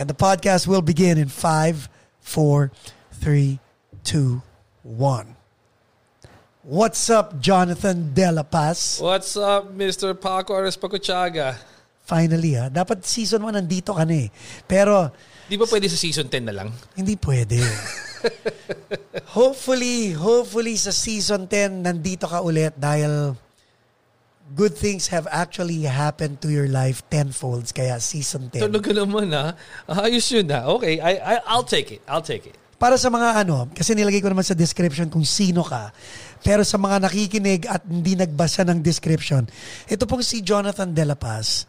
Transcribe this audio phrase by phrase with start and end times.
[0.00, 1.84] And the podcast will begin in five,
[2.24, 2.72] four,
[3.20, 3.60] three,
[4.00, 4.40] two,
[4.80, 5.36] one.
[6.64, 8.96] What's up, Jonathan De La Paz?
[8.96, 10.16] What's up, Mr.
[10.16, 11.52] Paco Ares Pakuchaga?
[12.00, 12.72] Finally, ha?
[12.72, 14.32] Dapat season 1 nandito ka na eh.
[14.64, 15.12] Pero,
[15.52, 16.72] Di ba pwede sa season 10 na lang?
[16.96, 17.60] hindi pwede.
[19.36, 23.36] hopefully, hopefully sa season 10 nandito ka ulit dahil
[24.54, 28.66] good things have actually happened to your life tenfolds kaya season 10.
[28.66, 29.54] Tulog ka naman ha.
[29.86, 30.66] Ayos yun ha.
[30.78, 32.02] Okay, I, I, I'll take it.
[32.10, 32.56] I'll take it.
[32.80, 35.92] Para sa mga ano, kasi nilagay ko naman sa description kung sino ka.
[36.40, 39.44] Pero sa mga nakikinig at hindi nagbasa ng description,
[39.84, 41.68] ito pong si Jonathan De La Paz.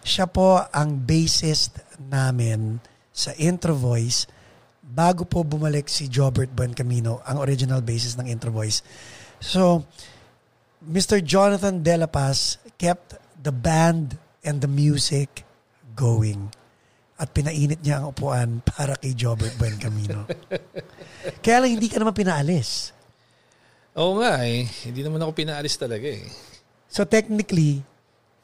[0.00, 2.80] Siya po ang bassist namin
[3.12, 4.24] sa Intro Voice
[4.80, 8.80] bago po bumalik si Jobert Buencamino, ang original bassist ng Intro Voice.
[9.36, 9.84] So,
[10.78, 11.18] Mr.
[11.18, 14.14] Jonathan De La Paz kept the band
[14.46, 15.42] and the music
[15.98, 16.54] going
[17.18, 20.30] at pinainit niya ang upuan para kay Jobert Buencamino.
[21.42, 22.94] Kaya lang hindi ka naman pinaalis.
[23.98, 24.70] Oo nga eh.
[24.86, 26.30] Hindi naman ako pinaalis talaga eh.
[26.86, 27.82] So technically,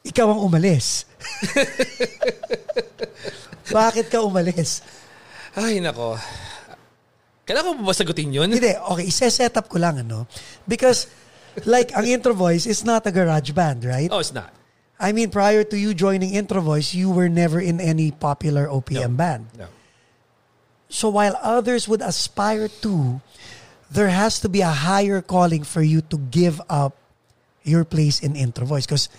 [0.03, 1.07] ikaw ang umalis.
[3.71, 4.83] Bakit ka umalis?
[5.55, 6.19] Ay, nako.
[7.47, 8.51] Kailangan ko ba sagutin yun?
[8.51, 10.27] Hindi, okay, isa-set up ko lang, ano?
[10.67, 11.07] Because,
[11.63, 14.09] like, ang INTRoVOYS is not a garage band, right?
[14.11, 14.51] Oh, it's not.
[14.99, 19.17] I mean, prior to you joining INTRoVOYS, you were never in any popular OPM No.
[19.17, 19.45] band.
[19.57, 19.67] No.
[20.89, 23.19] So while others would aspire to,
[23.91, 26.95] there has to be a higher calling for you to give up
[27.63, 28.85] your place in INTRoVOYS.
[28.87, 29.09] Because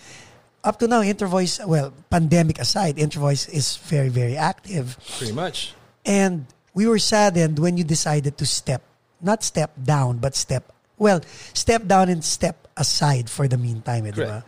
[0.65, 4.97] up to now, INTRoVOYS, well, pandemic aside, INTRoVOYS is very, very active.
[5.19, 5.75] Pretty much.
[6.05, 8.83] And we were saddened when you decided to step,
[9.21, 11.21] not step down, but step, well,
[11.53, 14.45] step down and step aside for the meantime, eh, di ba?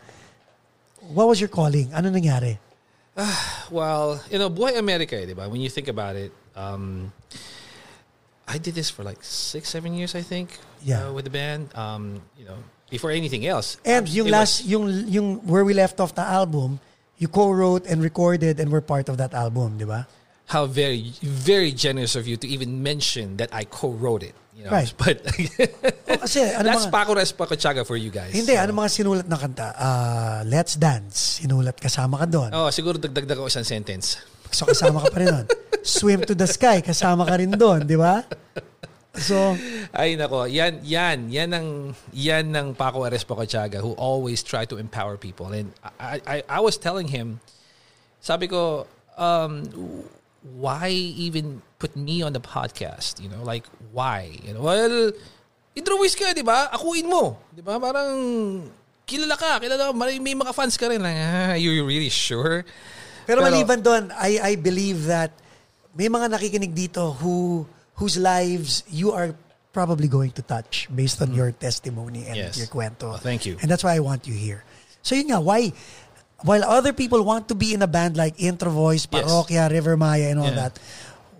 [1.12, 1.92] What was your calling?
[1.92, 2.58] Ano nangyari?
[3.70, 5.48] Well, you know, Boy America, eh, di ba?
[5.48, 7.12] When you think about it, um,
[8.46, 10.56] I did this for like six, seven years, I think.
[10.84, 11.08] Yeah.
[11.08, 11.74] uh, with the band.
[11.74, 12.56] Um, you know,
[12.88, 13.76] before anything else.
[13.84, 16.80] And Um, yung last, was- yung, yung where we left off the album,
[17.18, 20.06] you co-wrote and recorded and were part of that album, di ba?
[20.48, 24.34] how very, very generous of you to even mention that I co-wrote it.
[24.58, 24.74] You know?
[24.74, 24.90] Right.
[24.98, 25.22] But
[26.10, 28.34] Oh, kasi ano that's mga, Paco Res Paco Chaga for you guys.
[28.34, 29.70] hindi, So, ano mga sinulat na kanta?
[29.78, 32.50] Ah, Let's Dance, sinulat kasama ka doon.
[32.50, 34.18] Oh, siguro dagdag ako isang sentence.
[34.50, 35.46] So kasama ka pa rin doon.
[35.86, 38.26] Swim to the Sky, kasama ka rin doon, di ba?
[39.14, 39.54] So,
[39.94, 41.68] Ay nako, yan yan yan ang
[42.10, 45.54] yan ng Paco Ares Pacochaga who always try to empower people.
[45.54, 45.70] And
[46.02, 47.38] I I, I was telling him,
[48.18, 49.62] sabi ko, um,
[50.42, 53.22] why even put me on the podcast?
[53.22, 54.30] You know, like why?
[54.42, 55.12] You know, well,
[55.74, 56.68] introvert ka, di ba?
[56.72, 57.78] Akuin mo, di ba?
[57.78, 58.10] Parang
[59.06, 61.02] kilala ka, kilala ka, may, may mga fans ka rin.
[61.02, 62.64] Like, ah, you really sure?
[63.26, 65.32] pero, Pero- maliban doon, I, I believe that
[65.94, 67.66] may mga nakikinig dito who
[67.98, 69.34] whose lives you are
[69.74, 72.50] probably going to touch based on your testimony and Mm-hmm.
[72.50, 72.58] Yes.
[72.58, 73.14] your kwento.
[73.14, 73.58] Oh, thank you.
[73.62, 74.62] And that's why I want you here.
[75.02, 75.72] So yun nga, why,
[76.42, 79.26] while other people want to be in a band like Intro Voice, Yes.
[79.26, 80.70] Parokya, River Maya, and all Yeah.
[80.70, 80.78] that,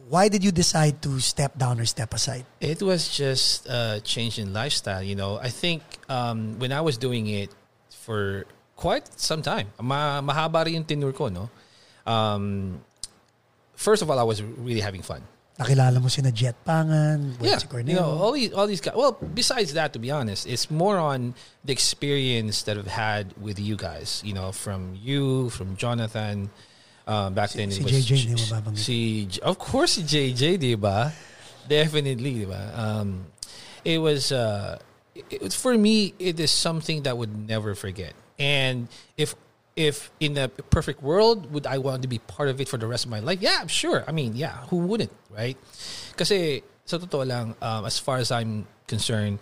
[0.09, 2.45] why did you decide to step down or step aside?
[2.61, 5.03] It was just a change in lifestyle.
[5.03, 7.51] You know, I think um, when I was doing it
[7.91, 8.47] for
[8.77, 11.51] quite some time, ma mahaba rin yung tenure ko, no?
[12.09, 12.81] Um,
[13.77, 15.23] first of all, I was really having fun.
[15.59, 18.95] Nakilala mo sina Jet Pangan, Yeah, Wency you know, all these, all these guys.
[18.95, 23.59] Well, besides that, to be honest, it's more on the experience that I've had with
[23.59, 24.23] you guys.
[24.25, 26.51] You know, from you, from Jonathan.
[27.09, 28.79] Um, back then, si it was JJ, di mo babanggit.
[28.85, 28.99] si
[29.41, 31.09] of course si JJ, di ba?
[31.67, 32.69] Definitely, di ba?
[32.77, 33.33] Um,
[33.85, 34.77] it was uh,
[35.17, 36.13] it, it- for me.
[36.21, 38.13] It is something that would never forget.
[38.39, 39.33] And if
[39.73, 42.87] if in a perfect world, would I want to be part of it for the
[42.87, 43.41] rest of my life?
[43.41, 44.05] Yeah, sure.
[44.07, 45.57] I mean, yeah, who wouldn't, right?
[46.17, 49.39] Kasi sa totoo lang, um, as far as I'm concerned,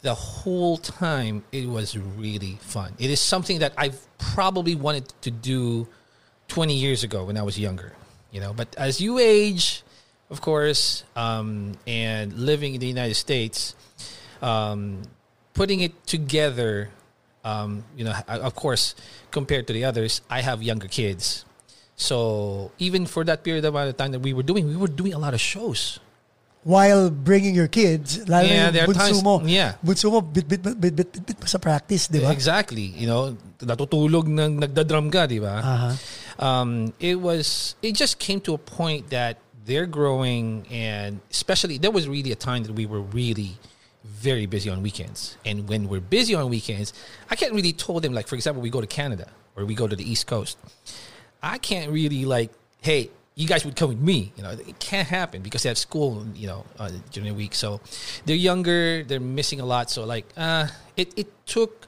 [0.00, 2.94] the whole time it was really fun.
[2.98, 5.88] It is something that I've probably wanted to do
[6.48, 7.92] 20 years ago when I was younger,
[8.30, 8.52] you know.
[8.52, 9.82] But as you age,
[10.30, 13.74] of course, um, and living in the United States,
[14.42, 15.02] um,
[15.54, 16.90] putting it together,
[17.44, 18.94] um, you know, of course,
[19.30, 21.44] compared to the others, I have younger kids.
[21.96, 25.14] So even for that period amount of time that we were doing, we were doing
[25.14, 25.98] a lot of shows.
[26.66, 29.34] While bringing your kids, lalo Yeah, na there yung are bunso times- mo.
[29.46, 29.78] yeah.
[29.86, 32.34] Bunso mo, bit, bit, bit, bit, bit, bit sa practice, di ba?
[32.34, 32.90] Exactly.
[32.90, 33.20] You know,
[33.62, 35.62] natutulog nang nagdadrum ka, di ba?
[35.62, 35.90] Aha.
[36.38, 41.90] Um, it was it just came to a point that they're growing and especially there
[41.90, 43.56] was really a time that we were really
[44.04, 46.92] very busy on weekends and when we're busy on weekends
[47.28, 49.88] i can't really tell them like for example we go to canada or we go
[49.88, 50.56] to the east coast
[51.42, 52.52] i can't really like
[52.82, 54.32] hey you guys would come with me.
[54.36, 57.54] You know, it can't happen because they have school, you know, uh, during the week.
[57.54, 57.80] So
[58.24, 59.90] they're younger, they're missing a lot.
[59.90, 61.86] So like, uh, it, it took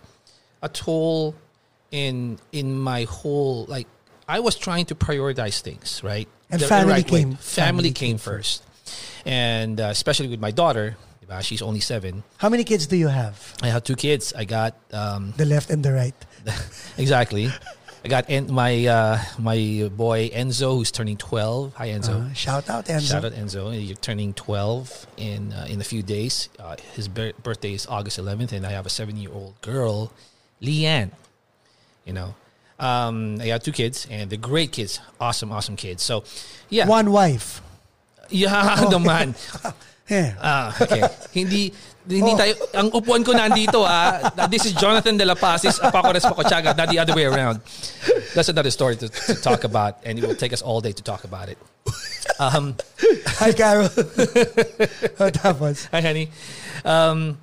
[0.62, 1.34] a toll
[1.90, 3.86] in in my whole like
[4.28, 6.28] I was trying to prioritize things, right?
[6.50, 7.02] And family way.
[7.02, 8.62] came- Family, family came first,
[9.24, 10.96] and uh, especially with my daughter,
[11.42, 12.22] she's only seven.
[12.38, 13.54] How many kids do you have?
[13.62, 14.32] I have two kids.
[14.36, 16.14] I got um, The left and the right.
[16.98, 17.50] exactly.
[18.04, 21.74] I got en- my uh, my boy Enzo, who's turning twelve.
[21.74, 22.30] Hi Enzo.
[22.30, 23.08] Uh, shout out, Enzo.
[23.10, 23.72] Shout out Enzo.
[23.74, 26.48] You're turning 12 in uh, in a few days.
[26.58, 30.12] Uh, his bir- birthday is August 11th, and I have a seven year old girl,
[30.62, 31.10] Leanne.
[32.06, 32.34] You know,
[32.78, 35.00] um, I have two kids, and they're great kids.
[35.20, 36.02] Awesome, awesome kids.
[36.02, 36.24] So,
[36.68, 36.86] yeah.
[36.86, 37.60] One wife.
[38.30, 39.34] Yeah, naman.
[40.08, 40.40] Yeah.
[40.40, 41.04] Ah, okay.
[41.36, 41.68] hindi
[42.08, 42.38] hindi Oh.
[42.40, 44.32] tayo ang upuan ko nandito ah.
[44.48, 47.60] This is Jonathan De La Paz, this is Paco Arespacochaga, not the other way around.
[48.32, 51.02] That's another story to, to talk about and it will take us all day to
[51.04, 51.58] talk about it.
[52.40, 52.72] Um,
[53.36, 53.92] Hi, Carol.
[53.92, 55.84] oh, tapos.
[55.92, 56.32] Hi, honey.
[56.88, 57.36] Um,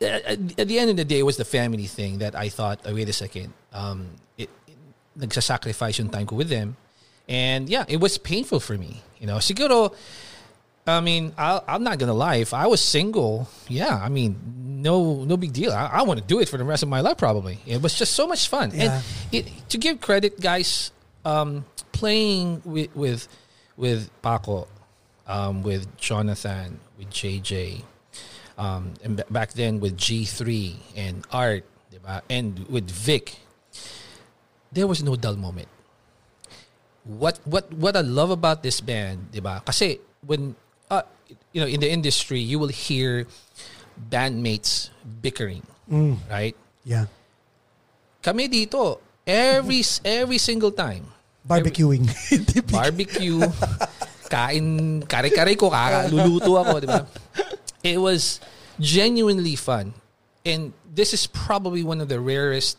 [0.00, 2.80] at, at the end of the day, it was the family thing that I thought,
[2.88, 3.52] oh, wait a second.
[3.76, 4.16] Um,
[5.18, 6.76] nagsasacrifice yung time ko with them.
[7.28, 9.02] And yeah, it was painful for me.
[9.18, 9.94] You know, siguro,
[10.86, 12.36] I mean, i I'm not gonna lie.
[12.36, 14.36] If I was single, yeah, I mean,
[14.82, 15.72] no, no big deal.
[15.72, 17.18] I, I want to do it for the rest of my life.
[17.18, 18.70] Probably, it was just so much fun.
[18.72, 18.94] Yeah.
[18.94, 20.92] And it, to give credit, guys,
[21.24, 23.26] um, playing with with
[23.76, 24.68] with Paco,
[25.26, 27.82] um, with Jonathan, with JJ,
[28.56, 31.64] um, and b- back then with G3 and Art,
[32.30, 33.36] and with Vic,
[34.76, 35.72] there was no dull moment.
[37.08, 39.64] What what what I love about this band, diba?
[39.64, 40.52] Kasi when
[40.92, 41.08] uh,
[41.56, 43.24] you know in the industry, you will hear
[43.96, 44.92] bandmates
[45.24, 45.64] bickering,
[46.28, 46.52] right?
[46.84, 47.08] Yeah.
[48.20, 51.08] Kami dito, every every single time,
[51.46, 52.10] Barbecuing.
[52.74, 53.38] barbecue,
[54.26, 54.66] kain,
[55.06, 55.70] kare-kare ko,
[56.10, 57.06] luluto ako, di ba?
[57.86, 58.42] It was
[58.82, 59.94] genuinely fun.
[60.42, 62.78] And this is probably one of the rarest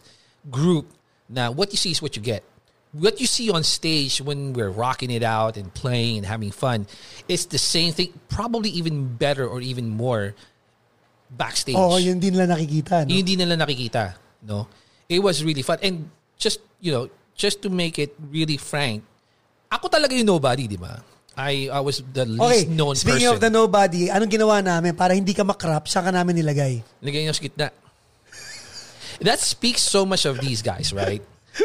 [0.51, 0.91] group
[1.29, 2.43] na what you see is what you get.
[2.95, 6.87] What you see on stage when we're rocking it out and playing and having fun,
[7.27, 10.33] it's the same thing, probably even better or even more
[11.29, 11.75] backstage.
[11.75, 13.03] Oo, yun din nila nakikita.
[13.03, 13.11] No?
[13.11, 14.15] Yung hindi nila nakikita,
[14.47, 14.67] no?
[15.11, 15.77] It was really fun.
[15.83, 16.09] And
[16.39, 19.03] just, you know, just to make it really frank,
[19.67, 21.03] ako talaga yung nobody, di ba?
[21.37, 23.35] I, I was the Okay, least known speaking person.
[23.35, 26.81] of the nobody, anong ginawa namin para hindi ka makrap, saan ka namin nilagay?
[27.03, 27.67] Lagay niyo sa gitna.
[29.21, 31.21] That speaks so much of these guys, right?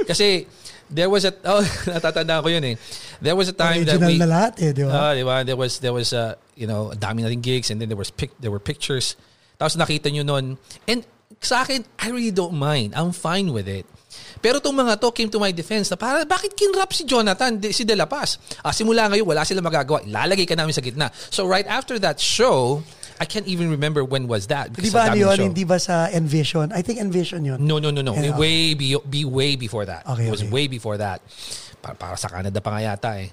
[0.08, 0.46] Kasi
[0.88, 2.76] there was a oh, natatandaan ko yun eh.
[3.20, 4.92] There was a time that Original we na lahat eh, di ba?
[4.92, 5.44] Ah, di ba?
[5.44, 8.12] There was there was uh, you know, a dami nating gigs and then there was
[8.12, 9.16] pic, there were pictures.
[9.56, 10.56] Tapos nakita nyo nun.
[10.88, 11.04] And
[11.40, 12.92] sa akin, I really don't mind.
[12.94, 13.88] I'm fine with it.
[14.44, 17.86] Pero itong mga to came to my defense na para bakit kinrap si Jonathan, si
[17.86, 18.36] De La Paz?
[18.60, 20.04] Ah, simula ngayon, wala sila magagawa.
[20.04, 21.08] Ilalagay ka namin sa gitna.
[21.32, 22.84] So right after that show,
[23.22, 24.74] I can't even remember when was that.
[24.74, 25.36] Di ba ano yun?
[25.38, 25.46] show.
[25.46, 26.74] Hindi ba sa Envision?
[26.74, 27.62] I think Envision yun.
[27.62, 28.18] No, no, no, no.
[28.18, 28.42] Yeah, okay.
[28.42, 30.02] Way be, be way before that.
[30.10, 30.50] Okay, it was okay.
[30.50, 31.22] way before that.
[31.78, 33.30] Para, para sa Canada pa nga yata eh.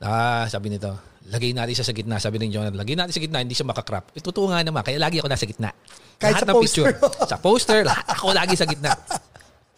[0.00, 0.88] Ah, sabi nito,
[1.28, 2.16] lagay natin siya sa gitna.
[2.16, 4.08] Sabi ni Jonathan, lagay natin sa gitna, hindi siya makakrap.
[4.16, 5.76] Eh, totoo nga naman, kaya lagi ako nasa gitna.
[6.16, 6.84] Kahit Lahat sa poster.
[6.88, 6.92] picture.
[7.36, 8.96] sa poster, lahat ako lagi sa gitna.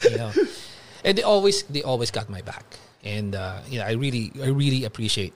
[0.07, 0.31] You know?
[1.03, 2.63] And they always, they always got my back.
[3.03, 5.35] And, uh, you know, I really, I really appreciate,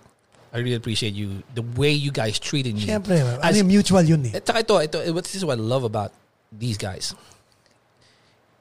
[0.57, 2.81] I really appreciate you, the way you guys treated me.
[2.81, 4.33] Siyempre, ano As- yung mutual yun eh.
[4.33, 6.17] eh at saka ito, ito, eh, this is what I love about
[6.49, 7.13] these guys.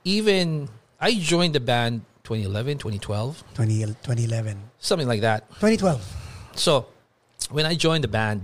[0.04, 0.68] Even,
[1.00, 4.60] I joined the band 2011, 2012, 20, 2011.
[4.78, 5.48] something like that.
[5.64, 6.04] 2012.
[6.56, 6.88] So,
[7.50, 8.44] when I joined the band,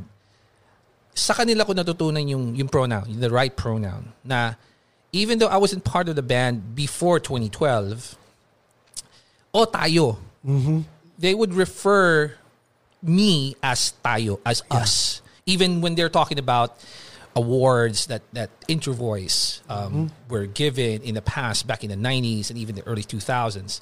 [1.13, 4.13] sa kanila ko natutunan yung, yung pronoun, the right pronoun.
[4.24, 4.55] Na,
[5.12, 8.15] even though I wasn't part of the band before 2012,
[9.53, 10.88] o tayo, mm-hmm.
[11.20, 12.39] they would refer
[13.01, 15.22] me as tayo, as us.
[15.46, 16.77] Even when they're talking about
[17.36, 22.58] awards that, that Intervoice um, were given in the past, back in the 90s and
[22.60, 23.81] even the early 2000s,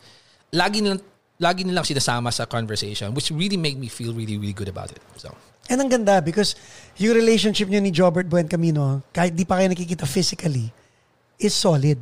[0.53, 1.01] lagi nilang,
[1.41, 4.99] lagi nilang sinasama sa conversation, which really made me feel really, really good about it.
[5.17, 5.35] So,
[5.69, 6.57] And ang ganda because
[6.97, 10.73] yung relationship niyo ni Jobert Buen Camino, kahit di pa kayo nakikita physically,
[11.37, 12.01] is solid.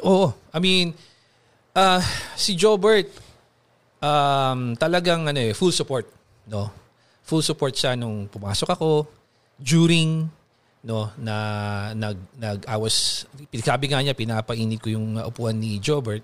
[0.00, 0.32] Oo.
[0.56, 0.96] I mean,
[1.76, 2.00] uh,
[2.32, 3.12] si Jobert,
[4.00, 6.08] um, talagang ano eh, full support.
[6.48, 6.70] No?
[7.24, 9.08] Full support siya nung pumasok ako,
[9.56, 10.28] during,
[10.84, 11.36] no, na
[11.94, 13.24] nag, nag, I was,
[13.64, 16.22] sabi nga niya, pinapainit ko yung upuan ni Jobert.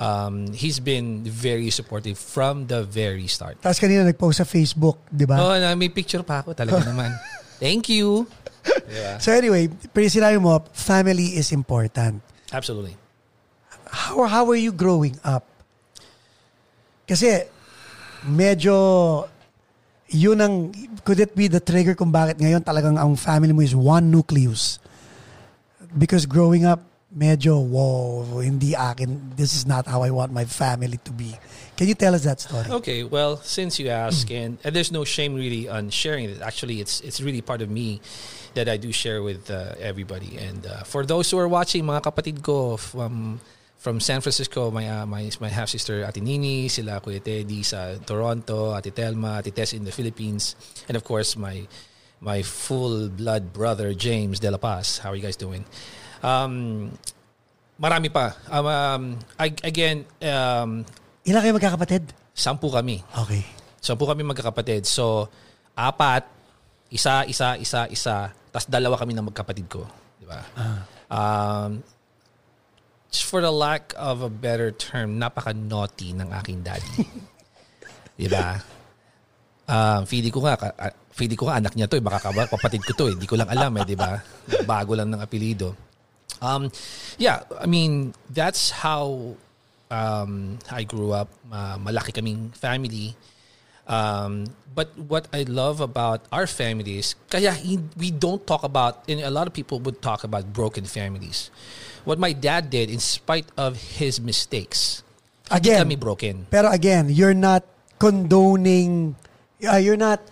[0.00, 3.60] Um, he's been very supportive from the very start.
[3.60, 5.36] Tapos kanina nag-post sa Facebook, di ba?
[5.38, 7.12] Oh, na, may picture pa ako talaga naman.
[7.62, 8.26] Thank you.
[8.66, 9.22] Diba?
[9.22, 12.18] So anyway, pero sinabi mo, family is important.
[12.50, 12.98] Absolutely.
[13.86, 15.46] How, how are you growing up?
[17.06, 17.46] Kasi,
[18.26, 18.74] medyo
[20.12, 20.54] yun ang
[21.02, 24.76] could it be the trigger kung bakit ngayon talagang ang family mo is one nucleus
[25.96, 31.00] because growing up medyo wow hindi akin this is not how I want my family
[31.04, 31.32] to be
[31.76, 35.04] can you tell us that story Okay, well, since you ask, and, and there's no
[35.04, 36.40] shame really on sharing it.
[36.40, 38.00] Actually, it's it's really part of me
[38.54, 40.36] that I do share with uh, everybody.
[40.38, 43.40] And uh, for those who are watching, mga kapatid ko from
[43.82, 47.98] from San Francisco, my uh, my my half sister Ate Nini, sila Kuya Teddy sa
[47.98, 50.54] Toronto, Ate Telma, Ate Tess in the Philippines,
[50.86, 51.66] and of course my
[52.22, 55.02] my full blood brother James De La Paz.
[55.02, 55.66] How are you guys doing?
[56.22, 56.94] Um,
[57.74, 58.38] marami pa.
[58.46, 59.02] Um, um,
[59.34, 60.86] I, again, um,
[61.26, 63.02] ilan kayo magkakapatid sampu kami.
[63.18, 63.42] okay
[63.82, 64.86] Sampu kami magkakapatid.
[64.86, 65.26] So,
[65.74, 66.22] apat,
[66.86, 69.82] isa, isa, isa, isa, tas dalawa kami ng magkapatid ko.
[70.22, 70.38] Di ba?
[71.10, 71.91] Um, just
[73.20, 77.04] for the lack of a better term, napaka-naughty ng aking daddy.
[78.20, 78.56] di ba?
[79.68, 82.04] Um, feeling ko nga, ka- ah, feeling ko nga anak niya to, eh.
[82.04, 83.16] baka kapatid ko to, eh.
[83.20, 84.16] Di ko lang alam eh, di ba?
[84.64, 85.76] Bago lang ng apelido.
[86.40, 86.72] Um,
[87.20, 89.36] yeah, I mean, that's how
[89.92, 91.28] um, I grew up.
[91.52, 93.14] Uh, malaki kaming family.
[93.86, 97.52] Um, but what I love about our family is, kaya
[97.98, 101.50] we don't talk about, and a lot of people would talk about broken families.
[102.04, 105.02] What my dad did, in spite of his mistakes,
[105.50, 105.84] Again.
[105.84, 106.46] kami broken.
[106.50, 107.62] Pero again, you're not
[107.98, 109.14] condoning,
[109.62, 110.24] uh, you're not,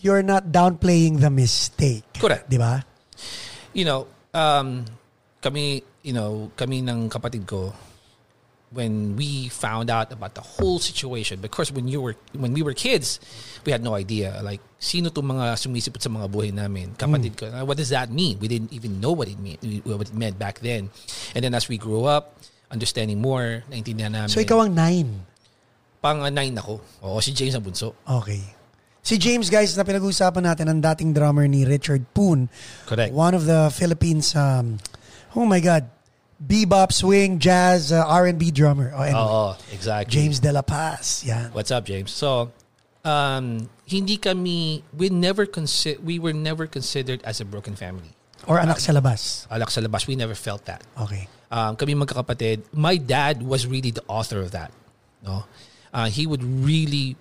[0.00, 2.04] you're not downplaying the mistake.
[2.16, 2.48] Correct.
[2.48, 2.86] Di ba?
[3.78, 4.84] you know, um,
[5.40, 7.72] kami, you know, kami ng kapatid ko,
[8.70, 12.74] when we found out about the whole situation, because when you were, when we were
[12.74, 13.18] kids,
[13.64, 16.94] we had no idea, like, sino to mga sumisipot sa mga buhay namin?
[16.94, 17.48] Kapatid ko.
[17.64, 18.38] What does that mean?
[18.38, 20.90] We didn't even know what it meant, what it meant back then.
[21.34, 22.36] And then as we grew up,
[22.70, 24.28] understanding more, naintindihan namin.
[24.28, 25.24] So ikaw ang nine.
[25.98, 26.80] Pang uh, nine ako.
[27.02, 27.96] Oo, si James ang bunso.
[28.06, 28.44] Okay.
[29.02, 32.52] Si James, guys, na pinag-uusapan natin, ang dating drummer ni Richard Poon.
[32.84, 33.16] Correct.
[33.16, 34.76] One of the Philippines, um,
[35.32, 35.88] oh my God,
[36.38, 38.92] bebop, swing, jazz, uh, R&B drummer.
[38.94, 40.12] Oh, anyway, Oo, exactly.
[40.12, 41.24] James De La Paz.
[41.26, 41.50] Yan.
[41.52, 42.10] What's up, James?
[42.10, 42.52] So,
[43.04, 48.14] um, hindi kami, we never consi- we were never considered as a broken family.
[48.46, 49.46] Or anak sa labas.
[49.50, 50.82] Alak sa labas, we never felt that.
[51.00, 51.28] Okay.
[51.50, 52.62] Um, kami magkakapatid.
[52.72, 54.70] My dad was really the author of that.
[55.24, 55.44] No,
[55.92, 57.16] uh, he would really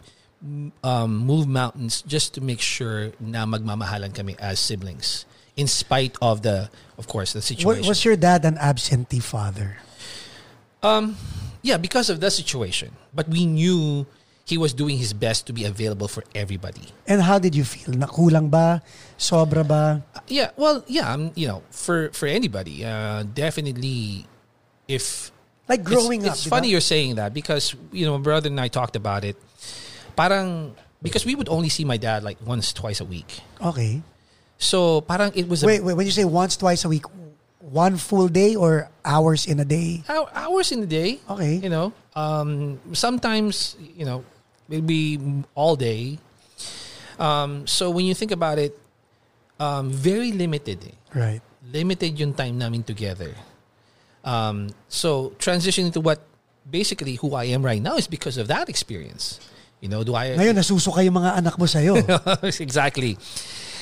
[0.83, 5.25] um, move mountains just to make sure na magmamahalan kami as siblings,
[5.57, 7.87] in spite of the, of course, the situation.
[7.87, 9.77] Was your dad an absentee father?
[10.81, 11.17] Um,
[11.61, 12.93] yeah, because of the situation.
[13.13, 14.05] But we knew
[14.45, 16.93] he was doing his best to be available for everybody.
[17.07, 17.93] And how did you feel?
[17.95, 18.81] Nakulang ba?
[19.17, 20.05] Sobra ba?
[20.27, 24.25] Yeah, well, yeah, um, you know, for for anybody, uh, definitely,
[24.87, 25.35] if
[25.67, 26.35] Like growing it's, up.
[26.35, 29.35] it's funny you're saying that because you know, my brother and I talked about it.
[30.15, 30.71] Parang
[31.03, 33.41] because we would only see my dad like once, twice a week.
[33.59, 34.01] Okay.
[34.57, 37.05] So parang it was a, Wait, wait, when you say once, twice a week,
[37.59, 40.03] one full day or hours in a day?
[40.07, 41.19] hou- hours in the day.
[41.29, 41.55] Okay.
[41.61, 44.23] You know, um, sometimes you know
[44.67, 45.19] maybe
[45.53, 46.17] all day.
[47.19, 48.77] Um, so when you think about it,
[49.59, 50.79] um, very limited.
[50.85, 50.95] eh.
[51.17, 51.41] Right.
[51.67, 53.35] limited yung time namin together.
[54.23, 56.23] Um, so transitioning to what
[56.63, 59.39] basically who I am right now is because of that experience.
[59.81, 61.99] You know, do I Ngayon, nasusuka yung mga anak mo sa'yo.
[62.63, 63.17] exactly?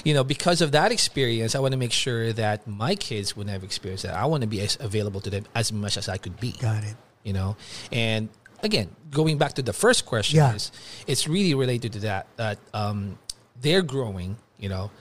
[0.05, 3.49] You know, because of that experience, I want to make sure that my kids would
[3.49, 4.13] have experienced that.
[4.13, 6.53] I want to be as available to them as much as I could be.
[6.61, 6.95] Got it.
[7.25, 7.57] You know,
[7.91, 8.29] and
[8.61, 10.53] again, going back to the first question Yeah.
[10.53, 10.71] is
[11.07, 13.17] it's really related to that that um,
[13.59, 14.37] they're growing.
[14.61, 14.91] You know,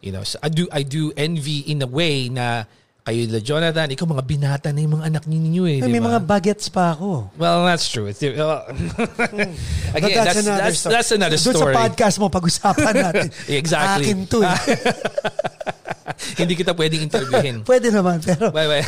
[0.00, 2.64] you know, so I do I do envy in a way na
[3.04, 6.24] kayo la Jonathan, ikaw mga binata na yung mga anak ninyo eh, Ay, may mga
[6.24, 7.28] bagets pa ako.
[7.36, 8.08] Well, that's true.
[8.08, 8.32] It's, uh,
[9.92, 10.92] But again, that's, that's, story.
[10.96, 11.74] that's another Doon story.
[11.76, 13.28] sa podcast mo, pag-usapan natin.
[13.60, 14.08] Exactly.
[14.08, 14.40] Akin to.
[14.40, 14.56] eh.
[16.40, 17.56] Hindi kita pwedeng interviewin.
[17.68, 18.84] Pwede naman, pero Bye bye.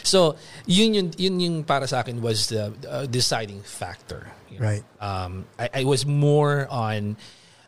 [0.00, 4.32] so, yun yun yun yung para sa akin was the uh, deciding factor.
[4.48, 4.64] you know.
[4.64, 4.84] Right.
[5.04, 7.20] Um, I, I was more on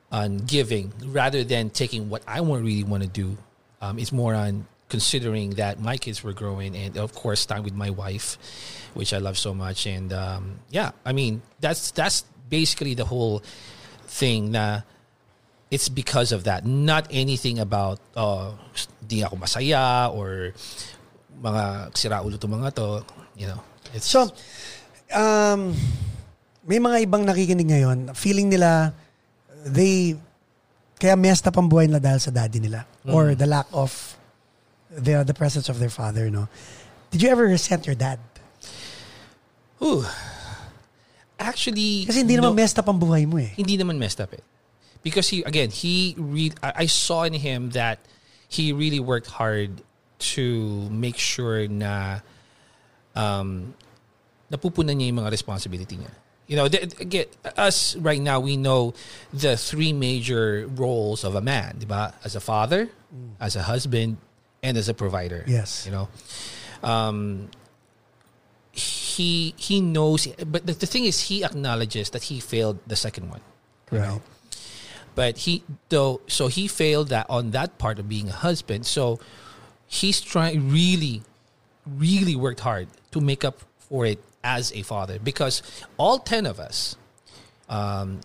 [0.08, 3.36] on giving rather than taking what I want really want to do.
[3.84, 7.74] Um, it's more on considering that my kids were growing and of course time with
[7.74, 8.38] my wife,
[8.94, 9.86] which I love so much.
[9.86, 13.42] And um, yeah, I mean that's that's basically the whole
[14.06, 14.52] thing.
[14.54, 14.86] Na
[15.70, 18.54] it's because of that, not anything about uh,
[19.02, 20.54] di ako masaya or
[21.42, 23.02] mga sira ulo to mga to.
[23.36, 23.60] You know,
[23.92, 24.30] it's So,
[25.12, 25.74] um,
[26.64, 28.94] may mga ibang nakikinig ngayon, feeling nila,
[29.66, 30.16] they,
[30.96, 32.88] kaya messed up ang buhay nila dahil sa daddy nila.
[33.04, 33.38] Or Mm.
[33.38, 34.15] the lack of
[34.90, 36.48] the, the presence of their father, no?
[37.10, 38.18] Did you ever resent your dad?
[39.82, 40.04] Ooh.
[41.38, 43.52] actually Kasi hindi naman no- messed up ang buhay mo eh.
[43.56, 44.40] hindi naman messed up eh.
[45.04, 48.00] Because he again, he re- I saw in him that
[48.48, 49.84] he really worked hard
[50.34, 50.44] to
[50.90, 52.24] make sure na
[53.14, 53.74] um
[54.50, 56.10] napupunan niya yung mga responsibility niya.
[56.48, 57.26] You know, th- again,
[57.58, 58.94] us right now we know
[59.34, 62.14] the three major roles of a man, di ba?
[62.24, 62.88] As a father,
[63.38, 64.16] as a husband,
[64.66, 65.44] and as a provider.
[65.46, 65.86] Yes.
[65.86, 66.08] You know.
[66.82, 67.48] Um
[68.76, 73.30] he he knows but the, the thing is he acknowledges that he failed the second
[73.30, 73.40] one
[73.90, 74.20] you know?
[74.20, 74.20] Right.
[75.14, 79.18] but he though so he failed that on that part of being a husband so
[79.86, 81.22] he's trying really
[81.88, 85.62] really worked hard to make up for it as a father because
[85.96, 86.96] all 10 of us
[87.70, 88.20] um,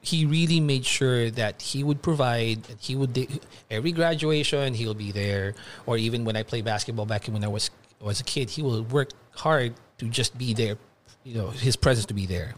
[0.00, 3.12] he really made sure that he would provide he would
[3.70, 5.54] every graduation he'll be there.
[5.86, 8.82] Or even when i played basketball back when i was was a kid he will
[8.84, 10.80] work hard to just be there
[11.24, 12.54] you know his presence to be there.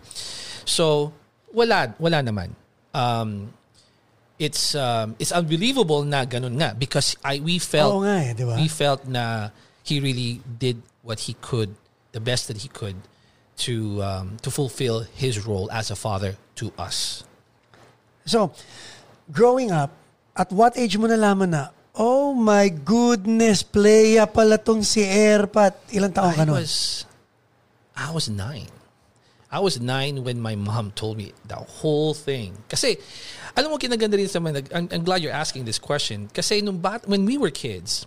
[0.64, 1.12] So
[1.52, 2.54] wala wala naman.
[2.94, 3.52] Um
[4.38, 9.06] it's um it's unbelievable na ganun nga because i we felt nga eh, we felt
[9.06, 9.50] na
[9.86, 11.74] he really did what he could
[12.10, 12.96] the best that he could
[13.56, 17.22] to um, to fulfill his role as a father to us
[18.24, 18.52] So,
[19.30, 19.90] growing up,
[20.36, 26.42] at what age mo nalaman na, oh my goodness, playa pala tong si taong ka
[26.42, 26.56] I nun?
[26.56, 27.04] was
[27.96, 28.72] I was nine.
[29.52, 32.56] I was nine when my mom told me the whole thing.
[32.72, 32.96] Kasi,
[33.52, 36.32] alam mo, kinaganda rin sa mga, I'm, I'm glad you're asking this question.
[36.32, 38.06] Kasi nung bat, when we were kids,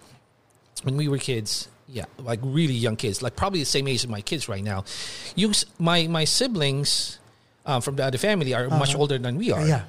[0.81, 4.10] when we were kids, yeah, like really young kids, like probably the same age as
[4.10, 4.89] my kids right now,
[5.38, 7.19] yung, my, my siblings
[7.63, 9.62] um, from the other family are much older than we are.
[9.62, 9.67] Uh-huh.
[9.67, 9.84] Yeah.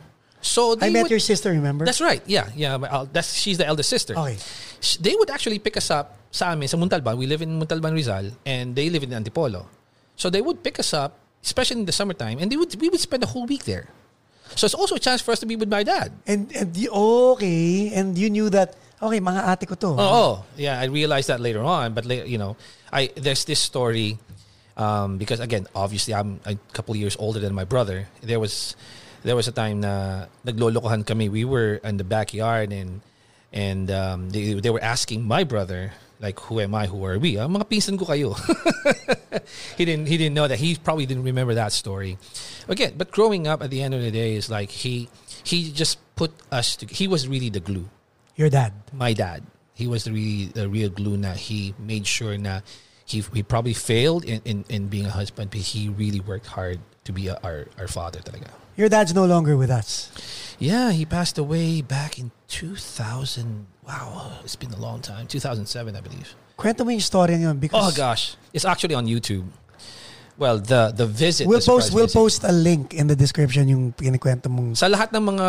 [0.47, 1.85] So I met would, your sister, remember?
[1.85, 2.23] That's right.
[2.26, 2.79] Yeah, yeah.
[2.79, 4.15] my- uh, That's she's the eldest sister.
[4.15, 4.38] Okay.
[4.81, 7.19] Sh- They would actually pick us up sa amin sa Montalban.
[7.19, 9.67] We live in Montalban, Rizal, and they live in Antipolo.
[10.15, 13.02] So they would pick us up, especially in the summertime, and they would we would
[13.02, 13.91] spend the whole week there.
[14.54, 16.15] So it's also a chance for us to be with my dad.
[16.25, 16.89] And, and you,
[17.35, 19.99] okay, and you knew that, okay, mga ate ko to.
[19.99, 20.78] Oh, oh, yeah.
[20.78, 22.54] I realized that later on, but you know,
[22.95, 24.23] I there's this story
[24.78, 28.06] um, because again, obviously, I'm a couple years older than my brother.
[28.23, 28.76] There was
[29.26, 31.28] there was a time na naglolokohan kami.
[31.28, 33.02] We were in the backyard and
[33.50, 35.91] and um, they they were asking my brother
[36.23, 36.86] like, "Who am I?
[36.86, 38.39] Who are we?" Ah, mga pinsan ko kayo.
[39.78, 40.62] he didn't he didn't know that.
[40.62, 42.23] He probably didn't remember that story.
[42.71, 45.10] Again, but growing up at the end of the day is like he
[45.43, 46.78] he just put us.
[46.78, 47.91] To, he was really the glue
[48.39, 48.73] Your dad.
[48.95, 49.43] my dad.
[49.75, 52.62] He was the really the real glue na he made sure na
[53.04, 56.78] he he probably failed in, in, in being a husband, but he really worked hard
[57.04, 58.54] to be a, our our father talaga.
[58.76, 60.12] Your dad's no longer with us.
[60.58, 63.67] Yeah, he passed away back in 2000.
[63.86, 65.26] Wow, it's been a long time.
[65.26, 66.34] 2007, I believe.
[66.56, 69.45] Kwento mo yung story niyon Oh gosh, it's actually on YouTube.
[70.36, 71.49] Well, the the visit.
[71.49, 72.17] we'll the post we'll visit.
[72.21, 75.47] post a link in the description yung kinikwento mong Sa lahat ng mga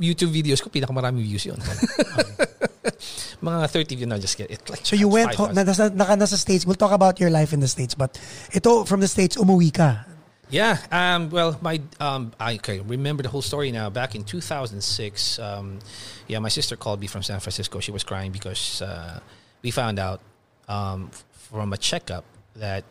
[0.00, 1.56] YouTube videos ko, pinakamaraming views yun.
[3.40, 4.60] mga 30 views, no, just get it.
[4.68, 5.56] Like So you went, ho- 5,000.
[5.56, 8.16] na, nasa, naka, nasa States, we'll talk about your life in the States, but
[8.52, 10.04] ito, from the States, umuwi ka.
[10.50, 10.78] Yeah.
[10.90, 13.90] Um, well, my um, I okay, remember the whole story now.
[13.90, 15.78] Back in 2006, um,
[16.26, 17.80] yeah, my sister called me from San Francisco.
[17.80, 19.20] She was crying because uh,
[19.62, 20.20] we found out
[20.68, 22.24] um, from a checkup
[22.56, 22.84] that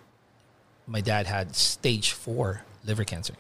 [0.86, 3.34] my dad had stage four liver cancer.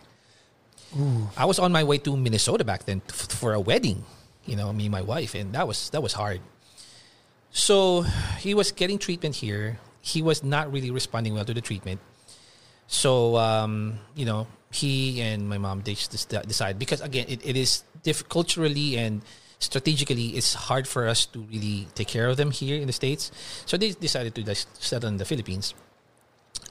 [1.36, 4.06] I was on my way to Minnesota back then f- for a wedding.
[4.46, 6.42] You know, me and my wife, and that was that was hard.
[7.52, 8.02] So
[8.40, 9.80] he was getting treatment here.
[10.02, 12.00] He was not really responding well to the treatment.
[12.88, 17.56] So um, you know, he and my mom they just decide because again, it, it
[17.56, 19.22] is diff- culturally and
[19.60, 23.32] strategically, it's hard for us to really take care of them here in the states.
[23.66, 25.74] So they decided to just settle in the Philippines.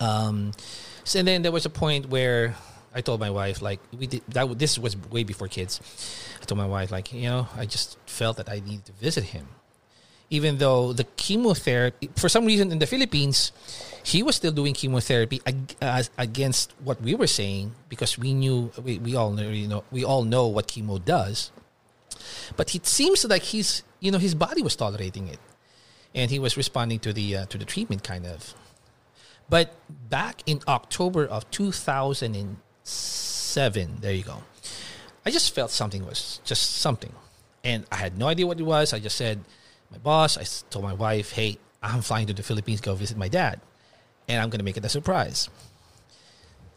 [0.00, 0.52] Um,
[1.04, 2.54] so then there was a point where
[2.94, 4.58] I told my wife like we did that.
[4.58, 5.80] This was way before kids.
[6.40, 9.24] I told my wife like you know I just felt that I needed to visit
[9.24, 9.48] him
[10.30, 13.52] even though the chemotherapy, for some reason in the Philippines,
[14.02, 18.98] he was still doing chemotherapy ag- against what we were saying because we knew we,
[18.98, 21.50] we all know you know we all know what chemo does.
[22.56, 25.38] But it seems like he's you know his body was tolerating it,
[26.14, 28.54] and he was responding to the uh, to the treatment kind of.
[29.48, 29.74] But
[30.08, 34.42] back in October of two thousand and seven, there you go.
[35.24, 37.12] I just felt something was just something,
[37.62, 38.92] and I had no idea what it was.
[38.92, 39.44] I just said
[39.90, 43.16] my boss, I told my wife, hey, I'm flying to the Philippines to go visit
[43.16, 43.60] my dad.
[44.28, 45.48] And I'm going to make it a surprise.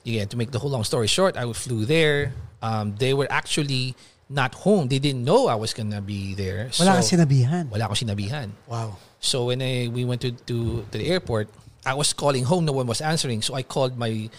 [0.06, 2.34] Again, to make the whole long story short, I flew there.
[2.62, 3.96] Um, they were actually
[4.30, 4.88] not home.
[4.88, 6.70] They didn't know I was going to be there.
[6.80, 7.70] Wala kang So, sinabihan.
[7.70, 8.52] wala akong sinabihan.
[8.68, 8.98] Wow.
[9.20, 11.50] So when I, we went to, to, to the airport,
[11.86, 12.66] I was calling home.
[12.66, 13.42] No one was answering.
[13.42, 14.30] So I called my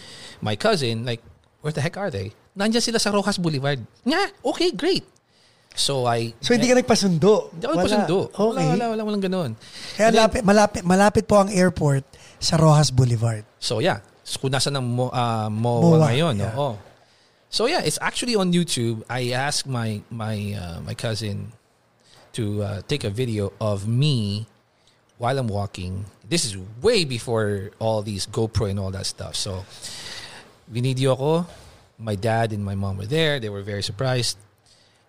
[0.41, 1.21] my cousin, like,
[1.61, 2.33] where the heck are they?
[2.57, 3.81] Nandiyan sila sa Roxas Boulevard.
[4.07, 5.05] Nga, okay, great.
[5.75, 6.35] So I...
[6.43, 7.55] So hindi ka nagpasundo?
[7.55, 8.17] Hindi ako nagpasundo.
[8.35, 8.43] Okay.
[8.43, 9.51] Wala, wala, wala, walang ganun.
[9.97, 12.05] Kaya And then- lapit, malapit, malapit po ang airport
[12.41, 13.45] sa Rojas Boulevard.
[13.61, 16.57] So yeah, so kung nasa ng Mo, uh, MOA, MOA, ngayon, yeah.
[16.57, 16.77] oo.
[17.51, 19.03] So yeah, it's actually on YouTube.
[19.11, 21.51] I asked my my uh, my cousin
[22.39, 24.47] to uh, take a video of me
[25.19, 26.07] while I'm walking.
[26.23, 29.35] This is way before all these GoPro and all that stuff.
[29.35, 29.67] So
[30.71, 31.47] video ako.
[31.99, 33.43] My dad and my mom were there.
[33.43, 34.39] They were very surprised,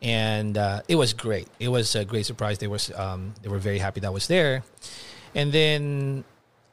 [0.01, 1.47] and uh, it was great.
[1.59, 2.57] It was a great surprise.
[2.57, 4.63] They were um, they were very happy that I was there,
[5.35, 6.23] and then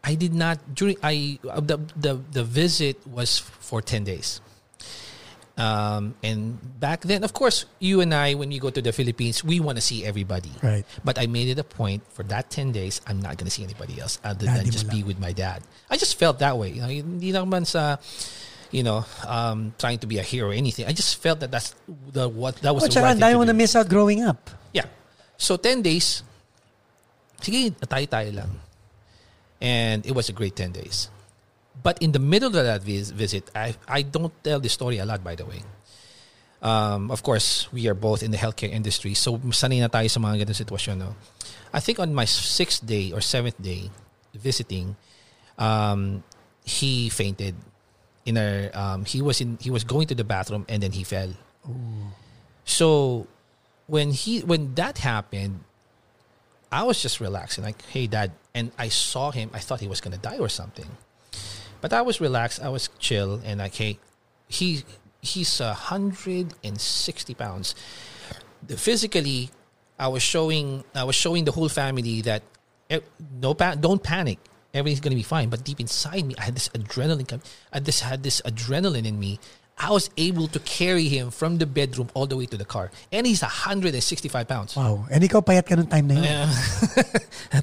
[0.02, 4.40] I did not during I uh, the the the visit was for ten days.
[5.58, 9.42] Um, and back then, of course, you and I, when you go to the Philippines,
[9.42, 10.52] we want to see everybody.
[10.62, 10.86] Right.
[11.04, 13.64] But I made it a point for that 10 days, I'm not going to see
[13.64, 14.98] anybody else other Daddy than just lang.
[14.98, 15.64] be with my dad.
[15.90, 16.70] I just felt that way.
[16.70, 17.96] You know, hindi naman sa,
[18.70, 20.86] you know, um, trying to be a hero or anything.
[20.86, 21.74] I just felt that that's
[22.12, 23.46] the what that was Oh, the right ang thing to do.
[23.46, 24.50] na miss out growing up.
[24.72, 24.86] Yeah.
[25.36, 26.22] So 10 days,
[27.40, 28.50] sige, tayo-tayo lang.
[29.60, 31.08] And it was a great 10 days.
[31.82, 35.06] But in the middle of that vis- visit, I, I don't tell the story a
[35.06, 35.62] lot, by the way.
[36.60, 40.18] Um, of course, we are both in the healthcare industry, so sanay na tayo sa
[40.18, 40.98] mga ganung sitwasyon.
[40.98, 41.14] No?
[41.72, 43.90] I think on my sixth day or seventh day
[44.34, 44.96] visiting,
[45.56, 46.24] um,
[46.64, 47.54] he fainted.
[48.28, 51.02] In a, um, he was in he was going to the bathroom and then he
[51.02, 51.32] fell.
[52.64, 53.26] So
[53.86, 55.64] when he when that happened,
[56.70, 59.48] I was just relaxing, like, "Hey, Dad," and I saw him.
[59.54, 60.90] I thought he was gonna die or something,
[61.80, 62.60] but I was relaxed.
[62.60, 63.98] I was chill, and like, "Hey,
[64.46, 64.84] he
[65.24, 67.74] he's a hundred and sixty pounds."
[68.66, 69.48] The- Physically,
[69.98, 72.42] I was showing I was showing the whole family that
[72.90, 73.00] eh,
[73.40, 74.38] no pa- don't panic.
[74.78, 75.50] Everything's gonna be fine.
[75.50, 77.26] But deep inside me, I had this adrenaline.
[77.26, 77.42] com-
[77.74, 79.42] I just had this adrenaline in me.
[79.78, 82.90] I was able to carry him from the bedroom all the way to the car,
[83.12, 83.94] and he's 165
[84.48, 84.74] pounds.
[84.74, 85.06] Wow.
[85.10, 86.24] And ikaw payat ka nung time na yun.
[86.26, 86.50] Yeah.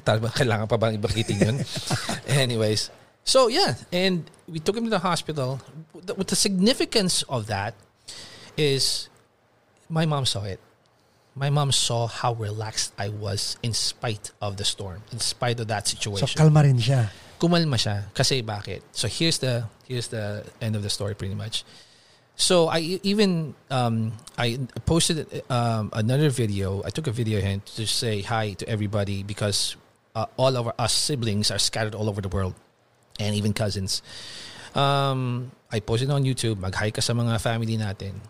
[0.40, 1.56] Kailangan pa bang ibakitin yun?
[2.28, 2.88] Anyways.
[3.26, 3.74] So, yeah.
[3.92, 5.60] And we took him to the hospital.
[5.92, 7.74] With the significance of that
[8.56, 9.10] is
[9.90, 10.60] my mom saw it.
[11.36, 15.68] My mom saw how relaxed I was in spite of the storm, in spite of
[15.68, 16.32] that So situation.
[16.32, 17.12] kalma rin siya.
[17.36, 18.08] kumalma siya.
[18.16, 18.80] Kasi bakit?
[18.96, 21.60] So here's the here's the end of the story pretty much.
[22.40, 24.56] So I even um i
[24.88, 26.80] posted um another video.
[26.84, 29.76] I took a video here to say hi to everybody because
[30.16, 32.56] uh, all of our us siblings are scattered all over the world
[33.20, 34.00] and even cousins.
[34.72, 38.20] Um i posted on youtube mag-hi ka sa mga family natin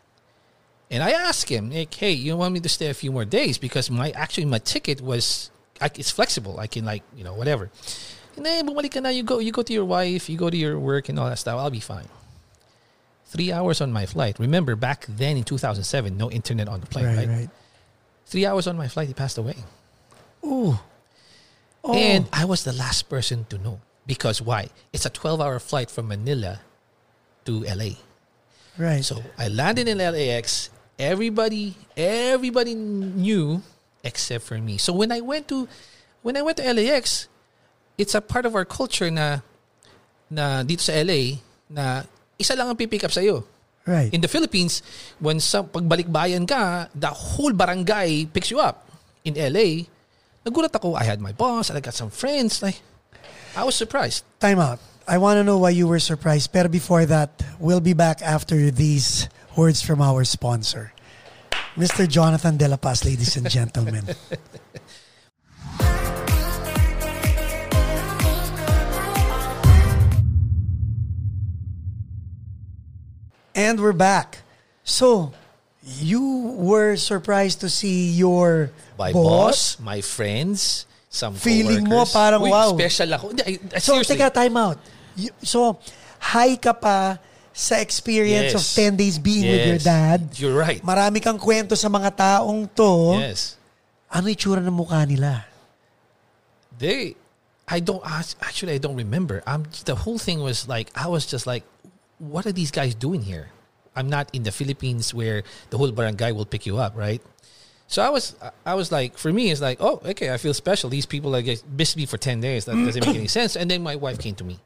[0.90, 3.58] and I asked him, like, hey, you want me to stay a few more days?
[3.58, 6.58] Because my actually my ticket was I, it's flexible.
[6.60, 7.70] I can like, you know, whatever.
[8.36, 10.56] And then bumalik ka na, you go you go to your wife, you go to
[10.56, 11.58] your work and all that stuff.
[11.58, 12.08] I'll be fine.
[13.26, 14.38] Three hours on my flight.
[14.38, 17.28] Remember back then in 2007, no internet on the plane, Right, right?
[17.28, 17.50] right.
[18.26, 19.56] Three hours on my flight, he passed away.
[20.44, 20.78] Ooh.
[21.82, 21.94] Oh.
[21.94, 23.80] And I was the last person to know.
[24.06, 24.70] Because why?
[24.92, 26.60] It's a 12 hour flight from Manila
[27.46, 27.98] to LA.
[28.78, 29.04] right.
[29.04, 30.70] So I landed in LAX.
[30.98, 33.62] Everybody, everybody knew
[34.02, 34.78] except for me.
[34.78, 35.68] So when I went to,
[36.22, 37.28] when I went to LAX,
[37.98, 39.40] it's a part of our culture na,
[40.30, 42.04] na dito sa LA na
[42.38, 43.44] isa lang ang pipick up sa'yo.
[43.86, 44.12] right.
[44.12, 44.82] In the Philippines,
[45.20, 48.88] when sa pagbalik-bayan ka, the whole barangay picks you up.
[49.24, 49.86] In LA,
[50.44, 50.94] nagulat ako.
[50.94, 52.62] I had my boss, I got some friends.
[52.62, 52.80] Like,
[53.56, 54.24] I was surprised.
[54.40, 54.78] Time out.
[55.06, 56.52] I want to know why you were surprised.
[56.52, 60.92] But before that, we'll be back after these words from our sponsor.
[61.76, 62.08] Mr.
[62.08, 64.04] Jonathan De La Paz, ladies and gentlemen.
[73.54, 74.38] and we're back.
[74.84, 75.32] So,
[75.82, 82.40] you were surprised to see your My boss, boss, my friends, some Feeling mo parang,
[82.42, 82.76] Uy, wow.
[82.76, 83.32] special ako.
[83.46, 84.16] I- So, seriously.
[84.16, 84.78] teka, time out.
[85.16, 85.78] You- So,
[86.20, 87.18] high ka pa
[87.56, 88.60] sa experience Yes.
[88.60, 90.28] of 10 days being with your dad.
[90.36, 90.84] You're right.
[90.84, 93.16] Marami kang kwento sa mga taong to.
[93.16, 93.56] Yes.
[94.12, 95.48] Ano itsura ng mukha nila?
[96.76, 97.16] They,
[97.64, 98.04] I don't,
[98.44, 99.40] actually, I don't remember.
[99.48, 101.64] I'm, the whole thing was like, I was just like,
[102.20, 103.48] what are these guys doing here?
[103.96, 105.40] I'm not in the Philippines where
[105.72, 107.22] the whole barangay will pick you up, right?
[107.88, 110.90] So I was, I was like, for me, it's like, oh, okay, I feel special.
[110.90, 112.66] These people like missed me for ten days.
[112.66, 113.56] That doesn't make any sense.
[113.56, 114.58] And then my wife came to me.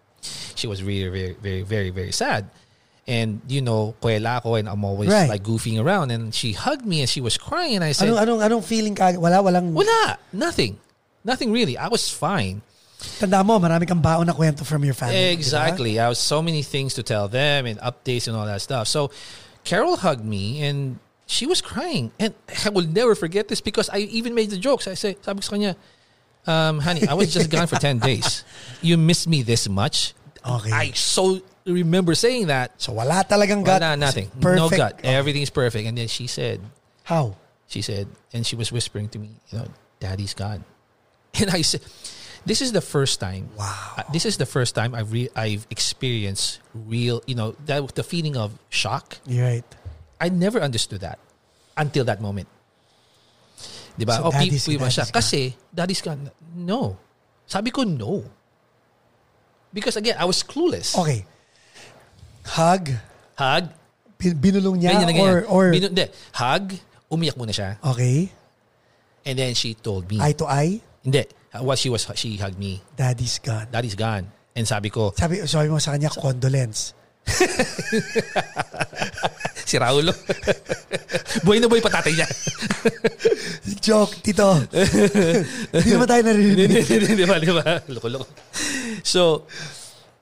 [0.56, 2.50] She was really, very, very, very, very sad.
[3.10, 5.26] And you know, kuwela ako and I'm always Right.
[5.28, 6.14] like goofing around.
[6.14, 7.74] And she hugged me and she was crying.
[7.74, 9.10] And I said, Anong, anong, anong feeling ka?
[9.18, 9.74] Wala, walang...
[9.74, 10.78] wala, nothing,
[11.26, 11.74] nothing really.
[11.74, 12.62] I was fine.
[13.18, 15.34] Tanda mo, marami kang baon na kwento from your family.
[15.34, 15.98] Exactly.
[15.98, 18.86] I have so many things to tell them and updates and all that stuff.
[18.86, 19.10] So
[19.64, 22.12] Carol hugged me and she was crying.
[22.20, 24.86] And I will never forget this because I even made the jokes.
[24.86, 25.72] I say, sabi ko sa kanya,
[26.46, 28.44] um, honey, I was just gone for 10 days.
[28.82, 30.14] You miss me this much?
[30.40, 30.72] Okay.
[30.72, 31.40] I so
[31.74, 32.80] remember saying that.
[32.80, 33.82] So wala talagang gut.
[33.82, 34.28] Wala, nothing.
[34.40, 34.56] Perfect.
[34.56, 35.00] No gut.
[35.04, 35.86] Everything's perfect.
[35.86, 36.60] And then she said,
[37.04, 37.36] How?
[37.66, 39.68] she said, and she was whispering to me, you know,
[40.00, 40.64] daddy's gone.
[41.40, 41.82] And I said,
[42.44, 43.48] this is the first time.
[43.56, 43.94] Wow.
[43.98, 48.02] uh, this is the first time I've re- I've experienced real, you know, that the
[48.02, 49.18] feeling of shock.
[49.26, 49.68] You're right.
[50.20, 51.18] I never understood that
[51.76, 52.48] until that moment.
[53.98, 54.16] Diba?
[54.16, 55.06] So oh, daddy's- people siya.
[55.06, 55.12] daddy's.
[55.12, 55.42] Kasi,
[55.74, 56.30] daddy's gone.
[56.54, 56.98] No.
[57.46, 58.24] Sabi ko, no.
[59.72, 60.98] Because again, I was clueless.
[60.98, 61.24] Okay.
[62.46, 62.90] Hug.
[63.36, 63.64] Hug,
[64.20, 65.24] bin- Binulong niya ganyan ganyan.
[65.24, 66.64] or, or Binu- hindi, hug,
[67.10, 67.76] umiyak muna siya.
[67.82, 68.28] okay.
[69.24, 70.16] And then she told me.
[70.20, 70.80] Eye to eye.
[71.04, 71.24] Hindi.
[71.60, 72.80] What she was, she hugged me.
[72.96, 73.68] Daddy's gone.
[73.68, 74.32] Daddy's gone.
[74.56, 76.94] And sabi ko, Sabi, sabi mo sa kanya, condolence.
[79.68, 80.10] si Raulo.
[81.44, 82.26] buhay na buhay pa tatay niya.
[83.84, 84.46] Joke, tito.
[85.72, 86.68] Hindi naman tayo naririnig.
[86.88, 87.36] Di ba?
[87.38, 87.64] Di ba?
[87.86, 88.26] Loko-loko.
[89.04, 89.46] So,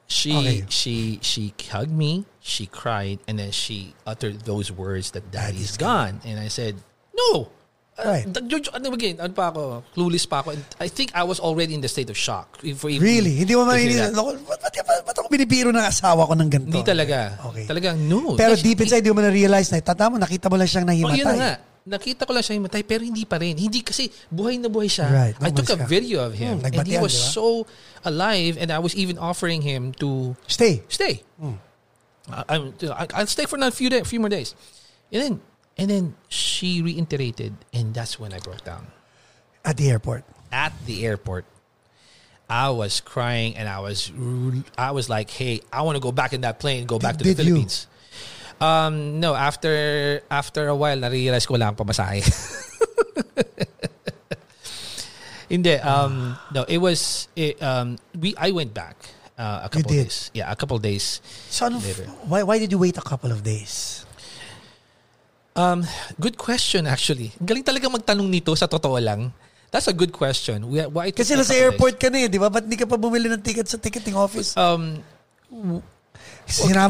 [0.08, 0.58] she, Okay.
[0.72, 5.76] she, she hugged me, she cried, and then she uttered those words that daddy's Daddy's
[5.76, 6.20] gone.
[6.24, 6.76] And I said,
[7.12, 7.52] no.
[7.98, 8.30] Right.
[8.30, 9.18] Uh, George, ano again?
[9.18, 9.82] Ano pa ako?
[9.90, 10.54] Clueless pa ako.
[10.78, 12.62] I think I was already in the state of shock.
[12.62, 13.42] If, if, Really?
[13.42, 14.14] Hindi mo hindi, that.
[14.14, 16.70] ba't, ba't, ba't, ba't ako binibiro ng asawa ko ng ganito?
[16.78, 17.34] Hindi talaga.
[17.50, 17.66] Okay.
[17.66, 18.38] Talagang no.
[18.38, 20.90] Pero Kasi- deep inside, di mo na-realize na, tata mo, nakita mo lang siyang Oh,
[20.94, 21.18] nahimatay.
[21.18, 21.52] yun na nga.
[21.88, 23.56] Nakita ko lang siya himatay pero hindi pa rin.
[23.56, 25.08] Hindi kasi buhay na buhay siya.
[25.08, 25.34] Right.
[25.40, 25.88] I took a ka.
[25.88, 27.32] video of him Hmm, and he was di ba?
[27.32, 27.46] so
[28.04, 30.84] alive and I was even offering him to Stay.
[30.92, 31.24] stay.
[32.28, 34.52] I, I'm- I- I'll stay for another few days, few more days.
[35.08, 35.34] And then
[35.80, 38.92] and then she reiterated and that's when I broke down.
[39.64, 40.28] At the airport.
[40.52, 41.48] At the airport,
[42.48, 44.12] I was crying and I was
[44.76, 47.24] I was like, "Hey, I want to go back in that plane, go back to
[47.24, 47.32] the?
[47.32, 47.87] Philippines."
[48.60, 52.26] Um, no, after after a while, na-realize ko wala akong pamasahe.
[55.48, 58.96] Hindi, um, no, it was, it, um, we, I went back
[59.38, 60.04] uh, a couple did?
[60.04, 60.30] days.
[60.34, 61.22] Yeah, a couple days.
[61.48, 62.04] So ano, Later.
[62.28, 64.04] why, why did you wait a couple of days?
[65.56, 65.86] Um,
[66.20, 67.32] good question actually.
[67.40, 69.32] Galing talaga magtanong nito sa totoo lang.
[69.70, 70.68] That's a good question.
[70.68, 72.48] We, why Kasi nasa airport ka na eh, di ba?
[72.48, 74.56] Ba't hindi ka pa bumili ng ticket sa ticketing office?
[74.56, 75.00] Um,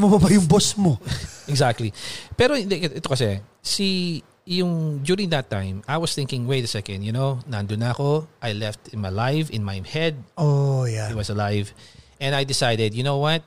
[0.01, 0.99] Mo ba yung boss mo?
[1.53, 1.93] Exactly.
[2.37, 7.13] Pero ito kasi, si, yung during that time, I was thinking, wait a second, you
[7.13, 11.09] know, nandun ako, I left him alive in my head, Oh, yeah.
[11.09, 11.73] he was alive.
[12.21, 13.43] And I decided, you know what,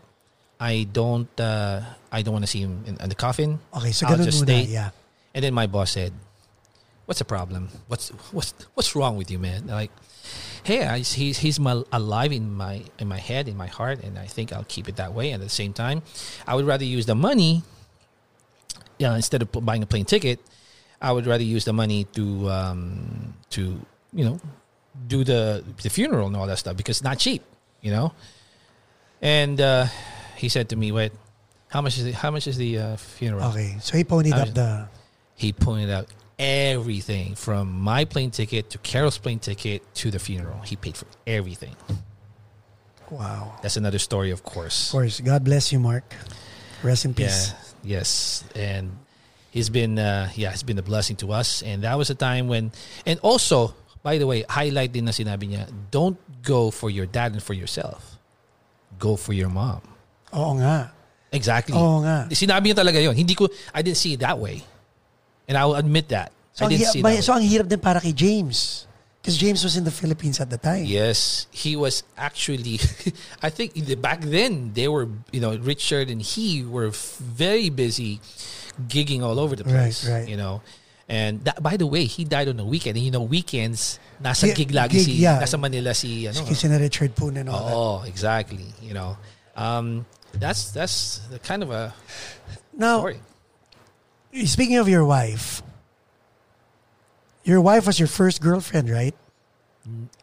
[0.60, 3.58] I don't, uh, I don't want to see him in, in the coffin.
[3.74, 4.46] Okay, so I'll just muna.
[4.46, 4.64] stay.
[4.70, 4.92] Yeah.
[5.34, 6.12] And then my boss said,
[7.08, 7.70] "What's the problem?
[7.88, 9.90] What's what's what's wrong with you, man?" Like,
[10.64, 14.18] "Hey, I, he's he's my, alive in my in my head, in my heart, and
[14.18, 16.02] I think I'll keep it that way." And at the same time,
[16.48, 17.64] I would rather use the money,
[18.98, 20.40] yeah, instead of buying a plane ticket,
[21.02, 23.82] I would rather use the money to um, to
[24.14, 24.40] you know
[25.08, 27.44] do the the funeral and all that stuff because it's not cheap,
[27.82, 28.14] you know.
[29.22, 29.88] And uh,
[30.36, 31.12] he said to me, "Wait,
[31.70, 33.78] how much is the, how much is the uh, funeral?" Okay.
[33.82, 34.88] So he ponied I up the...
[35.36, 36.08] he pointed out
[36.42, 40.58] everything from my plane ticket to Carol's plane ticket to the funeral.
[40.66, 41.76] He paid for everything.
[43.14, 43.60] Wow.
[43.62, 44.90] That's another story, of course.
[44.90, 45.22] Of course.
[45.22, 46.04] God bless you, Mark.
[46.82, 47.28] Rest in Yeah.
[47.30, 47.54] peace.
[47.84, 48.44] Yes.
[48.56, 48.98] And
[49.52, 51.62] he's been, uh, yeah, it's been a blessing to us.
[51.62, 52.72] And that was a time when,
[53.06, 57.34] and also, by the way, highlight din na sinabi niya, don't go for your dad
[57.38, 58.18] and for yourself.
[58.98, 59.82] Go for your mom.
[60.34, 60.90] Oo nga.
[61.32, 61.76] Exactly.
[61.78, 62.26] Oo nga.
[62.34, 63.14] Sinabi niya talaga yon.
[63.14, 64.64] Hindi ko, I didn't see it that way.
[65.52, 66.32] And I will admit that.
[66.56, 68.88] So, I ang, didn't hi- see that so ang hirap din para kay James.
[69.20, 70.88] Because James was in the Philippines at the time.
[70.88, 72.80] Yes, he was actually.
[73.44, 78.18] I think the, back then they were, you know, Richard and he were very busy
[78.88, 80.08] gigging all over the place.
[80.10, 80.26] right.
[80.28, 80.64] You know,
[81.06, 82.96] and that, by the way, he died on the weekend.
[82.98, 85.38] And you know, weekends nasa Yeah, gig lagi gig, si yeah.
[85.38, 86.42] nasa Manila si ano.
[86.42, 87.76] Kasi na Richard Poon and all that.
[87.76, 88.74] Oh, exactly.
[88.82, 89.18] You know,
[89.54, 91.94] um, that's that's the kind of a
[92.74, 93.20] Now, story.
[94.46, 95.62] Speaking of your wife,
[97.44, 99.16] your wife was your first girlfriend, right?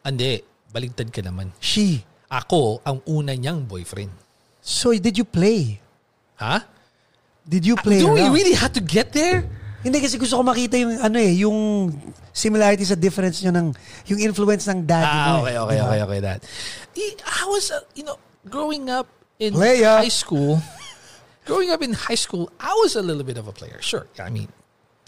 [0.05, 0.41] Andi,
[0.73, 1.51] baligtad ka naman.
[1.59, 2.05] She.
[2.29, 4.13] Ako ang una niyang boyfriend.
[4.61, 5.81] So, did you play?
[6.37, 6.61] Ha?
[7.49, 9.49] Did you play Do we really have to get there?
[9.81, 11.89] Hindi kasi gusto ko makita yung ano eh, yung
[12.35, 13.67] similarity sa difference nyo ng,
[14.13, 15.17] yung influence ng daddy mo.
[15.17, 15.39] Ah, eh.
[15.41, 15.87] okay, okay, Diba?
[15.87, 16.19] okay, okay.
[16.19, 16.39] That.
[17.25, 19.07] I- was, uh, you know, growing up
[19.39, 20.03] in Player.
[20.03, 20.61] high school.
[21.49, 23.81] Growing up in high school, I was a little bit of a player.
[23.81, 24.53] Sure, I mean,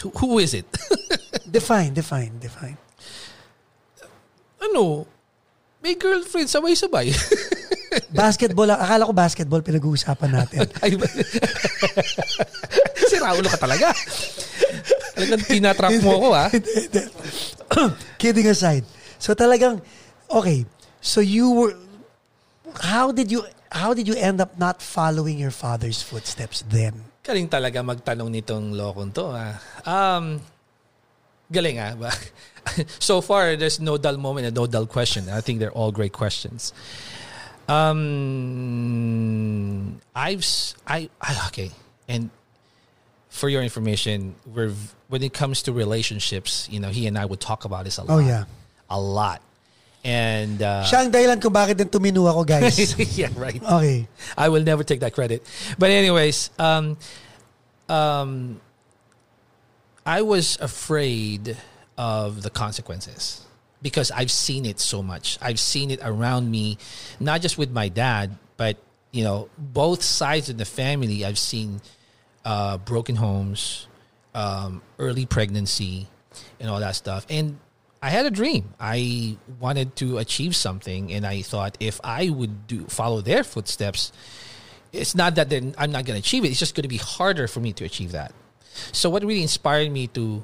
[0.02, 0.66] who, who is it?
[1.46, 2.78] Define, define, define.
[4.58, 5.06] ano?
[5.82, 7.12] may girlfriend, sabay-sabay.
[8.24, 10.64] Basketball, akala ko basketball pinag-uusapan natin.
[10.86, 10.96] Ay,
[13.04, 13.92] si Raulo ka talaga.
[15.18, 16.48] Talagang tinatrap mo ako, ah.
[16.48, 17.84] ha?
[18.22, 18.88] Kidding aside.
[19.20, 19.84] So talagang,
[20.32, 20.64] okay,
[21.04, 21.76] so you were,
[22.80, 27.06] how did you, how did you end up not following your father's footsteps then?
[27.24, 29.60] Galing talaga magtanong nitong lokong to, ha?
[29.86, 30.42] Um,
[31.52, 31.78] galing?
[32.00, 32.12] Ba-
[33.00, 35.30] so far, there's no dull moment and no dull question.
[35.30, 36.74] I think they're all great questions.
[38.62, 40.44] Um, I've
[40.88, 41.72] I, I okay,
[42.08, 42.30] and
[43.30, 44.74] for your information, we're
[45.08, 48.04] when it comes to relationships, you know, he and I would talk about this a
[48.04, 48.16] lot.
[48.16, 48.44] Oh, yeah.
[48.90, 49.42] a lot,
[50.04, 52.78] and uh, Siya ang dahilan kung bakit din tumino ako, guys.
[53.20, 53.62] yeah, right.
[53.62, 54.08] Okay.
[54.38, 55.46] I will never take that credit.
[55.78, 56.98] But anyways, um,
[57.90, 58.60] um,
[60.06, 61.58] I was afraid
[61.98, 63.46] of the consequences
[63.82, 65.38] because I've seen it so much.
[65.42, 66.78] I've seen it around me,
[67.20, 68.78] not just with my dad, but
[69.12, 71.26] you know, both sides of the family.
[71.26, 71.82] I've seen
[72.46, 73.88] uh, broken homes,
[74.34, 76.08] um, early pregnancy,
[76.60, 77.26] and all that stuff.
[77.30, 77.60] And
[78.02, 78.74] I had a dream.
[78.80, 84.12] I wanted to achieve something, and I thought if I would do follow their footsteps,
[84.92, 86.50] it's not that then I'm not going to achieve it.
[86.50, 88.34] It's just going to be harder for me to achieve that.
[88.92, 90.44] So what really inspired me to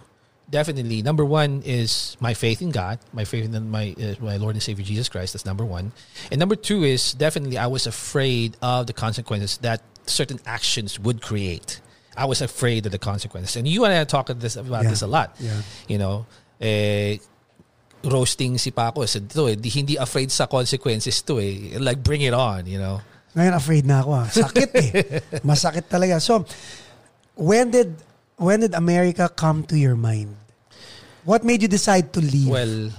[0.50, 4.56] definitely number one is my faith in God, my faith in my uh, my Lord
[4.56, 5.34] and Savior Jesus Christ.
[5.34, 5.92] That's number one,
[6.32, 11.22] and number two is definitely I was afraid of the consequences that certain actions would
[11.22, 11.82] create.
[12.16, 14.90] I was afraid of the consequences, and you and I talked this about Yeah.
[14.90, 15.36] this a lot.
[15.40, 15.62] Yeah.
[15.88, 16.26] You know,
[16.62, 17.18] eh,
[18.04, 21.78] roasting si Paco said to eh, di, hindi afraid sa consequences to eh.
[21.80, 23.02] Like bring it on, you know.
[23.36, 24.12] Ngayon afraid na ako.
[24.14, 24.28] ah.
[24.30, 24.90] Sakit eh.
[25.48, 26.18] Masakit talaga.
[26.22, 26.46] So,
[27.36, 27.94] when did
[28.38, 30.34] when did America come to your mind?
[31.28, 32.48] What made you decide to leave?
[32.48, 32.90] Well,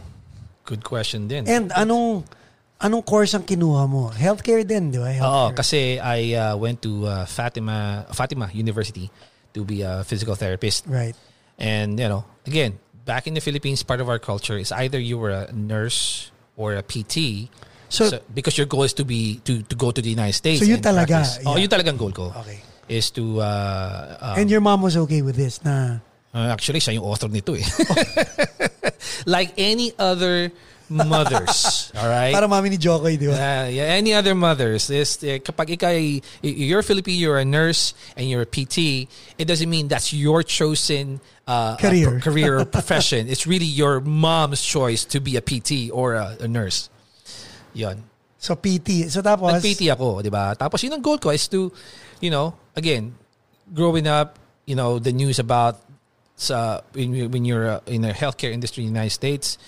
[0.69, 1.49] good question din.
[1.49, 2.29] And anong
[2.79, 4.13] anong course ang kinuha mo?
[4.13, 5.09] Healthcare din, di ba?
[5.09, 5.57] Oo, Healthcare.
[5.57, 9.09] kasi I uh, went to uh, Fatima Fatima University
[9.57, 10.85] to be a physical therapist.
[10.87, 11.17] Right.
[11.59, 15.17] And you know, again, back in the Philippines, part of our culture is either you
[15.17, 16.29] were a nurse
[16.61, 17.49] or a PT.
[17.89, 20.61] So- because your goal is to be to to go to the United States.
[20.61, 21.41] So and talaga, practice.
[21.49, 21.65] Oh, yeah.
[21.65, 22.37] yun talagang goal ko.
[22.45, 22.61] Okay.
[22.93, 27.01] Is to uh, um, And your mom was okay with this na Uh, actually, siya
[27.01, 27.65] yung author nito eh.
[29.27, 30.53] like any other
[30.91, 32.33] mothers, all right?
[32.35, 33.37] para mami ni Jo Koy, di ba?
[33.37, 37.95] Uh, yeah, any other mothers, is eh, kapag ikaw ay, you're Filipino, you're a nurse,
[38.17, 42.21] and you're a PT, it doesn't mean that's your chosen uh, uh, Career.
[42.21, 43.29] career or profession.
[43.29, 46.91] It's really your mom's choice to be a PT or a, a nurse.
[47.73, 48.05] Yon.
[48.39, 49.11] So PT.
[49.11, 50.55] So tapos, Nag-PT ako, di ba?
[50.55, 51.73] Tapos yun ang goal ko is to,
[52.21, 53.15] you know, again,
[53.75, 55.81] growing up, you know, the news about
[56.39, 59.59] sa when, you- when you're uh, in the healthcare industry in the United States,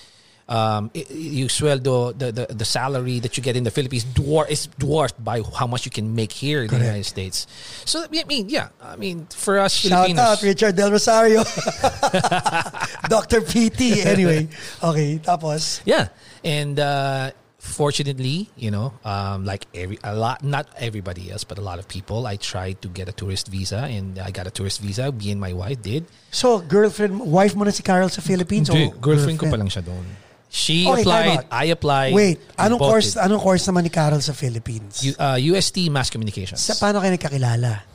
[0.51, 4.67] um, you sweldo, the, the, the salary that you get in the Philippines dwar- is
[4.79, 7.47] dwarfed by how much you can make here in the United States.
[7.85, 11.45] So, I mean, yeah, I mean, for us shout Filipinos, out Richard Del Rosario.
[13.09, 13.41] Dr.
[13.43, 14.05] PT.
[14.05, 14.49] Anyway.
[14.83, 15.83] Okay, tapos.
[15.85, 16.09] Yeah,
[16.43, 21.63] and uh, fortunately, you know, um, like every a lot, not everybody else, but a
[21.63, 24.81] lot of people, I tried to get a tourist visa, and I got a tourist
[24.81, 25.13] visa.
[25.13, 26.07] Me and my wife did.
[26.33, 28.67] So, girlfriend, wife mo na si Carol sa Philippines?
[28.69, 30.30] Hindi, o girlfriend ko pa lang siya doon.
[30.51, 31.47] She Okay, applied.
[31.47, 32.11] I applied.
[32.13, 33.23] Wait, anong course did.
[33.23, 34.99] anong course naman ni Carol sa Philippines?
[35.07, 36.59] U- uh, UST Mass Communications.
[36.59, 37.87] sa paano kayo nagkakilala?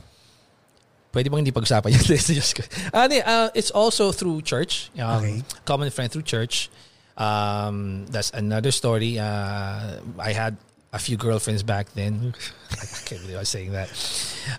[1.12, 2.72] Pwede bang hindi pag-usapan kidding.
[2.96, 4.88] Ah, uh, it's also through church.
[4.96, 5.36] Um, Okay.
[5.68, 6.72] Common friend through church.
[7.15, 9.20] Um, that's another story.
[9.20, 10.56] Uh, I had
[10.91, 12.36] a few girlfriends back then.
[12.72, 13.88] I can't believe I was saying that.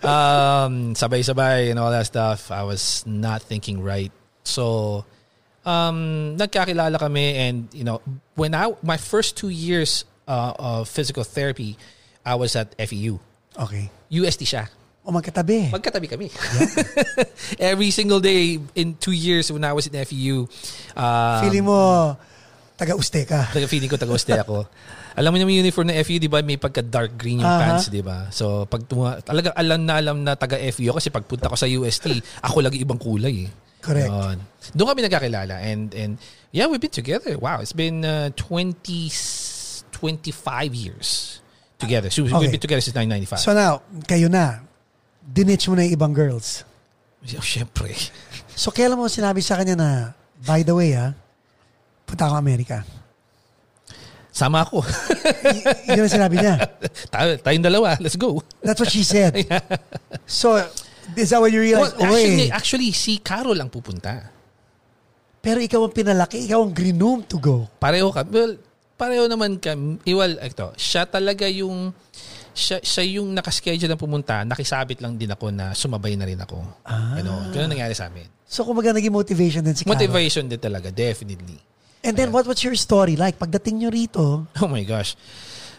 [0.05, 2.49] Um, sabay-sabay and all that stuff.
[2.49, 4.09] I was not thinking right.
[4.43, 5.05] So,
[5.67, 5.97] um,
[6.39, 7.99] nagkakilala kami and, you know,
[8.39, 11.75] when I, my first two years uh, of physical therapy,
[12.23, 13.19] I was at FEU.
[13.59, 13.91] Okay.
[14.07, 14.71] UST siya.
[15.03, 15.71] O magkatabi.
[15.71, 16.27] Magkatabi kami.
[17.59, 20.47] Every single day in two years when I was in FEU,
[20.95, 22.15] um, Feeling mo,
[22.75, 23.51] taga-uste ka.
[23.51, 24.67] taga feeling ko taga-uste ako.
[25.17, 26.45] Alam mo naman yung uniform ng FEU, di ba?
[26.45, 27.57] May pagka dark green yung Aha.
[27.81, 28.29] pants, di ba?
[28.29, 32.21] So, pag tuma- talagang alam na alam na taga FEU kasi pagpunta ko sa UST,
[32.45, 33.51] ako lagi ibang kulay eh.
[33.81, 34.09] Correct.
[34.09, 34.37] Yun.
[34.75, 36.11] Doon kami nagkakilala and and
[36.51, 37.37] yeah, we've been together.
[37.37, 39.09] Wow, it's been uh, 20
[39.91, 41.39] 25 years
[41.79, 42.09] together.
[42.09, 42.37] So Okay.
[42.37, 43.39] we've been together since 1995.
[43.41, 44.61] So now, kayo na.
[45.27, 46.63] Dinitch mo na yung ibang girls.
[47.23, 47.91] oh, syempre.
[48.55, 49.89] So kailan mo sinabi sa kanya na,
[50.41, 51.11] by the way ha,
[52.07, 52.85] punta ako Amerika.
[54.31, 54.85] Sama ako.
[54.85, 56.61] Y- yun ang sinabi niya.
[57.13, 57.97] Tayo, tayong dalawa.
[57.97, 58.37] Let's go.
[58.61, 59.33] That's what she said.
[60.29, 60.59] So,
[61.15, 64.33] is that when you Well, realized, actually, Oy, actually, si Carol ang pupunta.
[65.37, 67.63] pero ikaw ang pinalaki, ikaw ang grinoom to go.
[67.79, 68.27] Pareho ka.
[68.27, 68.59] Well,
[68.99, 70.01] pareho naman kami.
[70.03, 71.95] eh, Well, ito, siya talaga yung
[72.51, 76.57] siya, siya yung nakaschedule na pumunta, nakisabit lang din ako na sumabay na rin ako.
[76.83, 77.15] Ah.
[77.21, 78.25] Ano, ganun nangyari sa amin.
[78.43, 79.93] So kumbaga naging motivation din si Carol.
[79.95, 81.61] Motivation din talaga, definitely.
[82.01, 83.37] And then what what's your story like?
[83.37, 84.25] Pagdating nyo rito,
[84.57, 85.13] Oh my gosh.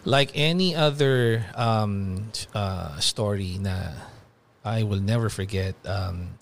[0.07, 2.25] Like any other um,
[2.55, 3.93] uh, story na
[4.65, 5.75] I will never forget.
[5.87, 6.39] Um,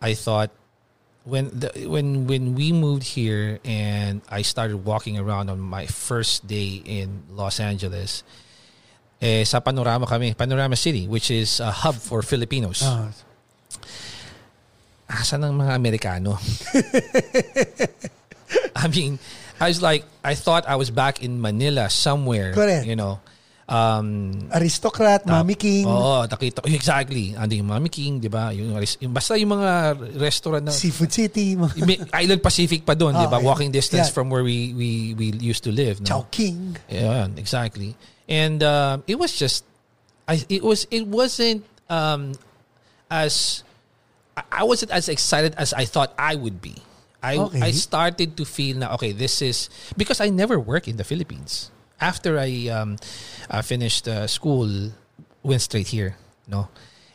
[0.00, 0.50] I thought
[1.24, 6.46] when the, when when we moved here and I started walking around on my first
[6.46, 8.22] day in Los Angeles,
[9.20, 12.82] eh, sa Panorama kami, Panorama City, which is a hub for Filipinos.
[12.84, 13.10] ah,
[15.06, 16.34] Asan ang mga Amerikano?
[18.76, 19.18] I mean,
[19.60, 22.52] I was like, I thought I was back in Manila somewhere.
[22.52, 22.86] Correct.
[22.86, 23.20] You know.
[23.66, 26.70] Um, aristocrat, Mami King, Oo, nakita ko.
[26.70, 27.34] Exactly.
[27.34, 28.54] Ando yung Mami King, di ba?
[28.54, 30.70] Yung, yung, basta yung mga restaurant na...
[30.70, 31.58] Seafood City,
[32.14, 33.42] Island Pacific pa doon, di ba?
[33.42, 33.46] Okay.
[33.46, 34.14] Walking distance Yeah.
[34.14, 35.98] from where we we we used to live.
[35.98, 36.06] No?
[36.22, 36.78] Chowking.
[36.86, 37.98] Yeah, exactly.
[38.30, 39.66] And um, it was just,
[40.30, 42.38] I it was it wasn't um,
[43.10, 43.66] as
[44.38, 46.78] I wasn't as excited as I thought I would be.
[47.18, 47.62] I Okay.
[47.66, 49.66] I started to feel now okay this is
[49.98, 51.74] because I never worked in the Philippines.
[52.00, 52.96] After I um,
[53.50, 54.92] uh, finished uh, school,
[55.42, 56.16] went straight here,
[56.48, 56.68] no,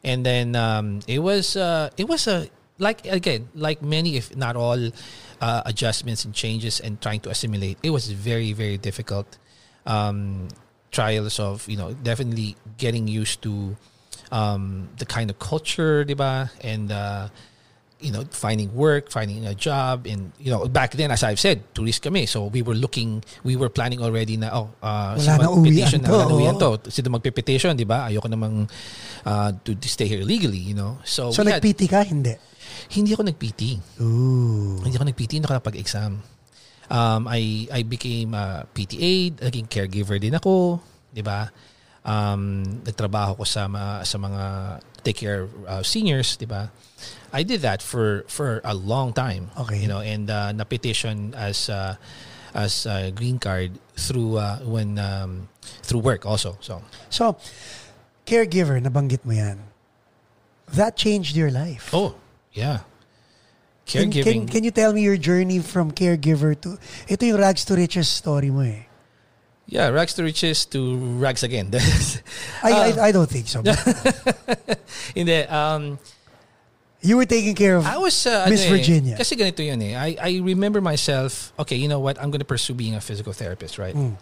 [0.04, 4.56] and then um, it was uh, it was a like again like many if not
[4.56, 4.90] all
[5.40, 7.78] uh, adjustments and changes and trying to assimilate.
[7.84, 9.38] It was very very difficult.
[9.86, 10.48] Um,
[10.92, 13.78] trials of you know definitely getting used to
[14.32, 16.50] um, the kind of culture, diba?
[16.62, 17.30] And uh,
[18.02, 21.62] you know, finding work, finding a job, and you know, back then, as I've said,
[21.74, 22.26] tourist kami.
[22.26, 25.48] So we were looking, we were planning already na, oh, uh, Wala na
[26.02, 26.78] na, to, wala na uwian oo.
[26.78, 26.92] to.
[26.92, 28.10] Sino magpe-petition, di ba?
[28.10, 28.68] Ayoko namang
[29.26, 30.98] uh, to, to stay here legally, you know.
[31.06, 32.04] So, So nag-PT ka?
[32.04, 32.52] Hindi.
[32.92, 33.62] hindi ako nag-PT.
[34.02, 34.82] Ooh.
[34.84, 36.12] Hindi ako nag-PT, hindi ako nakapag-exam.
[36.92, 41.48] Um, I, I became a PT aide, naging caregiver din ako, di ba?
[42.04, 44.44] Um, nagtrabaho ko sa, mga, sa mga
[45.00, 46.68] take care uh, seniors, di ba?
[47.34, 49.50] I did that for for a long time.
[49.58, 49.80] Okay.
[49.80, 51.96] You know, and uh, na-petition as uh,
[52.54, 55.48] as a green card through uh, when um,
[55.84, 56.58] through work also.
[56.60, 57.38] So, So,
[58.28, 59.60] caregiver, nabanggit mo yan.
[60.76, 61.92] That changed your life.
[61.94, 62.16] oh,
[62.52, 62.84] yeah.
[63.86, 64.24] Can, Caregiving.
[64.24, 66.80] can, can you tell me your journey from caregiver to...
[67.12, 68.88] Ito yung rags to riches story mo eh.
[69.68, 71.72] yeah, rags to riches to rags again.
[72.64, 72.84] I, Ah.
[72.88, 73.64] I, I don't think so.
[75.16, 76.00] Hindi, um,
[77.02, 79.16] You were taking care of I was uh, Miss ano eh, Virginia.
[79.18, 79.98] Kasi ganito yun eh.
[79.98, 82.22] I, I remember myself, okay, you know what?
[82.22, 83.96] I'm gonna pursue being a physical therapist, right?
[83.96, 84.18] Mm.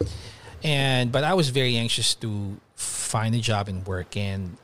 [0.64, 4.56] And but I was very anxious to find a job and work and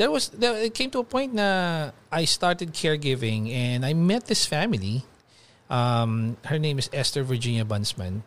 [0.00, 4.26] there was there, it came to a point na I started caregiving and I met
[4.26, 5.04] this family.
[5.68, 8.22] Um, her name is Esther Virginia Bunsman.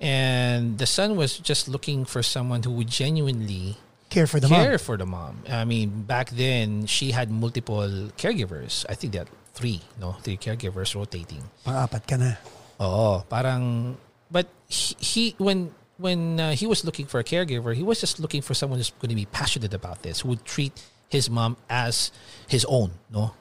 [0.00, 3.78] And the son was just looking for someone who would genuinely
[4.10, 4.66] care for the care mom.
[4.66, 5.34] Care for the mom.
[5.48, 8.84] I mean, back then she had multiple caregivers.
[8.88, 11.42] I think that three, no, three caregivers rotating.
[11.64, 12.36] Pang-apat ka na.
[12.78, 13.96] Oh, parang
[14.30, 18.20] but he, he when when uh, he was looking for a caregiver, he was just
[18.20, 20.72] looking for someone who's going to be passionate about this, who would treat
[21.08, 22.12] his mom as
[22.48, 23.32] his own, no?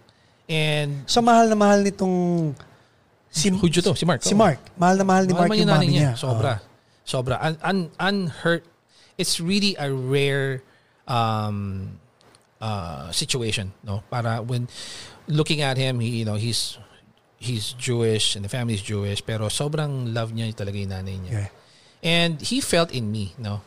[0.48, 2.56] And So, mahal na mahal nitong...
[3.30, 4.24] Si, Hudyo to, si Mark.
[4.24, 4.38] Si Oo.
[4.38, 4.60] Mark.
[4.80, 6.16] Mahal na mahal ni Mahal Mark yung mami niya.
[6.16, 6.62] Sobra.
[7.04, 7.36] Sobra.
[7.44, 8.64] Un, un, unhurt.
[9.18, 10.62] It's really a rare
[11.08, 12.00] um,
[12.62, 14.04] uh, situation, no?
[14.10, 14.68] Para when
[15.28, 16.78] looking at him, he, you know, he's
[17.40, 21.32] he's Jewish and the family's Jewish, pero sobrang love niya talaga yung nanay niya.
[21.32, 21.50] Okay.
[22.04, 23.62] And he felt in me, no?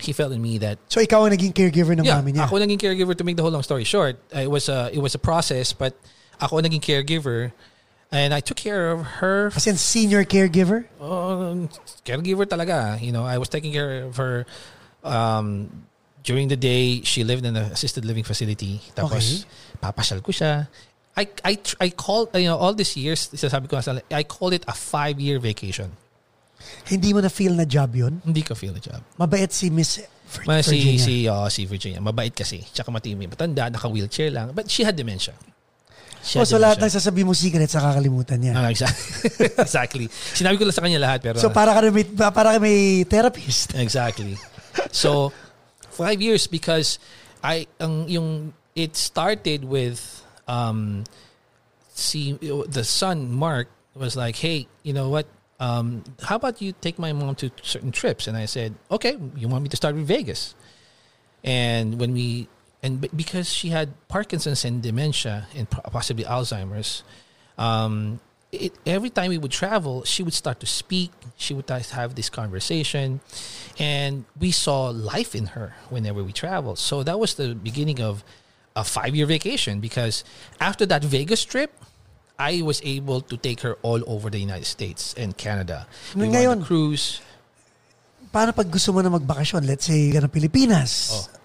[0.00, 2.48] He felt in me that So, ikaw ang naging caregiver ng yeah, mami niya.
[2.48, 4.16] ako naging caregiver to make the whole long story short.
[4.34, 5.92] Uh, It was a it was a process, but
[6.40, 7.52] ako naging caregiver
[8.12, 10.84] and I took care of her As in, senior caregiver?
[11.00, 11.68] um,
[12.04, 13.00] caregiver talaga.
[13.00, 14.46] You know, I was taking care of her
[15.04, 15.70] um,
[16.22, 17.02] during the day.
[17.02, 18.80] She lived in an assisted living facility.
[18.94, 19.46] Tapos,
[19.82, 20.68] papasyal ko siya.
[21.16, 23.78] I, I, I called, you know, all these years, sasabi ko,
[24.14, 25.92] I call it a five-year vacation.
[26.86, 28.22] Hindi mo na-feel na job yun?
[28.24, 29.00] Hindi ko feel the job.
[29.18, 29.98] Mabait si Miss
[30.30, 30.98] Vir- Ma, si, Virginia.
[31.02, 32.00] si, oh, si Virginia.
[32.00, 32.62] Mabait kasi.
[32.72, 33.26] Tsaka matimi.
[33.26, 34.52] Matanda, naka-wheelchair lang.
[34.52, 35.34] But she had dementia.
[36.20, 37.00] She Oh, so lahat ng dementia.
[37.00, 38.52] sasabi mo secret sa kakalimutan niya.
[38.52, 39.08] Ah, exactly.
[39.64, 40.06] exactly.
[40.12, 41.24] Sinabi ko lang sa kanya lahat.
[41.24, 43.72] Pero, so para ka may, para ka may therapist.
[43.80, 44.36] Exactly.
[44.92, 45.32] So,
[45.90, 47.00] five years because
[47.42, 49.98] I ang yung it started with
[50.44, 51.04] um
[51.92, 52.36] see
[52.68, 55.24] the son Mark was like, "Hey, you know what?
[55.58, 59.48] Um how about you take my mom to certain trips?" And I said, "Okay, you
[59.48, 60.54] want me to start with Vegas?"
[61.44, 62.48] And when we
[62.82, 67.02] and b- because she had Parkinson's and dementia and po- possibly Alzheimer's,
[67.58, 68.20] um
[68.52, 71.12] it, every time we would travel, she would start to speak.
[71.36, 73.20] She would have this conversation,
[73.78, 76.78] and we saw life in her whenever we traveled.
[76.78, 78.24] So that was the beginning of
[78.74, 79.80] a five-year vacation.
[79.80, 80.24] Because
[80.60, 81.72] after that Vegas trip,
[82.38, 85.86] I was able to take her all over the United States and Canada.
[86.14, 87.20] We went on a cruise.
[88.34, 89.66] Paano pag gusto mo na magbakasyon?
[89.66, 91.10] Let's say, ka Pilipinas.
[91.12, 91.39] Oh.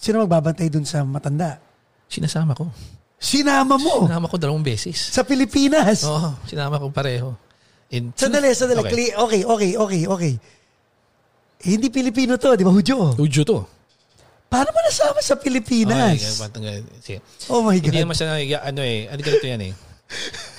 [0.00, 1.60] Sino magbabantay dun sa matanda?
[2.08, 2.72] Sinasama ko.
[3.20, 4.96] Sinama mo Sinama ko dalawang beses.
[4.96, 6.08] sa Pilipinas.
[6.08, 7.36] Oo, sinama ko pareho.
[7.92, 8.80] In Sandali, sandali.
[8.80, 9.12] Okay.
[9.12, 10.34] Okay, okay, okay, okay.
[11.60, 13.12] Eh, hindi Pilipino to, di ba, Hujo?
[13.20, 13.60] Ujo to.
[14.48, 16.16] Paano mo nasama sa Pilipinas?
[16.40, 17.18] Okay, sige.
[17.52, 18.02] Oh my Hindi God.
[18.02, 19.72] naman siya, nag- ano eh, ano ganito yan eh.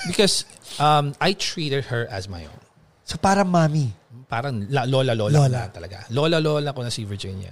[0.05, 0.45] Because
[0.77, 2.61] um, I treated her as my own.
[3.03, 3.91] So, parang mami.
[4.31, 5.51] Parang la, lola, lola, Lola.
[5.51, 5.71] lola.
[5.75, 6.07] talaga.
[6.07, 7.51] Lola, lola ko na si Virginia.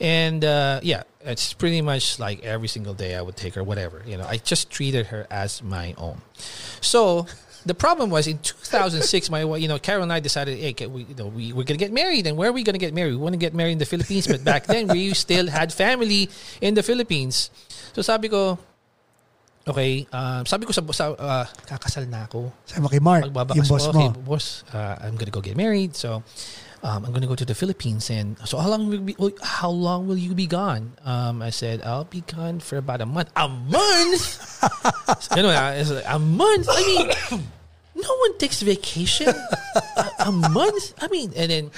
[0.00, 4.00] And uh, yeah, it's pretty much like every single day I would take her, whatever.
[4.08, 6.24] You know, I just treated her as my own.
[6.80, 7.26] So
[7.68, 11.14] the problem was in 2006, my you know Carol and I decided, hey, we, you
[11.20, 13.12] know, we we're gonna get married, and where are we gonna get married?
[13.12, 16.30] We want to get married in the Philippines, but back then we still had family
[16.64, 17.50] in the Philippines.
[17.92, 18.56] So sabi ko,
[19.66, 22.54] okay, um, sabi ko sa, sa uh, kakasal na ako.
[22.64, 23.98] Sabi mo kay Mark, yung boss mo.
[23.98, 25.98] okay, boss, uh, I'm gonna go get married.
[25.98, 26.22] So,
[26.86, 28.08] um, I'm gonna go to the Philippines.
[28.10, 30.94] And so, how long will be, how long will you be gone?
[31.02, 33.30] Um, I said, I'll be gone for about a month.
[33.34, 34.22] A month?
[35.36, 36.66] you know, it's like, a month?
[36.70, 37.42] I mean,
[37.96, 39.28] no one takes vacation.
[39.96, 40.92] a, a month?
[41.00, 41.70] I mean, and then,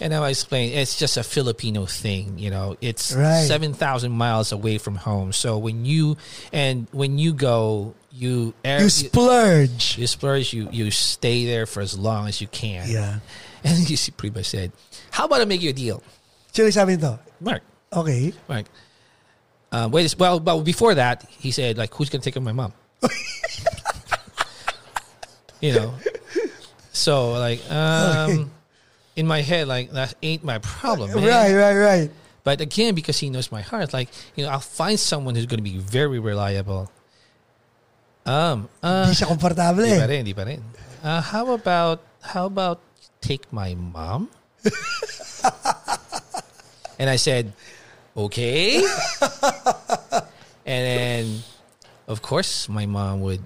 [0.00, 2.38] and I explained, it's just a Filipino thing.
[2.38, 3.44] You know, it's Right.
[3.46, 5.32] seven thousand miles away from home.
[5.36, 6.16] So when you
[6.52, 9.98] and when you go, you air, You splurge.
[9.98, 12.88] you splurge, you you stay there for as long as you can.
[12.88, 13.20] Yeah.
[13.64, 14.70] And you see, pretty much said,
[15.10, 15.98] "How about I make you a deal,
[16.54, 17.18] Sino yung sabi nito?
[17.42, 17.60] Mark?
[17.90, 18.30] Okay.
[18.46, 18.66] Mark,
[19.74, 20.14] uh, wait.
[20.16, 22.70] Well, but before that, he said, like, who's gonna take care of my mom?
[25.60, 25.94] you know.
[26.92, 28.50] So like, um,
[29.16, 31.24] in my head, like that ain't my problem, man.
[31.24, 32.10] Right, right, right.
[32.44, 35.62] But again, because he knows my heart, like you know, I'll find someone who's gonna
[35.62, 36.90] be very reliable.
[38.28, 40.60] Um, uh, Hindi siya komportable Di pa rin, di pa rin.
[41.00, 42.84] Uh, how about, how about
[43.24, 44.28] take my mom?
[47.00, 47.56] and I said,
[48.12, 48.84] okay.
[50.68, 51.22] and then,
[52.04, 53.40] of course, my mom would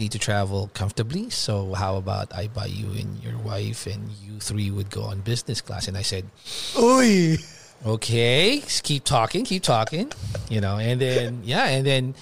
[0.00, 1.30] need to travel comfortably.
[1.30, 5.20] So how about I buy you and your wife and you three would go on
[5.20, 5.86] business class?
[5.86, 6.24] And I said,
[6.74, 7.38] Uy.
[7.86, 10.10] okay, just keep talking, keep talking,
[10.48, 12.14] you know, and then yeah, and then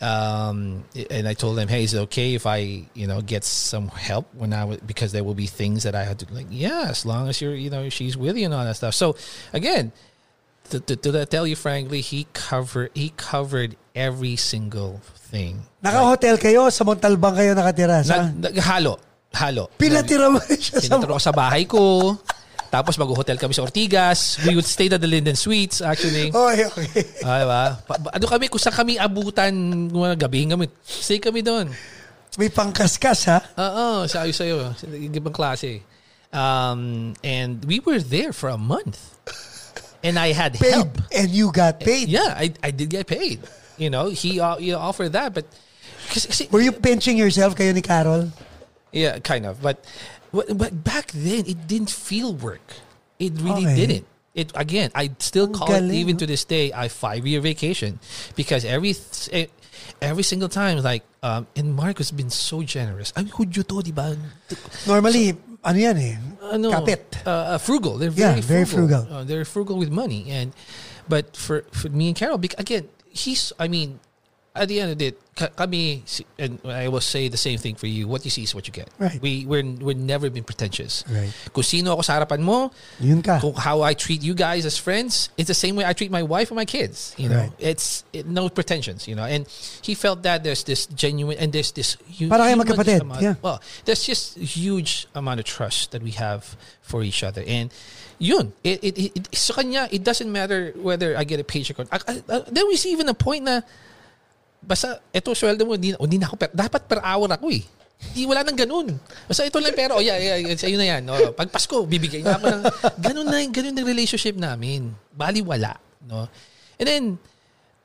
[0.00, 3.88] um and I told them, hey, is it okay if I, you know, get some
[3.88, 6.86] help when I was because there will be things that I had to like, yeah,
[6.88, 8.94] as long as you're, you know, she's with you and all that stuff.
[8.94, 9.16] So
[9.52, 9.92] again,
[10.70, 15.00] to, to, to tell you frankly, he covered he covered every single
[15.30, 15.64] thing.
[15.82, 18.04] Naka-hotel kayo, sa Montalbang kayo nakatira.
[18.04, 18.98] Sa, Nag, nag- halo,
[19.34, 19.70] halo.
[19.78, 21.00] pinatira mo rin siya sa...
[21.00, 22.14] Ko sa bahay ko.
[22.66, 24.42] Tapos mag-hotel kami sa Ortigas.
[24.42, 26.28] We would stay at the Linden Suites actually.
[26.34, 26.86] Okay, okay.
[27.22, 27.62] Ah, diba?
[27.86, 29.54] Pa- ano kami, kung saan kami abutan,
[29.88, 31.70] mga gabi kami, stay kami doon.
[32.36, 33.38] May pangkaskas ha?
[33.56, 35.80] Oo, sa'yo, sa ibang klase.
[36.36, 39.16] Um, and we were there for a month.
[40.06, 40.70] And I had Paid.
[40.72, 40.94] help.
[41.10, 42.06] And you got paid.
[42.08, 43.42] Yeah, I, I did get paid.
[43.76, 45.44] You know, he, uh, he offered that, but
[46.08, 48.30] kasi, kasi, Were you pinching yourself kayo ni Carol?
[48.94, 49.60] Yeah, kind of.
[49.60, 49.82] But
[50.32, 52.62] but back then, it didn't feel work.
[53.18, 53.74] It really Okay.
[53.76, 54.06] didn't.
[54.36, 57.98] It again, I still call it even to this day a five year vacation
[58.36, 58.92] because every
[60.00, 63.16] every single time, like um, and Mark has been so generous.
[63.16, 64.16] I mean, you to, ba?
[64.86, 66.14] Normally, ano yan eh?
[66.46, 67.02] Ano, Kapit.
[67.26, 67.98] Uh, uh, frugal.
[67.98, 69.02] They're Yeah, very very frugal.
[69.02, 69.16] frugal.
[69.18, 70.54] Uh, they're frugal with money, and
[71.10, 73.50] but for for me and Carol, bec- again, he's.
[73.58, 73.98] I mean,
[74.56, 75.20] at the end of it,
[75.56, 76.02] kami,
[76.38, 78.08] and I will say the same thing for you.
[78.08, 78.88] What you see is what you get.
[78.98, 79.20] Right.
[79.20, 81.04] We we're we're never been pretentious.
[81.08, 81.28] Right.
[81.52, 83.40] Kung sino ako sa harapan mo, Yun ka.
[83.40, 86.22] kung how I treat you guys as friends, it's the same way I treat my
[86.24, 87.12] wife and my kids.
[87.20, 87.52] You know, Right.
[87.60, 89.04] it's it, no pretensions.
[89.06, 89.44] You know, and
[89.84, 92.30] he felt that there's this genuine and there's this huge.
[92.32, 93.34] Para kayo magkapatid, amount- yeah.
[93.44, 97.68] Well, there's just huge amount of trust that we have for each other, and
[98.16, 98.54] yun.
[98.64, 101.84] It it, it, sa kanya, it doesn't matter whether I get a paycheck or.
[101.92, 103.60] I, I- there was even a point na
[104.66, 107.62] basta eto sweldo mo, hindi, hindi na ako per, dapat per hour ako eh.
[108.12, 108.92] Di wala nang ganun.
[109.24, 111.02] Basta ito lang pero, oh yeah, yeah, yeah, sa'yo na yan.
[111.08, 112.62] Oh, pag Pasko, bibigay na ako ng,
[113.00, 114.92] ganun na, ganun na relationship namin.
[115.16, 115.80] Bali wala.
[116.04, 116.28] No?
[116.76, 117.04] And then,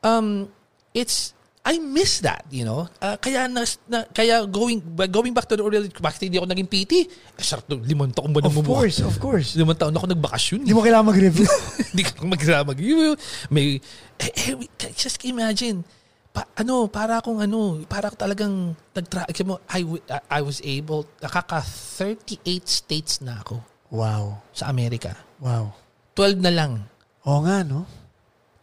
[0.03, 0.51] um,
[0.91, 2.89] it's, I miss that, you know.
[2.97, 4.82] Ah, kaya na, na, kaya going
[5.13, 7.05] going back to the original, bakit hindi ako naging PT?
[7.38, 8.89] Eh, to, limang taon ba Of namumuhay?
[8.89, 9.53] course, of course.
[9.53, 10.65] Limang taon ako nagbakasyon.
[10.65, 11.45] Hindi mo kailangan mag-review.
[11.93, 12.65] Hindi ka.
[12.82, 13.13] You-
[13.53, 13.77] May,
[14.17, 15.86] eh, eh, just imagine,
[16.32, 19.84] pa, ano, para akong ano, para ako talagang nagtra mo, I,
[20.32, 23.59] I was able, nakaka 38 states na ako
[23.91, 24.39] Wow.
[24.55, 25.19] sa Amerika.
[25.43, 25.75] Wow.
[26.15, 26.88] 12 na lang.
[27.27, 27.84] Oo nga, no?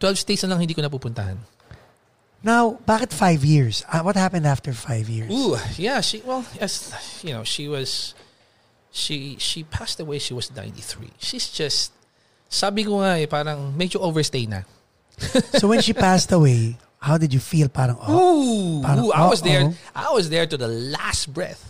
[0.01, 1.37] 12 states na lang hindi ko napupuntahan.
[2.41, 3.83] Now, bakit five years?
[3.91, 5.27] Uh, what happened after five years?
[5.29, 6.95] Ooh, yeah, she well, as
[7.27, 8.15] you know, she was
[8.95, 11.11] she she passed away she was 93.
[11.19, 11.91] She's just
[12.47, 14.63] sabi ko nga eh, parang medyo overstay na.
[15.59, 17.69] so when she passed away, how did you feel?
[17.69, 18.11] Parang, oh.
[18.11, 19.63] Ooh, Parang, ooh, I was there.
[19.63, 19.75] uh-oh.
[19.95, 21.63] I was there to the last breath.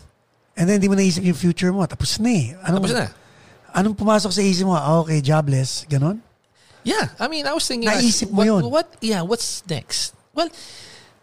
[0.57, 1.87] And then di mo naisip yung future mo.
[1.87, 2.57] Tapos na eh.
[2.67, 3.07] Anong, Tapos na.
[3.77, 4.75] Anong pumasok sa isip mo?
[4.75, 5.87] Ah, okay, jobless.
[5.87, 6.19] Ganon?
[6.83, 8.63] Yeah, I mean, I was thinking, Naisip mo what, yun.
[8.71, 10.15] what, yeah, what's next?
[10.35, 10.49] Well,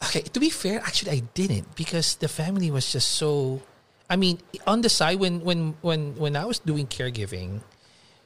[0.03, 3.61] okay, to be fair, actually, I didn't because the family was just so.
[4.07, 4.37] I mean,
[4.67, 7.65] on the side, when when when when I was doing caregiving,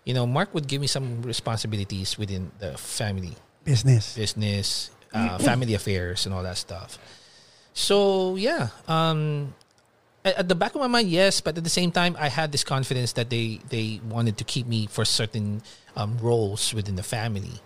[0.03, 4.13] you know, Mark would give me some responsibilities within the family, Business.
[4.19, 6.97] business, uh, family affairs, and all that stuff.
[7.73, 9.53] So yeah, um,
[10.25, 12.51] at, at the back of my mind, yes, but at the same time, I had
[12.51, 15.61] this confidence that they they wanted to keep me for certain
[15.95, 17.61] um, roles within the family.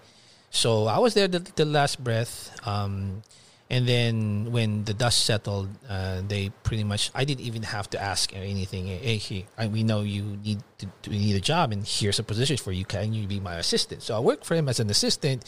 [0.52, 3.24] So I was there the, the last breath, um,
[3.72, 8.00] and then when the dust settled, uh, they pretty much I didn't even have to
[8.00, 8.86] ask anything.
[8.86, 12.20] Hey, hey, I- we know you need to, to we need a job, and here's
[12.20, 12.86] a position for you.
[12.86, 14.04] Can you be my assistant?
[14.04, 15.42] So I worked for him as an assistant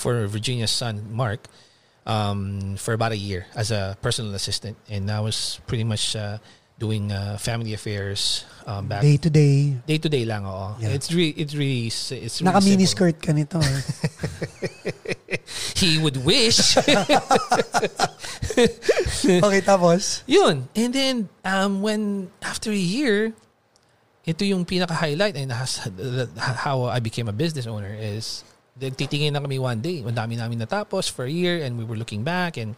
[0.00, 1.44] for Virginia's son Mark
[2.08, 6.38] um, for about a year as a personal assistant, and I was pretty much uh,
[6.80, 9.76] doing uh, family affairs um, back Day to day.
[9.84, 10.48] day to day lang.
[10.48, 10.80] Oo.
[10.80, 10.96] Yeah.
[10.96, 13.60] It's really it's really it's really Naka mini skirt ka nito.
[13.60, 13.80] eh.
[15.80, 16.76] He would wish.
[19.44, 20.22] okay, tapos?
[20.26, 20.68] Yun.
[20.76, 23.32] And then um, when after a year,
[24.26, 25.80] ito yung pinaka highlight and has,
[26.36, 28.44] how I became a business owner is
[28.80, 30.00] titingin na kami one day.
[30.00, 32.74] Ang dami namin natapos for a year and we were looking back and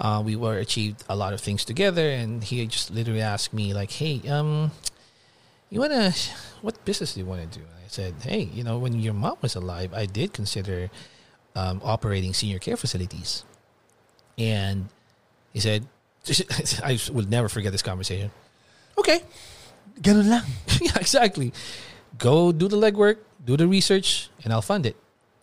[0.00, 3.72] uh, we were achieved a lot of things together and he just literally asked me
[3.72, 4.70] like, hey, um,
[5.70, 6.12] you wanna,
[6.60, 7.64] what business do you want to do?
[7.64, 10.90] And I said, hey, you know, when your mom was alive, I did consider
[11.54, 13.44] um, operating senior care facilities.
[14.36, 14.88] And
[15.52, 15.86] he said,
[16.84, 18.30] I will never forget this conversation.
[18.98, 19.22] Okay.
[20.00, 20.46] Ganun lang.
[20.80, 21.52] yeah, exactly.
[22.18, 24.96] Go do the legwork, do the research, and I'll fund it.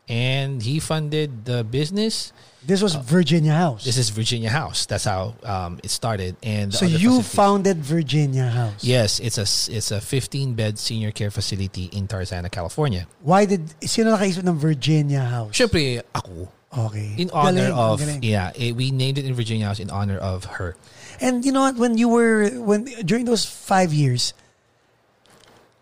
[0.10, 2.34] And he funded the business.
[2.66, 3.86] This was Virginia House.
[3.86, 4.86] This is Virginia House.
[4.86, 6.36] That's how um, it started.
[6.44, 8.84] And so you founded Virginia House.
[8.84, 13.08] Yes, it's a it's a 15 bed senior care facility in Tarzana, California.
[13.22, 15.56] Why did, sino nakaisip ng Virginia House?
[15.56, 16.50] Syempre, ako.
[16.70, 17.16] Okay.
[17.18, 18.24] In honor Galing, of galing.
[18.24, 20.76] yeah, eh, we named it in Virginia House in honor of her.
[21.22, 21.78] And you know what?
[21.78, 24.34] When you were, when during those five years,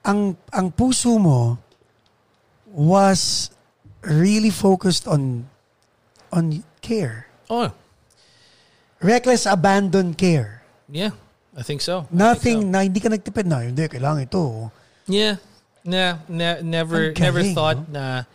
[0.05, 1.59] ang ang puso mo
[2.71, 3.51] was
[4.07, 5.51] really focused on
[6.31, 7.27] on care.
[7.51, 7.71] Oh,
[9.03, 10.63] Reckless abandon care.
[10.89, 11.11] yeah,
[11.55, 12.01] I think so.
[12.09, 12.67] Think Nothing so.
[12.73, 14.71] na hindi ka nagtipid na, hindi, kailangan ito.
[15.05, 15.37] Yeah.
[15.85, 18.25] Nah, ne- never never thought na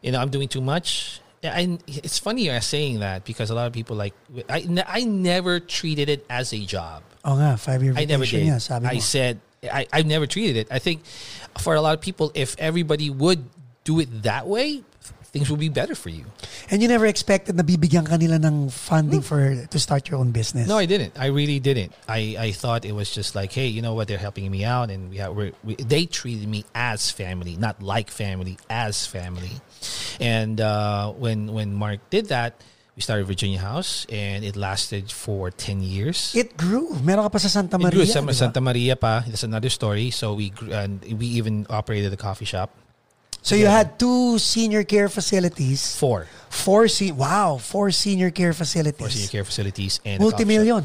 [0.00, 1.20] you know, I'm doing too much.
[1.42, 4.14] Yeah, I, it's funny you're saying that because a lot of people like
[4.48, 7.02] I, I never treated it as a job.
[7.26, 8.48] Oh nga, five-year I never did.
[8.62, 8.92] sabi mo.
[8.94, 10.68] I said I, I never treated it.
[10.70, 11.02] I think
[11.58, 13.44] for a lot of people, if everybody would
[13.84, 14.86] do it that way,
[15.36, 16.24] things will be better for you.
[16.70, 20.64] And you never expected na bibigyan kanila ng funding for to start your own business.
[20.64, 21.12] No, I didn't.
[21.20, 21.92] I really didn't.
[22.08, 24.08] I, I thought it was just like, hey, you know what?
[24.08, 27.82] They're helping me out, and we, have, we're, we they treated me as family, not
[27.82, 29.60] like family, as family.
[30.20, 32.64] And uh, when when Mark did that,
[32.96, 36.32] we started Virginia House, and it lasted for ten years.
[36.32, 36.96] It grew.
[37.04, 37.92] Meron ka pa sa Santa Maria.
[37.92, 38.24] It grew sa?
[38.32, 39.20] Santa Maria pa.
[39.28, 40.08] That's another story.
[40.08, 42.72] So we grew, and we even operated a coffee shop.
[43.46, 45.94] So you had two senior care facilities.
[45.94, 48.98] Four, Four se- wow, four senior care facilities.
[48.98, 50.18] four senior care facilities and.
[50.18, 50.82] Multimillion.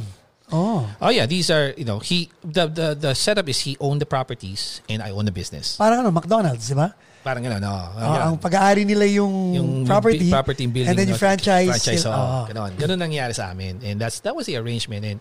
[0.54, 0.86] Oh.
[1.02, 4.06] Oh yeah, these are you know he the the the setup is he owned the
[4.06, 5.74] properties and I own the business.
[5.80, 6.94] Parang ano, McDonald's, di ba?
[7.24, 7.70] Parang gano'n, no.
[7.72, 11.70] Ah, Ang pag-aari nila yung, yung property, bi- property building and then no, yung franchise.
[11.70, 12.46] franchise sila- oo, ah.
[12.50, 15.18] ganon ganon nangyari sa amin and that's that was the arrangement and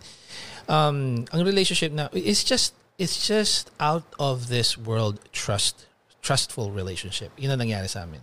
[0.65, 5.85] um ang relationship na it's just it's just out of this world trust
[6.21, 7.31] trustful relationship.
[7.37, 8.21] Yun ang nangyari sa amin.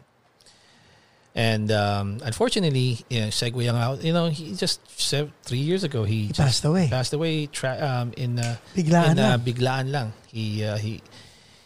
[1.34, 6.03] And um unfortunately you know, segue out you know he just se- three years ago
[6.05, 6.88] he, He passed away.
[6.88, 9.40] passed away tra- um in uh, Biglaan in, uh, lang.
[9.40, 10.09] biglaan lang.
[10.26, 11.03] He uh, he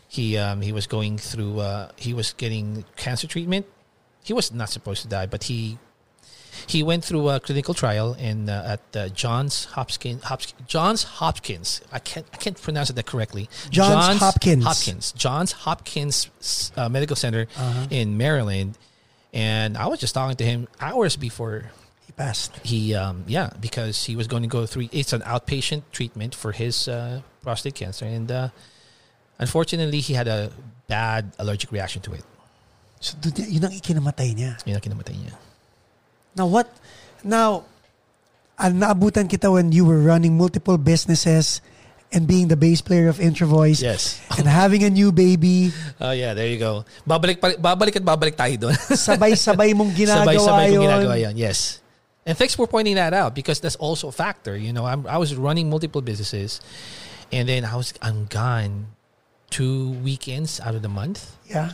[0.08, 3.64] he um he was going through uh he was getting cancer treatment.
[4.24, 5.78] He was not supposed to die but he
[6.66, 11.80] he went through a clinical trial in uh, at uh, Johns Hopkins Hopkins Johns Hopkins
[11.92, 14.64] I can't I can't pronounce it that correctly Johns Hopkins.
[14.64, 16.30] Hopkins Johns Hopkins
[16.76, 17.86] uh, Medical Center Uh-huh.
[17.90, 18.76] in Maryland
[19.32, 21.70] and I was just talking to him hours before
[22.06, 22.52] He passed.
[22.62, 26.52] he um yeah because he was going to go through it's an outpatient treatment for
[26.52, 28.48] his uh, prostate cancer and uh,
[29.38, 30.52] unfortunately he had a
[30.88, 32.24] bad allergic reaction to it
[33.02, 34.54] So, yun ang ikinamatay niya.
[34.62, 35.34] yun ang kinamatay niya
[36.34, 36.68] Now, what?
[37.22, 37.64] Now,
[38.58, 41.60] ang naabutan kita when you were running multiple businesses
[42.12, 45.72] and being the bass player of INTRoVOYS yes and having a new baby.
[45.98, 50.68] oh yeah there you go babalik babalik at babalik tayo doon Sabay-sabay mong ginagawa sabay-sabay
[50.68, 50.76] yun.
[50.76, 51.80] kong ginagawa yan yes
[52.28, 55.16] and thanks for pointing that out because that's also a factor you know I'm, I
[55.16, 56.60] was running multiple businesses
[57.32, 58.92] and then I was I'm gone
[59.48, 61.72] two weekends out of the month Yeah.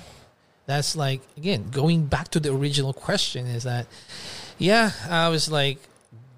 [0.71, 3.91] that's like again going back to the original question is that
[4.59, 5.79] yeah i was like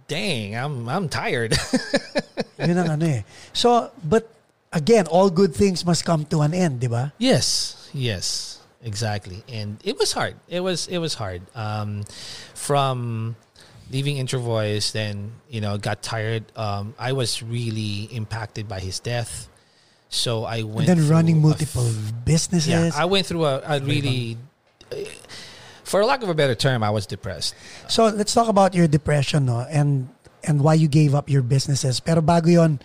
[0.08, 1.54] dang i'm i'm tired.
[2.60, 3.22] Yun ang ano eh.
[3.56, 4.28] So, but
[4.68, 7.12] again, all good things must come to an end, di ba?
[7.16, 9.40] yes yes exactly.
[9.48, 10.36] And it was hard.
[10.48, 11.40] It was it was hard.
[11.56, 12.04] Um
[12.52, 13.34] from
[13.88, 16.44] leaving INTRoVOYS then you know got tired.
[16.52, 19.48] Um i was really impacted by his death.
[20.12, 21.86] So i And went then running multiple
[22.28, 22.68] businesses.
[22.68, 24.36] yeah i went through a, a really
[25.90, 27.54] for lack of a better term i was depressed
[27.88, 30.08] So let's talk about your depression no and
[30.44, 32.00] and why you gave up your businesses.
[32.00, 32.80] Pero bago yon,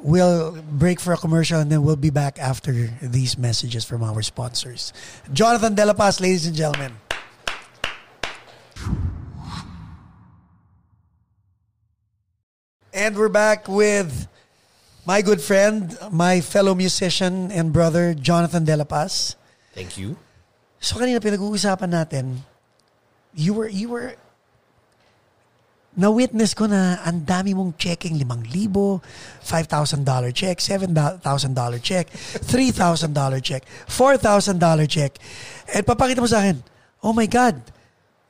[0.00, 4.22] we'll break for a commercial and then we'll be back after these messages from our
[4.22, 4.92] sponsors.
[5.32, 6.92] Jonathan Dela Paz, ladies and gentlemen.
[12.94, 14.28] And we're back with
[15.06, 19.36] my good friend, my fellow musician and brother, Jonathan Dela Paz.
[19.74, 20.16] thank you
[20.82, 22.42] So kanina pinag-uusapan natin,
[23.38, 24.18] you were, you were,
[25.94, 28.98] na-witness ko na ang dami mong checking, limang libo,
[29.46, 30.02] $5,000
[30.34, 31.22] check, $7,000
[31.78, 35.12] check, $3,000 check, $4,000 check.
[35.70, 36.58] At papakita mo sa akin,
[37.06, 37.62] oh my God,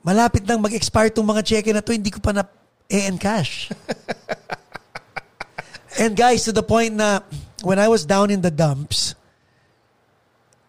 [0.05, 2.45] malapit nang mag-expire tong mga check na to, hindi ko pa na
[2.85, 3.73] e-encash.
[6.01, 7.25] And guys, to the point na
[7.65, 9.17] when I was down in the dumps,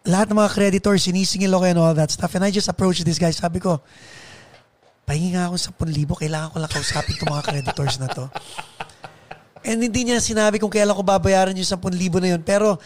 [0.05, 2.31] lahat ng mga creditors, sinisingil ako and all that stuff.
[2.37, 3.33] And I just approached this guy.
[3.33, 3.81] Sabi ko,
[5.05, 6.05] pahingi nga ako 10,000.
[6.05, 8.25] Kailangan ko lang kausapin itong mga creditors na to.
[9.65, 12.41] And hindi niya sinabi kung kailan ko babayaran yung 10,000 na yun.
[12.45, 12.77] Pero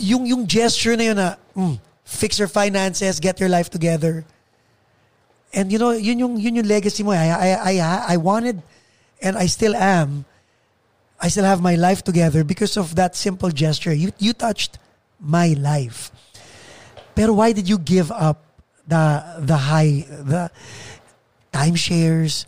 [0.00, 4.24] yung, yung gesture na yun na, mm, fix your finances, get your life together.
[5.52, 7.12] And you know, yun yung, yun yung legacy mo.
[7.12, 8.64] I, I, I, I wanted,
[9.20, 10.24] and I still am,
[11.20, 13.92] I still have my life together because of that simple gesture.
[13.92, 14.80] You, you touched
[15.20, 16.10] my life.
[17.14, 18.42] Pero why did you give up
[18.86, 20.50] the the high the
[21.52, 22.46] timeshares,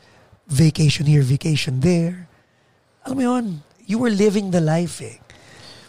[0.48, 2.26] vacation here, vacation there?
[3.06, 3.46] Alam mo yun,
[3.86, 5.18] you were living the life eh.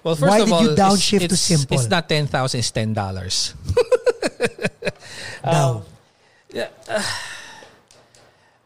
[0.06, 1.76] Well, first Why of did all, you it's- downshift to simple?
[1.76, 3.58] It's not ten thousand; it's ten dollars.
[5.44, 5.84] Now,
[6.54, 6.70] yeah,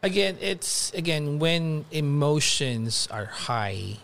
[0.02, 3.98] again, it's again when emotions are high.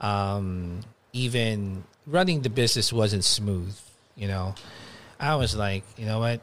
[0.00, 0.80] Um,
[1.12, 3.74] even running the business wasn't smooth.
[4.16, 4.54] You know,
[5.20, 6.40] I was like, you know what,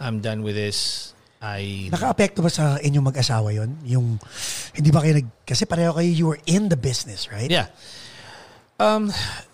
[0.00, 1.12] I'm done with this.
[1.40, 3.78] I naka-apekto ba sa inyong mag-asawa yon?
[3.86, 4.18] Yung,
[4.74, 7.50] hindi ba kayo nag, kasi pareho kayo, you were in the business, right?
[7.50, 7.66] yeah.
[8.80, 9.10] Um,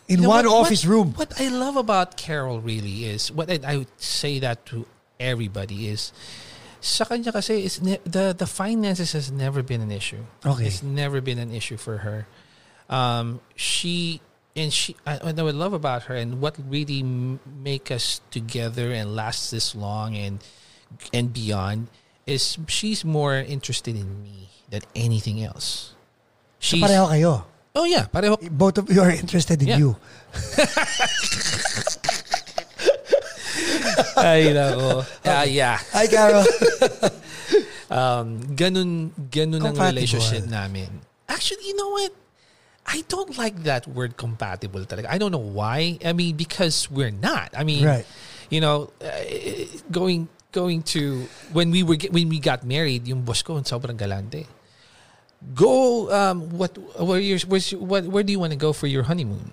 [0.07, 1.09] In You know one what- office what- room.
[1.16, 4.85] What I love about Carol really is what I, I would say that to
[5.18, 6.12] everybody is
[6.85, 10.20] sa kanya kasi is ne- the the finances has never been an issue.
[10.45, 10.68] Okay.
[10.68, 12.28] It's never been an issue for her.
[12.93, 14.20] Um, she
[14.57, 19.14] and she I, what I love about her and what really make us together and
[19.14, 20.38] last this long and
[21.12, 21.88] and beyond
[22.26, 25.92] is she's more interested in me than anything else.
[26.62, 27.44] So pareho kayo.
[27.74, 29.78] oh yeah, pareho Both of you are interested in Yeah.
[29.78, 29.96] you.
[34.16, 35.05] Ay, nako.
[35.26, 35.78] Ah, yeah.
[35.92, 36.44] Hi, Carol.
[37.94, 40.88] Um, ganun, ganun ang relationship namin.
[41.30, 42.11] Actually, you know what?
[42.85, 45.09] I don't like that word compatible talaga.
[45.09, 45.99] I don't know why.
[46.05, 47.51] I mean, because we're not.
[47.57, 48.07] I mean, Right.
[48.53, 49.09] you know, uh,
[49.91, 51.26] going going to
[51.57, 54.47] when we were when we got married, yung boss ko sobrang galante.
[55.57, 59.05] Go um what where you where's, what where do you want to go for your
[59.05, 59.53] honeymoon?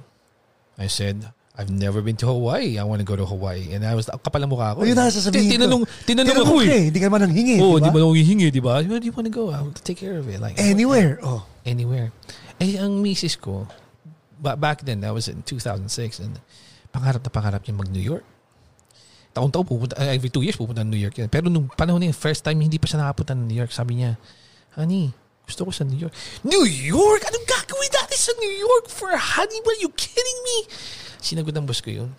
[0.80, 2.80] I said, I've never been to Hawaii.
[2.80, 3.74] I want to go to Hawaii.
[3.76, 4.82] And I was kapal ang mukha ko.
[4.82, 5.68] O yun na sasabihin ko.
[5.68, 6.70] Tinanong, tinanong Tinanong ako eh.
[6.72, 6.82] eh.
[6.88, 7.56] Hindi ka naman nang hingi.
[7.60, 8.00] Oh, di di ba?
[8.00, 8.74] ba ako hihingi, di ba?
[8.80, 9.52] Where do you want to go?
[9.52, 10.40] I'll take care of it.
[10.40, 11.20] Like Anywhere.
[11.22, 11.44] Oh.
[11.66, 12.10] anywhere.
[12.62, 13.66] Eh, ang misis ko,
[14.38, 16.38] ba- back then, that was in 2006, and
[16.93, 18.22] pangarap na pangarap niya mag-New York.
[19.34, 21.18] Taon-taon pupunta, uh, every two years pupunta ng New York.
[21.34, 23.97] Pero nung panahon na yun, first time hindi pa siya nakapunta ng New York, sabi
[23.97, 24.14] niya,
[24.78, 25.09] honey,
[25.49, 26.14] gusto ko sa New York.
[26.45, 27.26] New York?
[27.26, 29.74] Anong gagawin natin sa New York for honeymoon?
[29.74, 30.57] Are you kidding me?
[31.18, 32.14] Sinagot ng boss ko yun.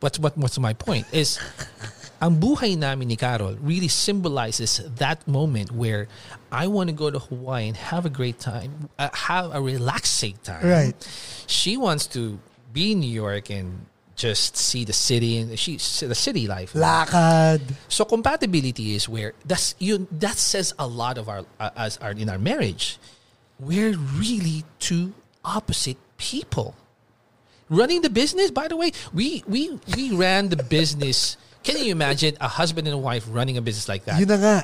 [0.00, 1.36] What's, what, what's my point is,
[2.20, 6.08] ang buhay namin ni Carol really symbolizes that moment where
[6.52, 10.38] I want to go to Hawaii and have a great time, uh, have a relaxing
[10.42, 10.66] time.
[10.66, 10.94] Right.
[11.46, 12.38] She wants to
[12.72, 13.86] be in New York and
[14.16, 16.72] just see the city and she the city life.
[16.72, 17.60] Lakad.
[17.88, 22.12] So compatibility is where that's you that says a lot of our uh, as our
[22.12, 22.98] in our marriage.
[23.58, 26.74] We're really two opposite people.
[27.70, 31.36] Running the business, by the way, we we we ran the business.
[31.64, 34.20] Can you imagine a husband and a wife running a business like that?
[34.20, 34.56] Yun na nga.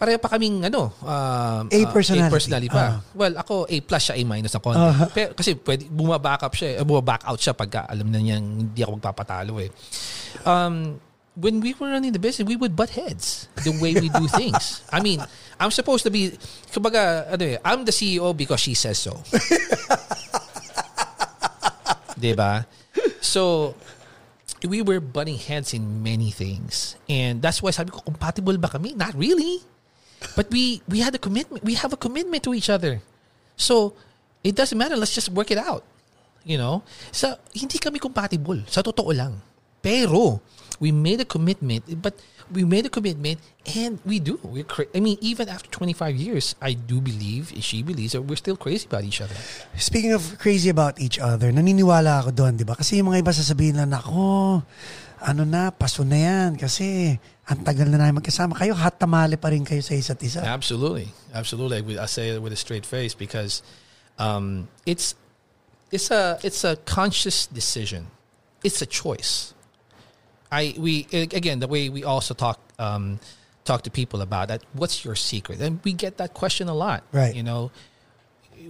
[0.00, 2.30] Pareho pa kaming ano, um, A uh, personality.
[2.30, 2.80] A personality pa.
[2.80, 2.94] Ah.
[3.12, 4.80] Well, ako A plus siya, A minus na konti.
[4.80, 5.10] Ah.
[5.12, 8.80] Pero, kasi pwede, bumaback up siya, eh, bumaback out siya pagka alam na niyang hindi
[8.80, 9.68] ako magpapatalo eh.
[10.48, 10.96] Um,
[11.36, 14.80] when we were running the business, we would butt heads the way we do things.
[14.88, 15.20] I mean,
[15.60, 16.32] I'm supposed to be,
[16.72, 19.20] kumbaga, ano eh, I'm the CEO because she says so.
[22.20, 22.64] diba?
[23.20, 23.74] So,
[24.64, 26.96] we were butting heads in many things.
[27.08, 28.92] And that's why sabi ko, compatible ba kami?
[28.94, 29.64] Not really.
[30.36, 31.64] But we we had a commitment.
[31.64, 33.00] We have a commitment to each other.
[33.56, 33.96] So,
[34.44, 34.96] it doesn't matter.
[34.96, 35.84] Let's just work it out.
[36.44, 36.82] You know?
[37.12, 38.64] So, hindi kami compatible.
[38.68, 39.40] Sa totoo lang.
[39.80, 40.40] Pero,
[40.80, 41.84] we made a commitment.
[42.00, 42.16] But
[42.52, 43.40] we made a commitment
[43.76, 44.38] and we do.
[44.42, 48.36] We're cra- I mean, even after 25 years, I do believe, she believes that we're
[48.36, 49.34] still crazy about each other.
[49.76, 52.74] Speaking of crazy about each other, naniniwala ako doon, di ba?
[52.74, 54.62] Kasi yung mga iba sasabihin lang, ako,
[55.20, 56.50] ano na, paso na yan.
[56.56, 57.14] Kasi
[57.46, 58.56] ang tagal na namin magkasama.
[58.56, 60.40] Kayo, hot tamale pa rin kayo sa isa't isa.
[60.42, 61.98] Absolutely, absolutely.
[61.98, 63.62] I say it with a straight face because
[64.18, 65.14] um, it's
[65.90, 68.08] it's a it's a conscious decision.
[68.62, 69.54] It's a choice.
[70.50, 73.20] I we again the way we also talk um,
[73.64, 74.64] talk to people about that.
[74.72, 75.60] What's your secret?
[75.60, 77.04] And we get that question a lot.
[77.12, 77.34] Right.
[77.34, 77.70] You know,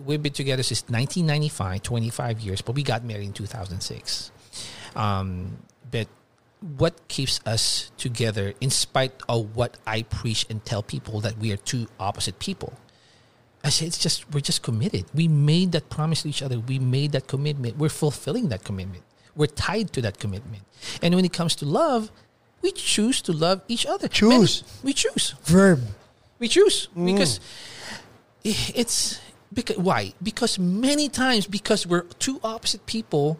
[0.04, 4.30] we've been together since 1995, 25 years, but we got married in 2006.
[4.96, 5.58] Um,
[5.90, 6.08] but
[6.76, 11.52] what keeps us together in spite of what I preach and tell people that we
[11.52, 12.74] are two opposite people?
[13.62, 15.04] I say it's just we're just committed.
[15.14, 16.58] We made that promise to each other.
[16.58, 17.76] We made that commitment.
[17.76, 19.04] We're fulfilling that commitment.
[19.36, 20.64] We're tied to that commitment.
[21.02, 22.10] And when it comes to love,
[22.62, 24.08] we choose to love each other.
[24.08, 24.64] Choose.
[24.82, 25.34] We choose.
[25.44, 25.80] Verb.
[26.38, 27.06] We choose mm.
[27.06, 27.40] because
[28.44, 29.20] it's
[29.52, 30.14] because why?
[30.22, 33.38] Because many times because we're two opposite people,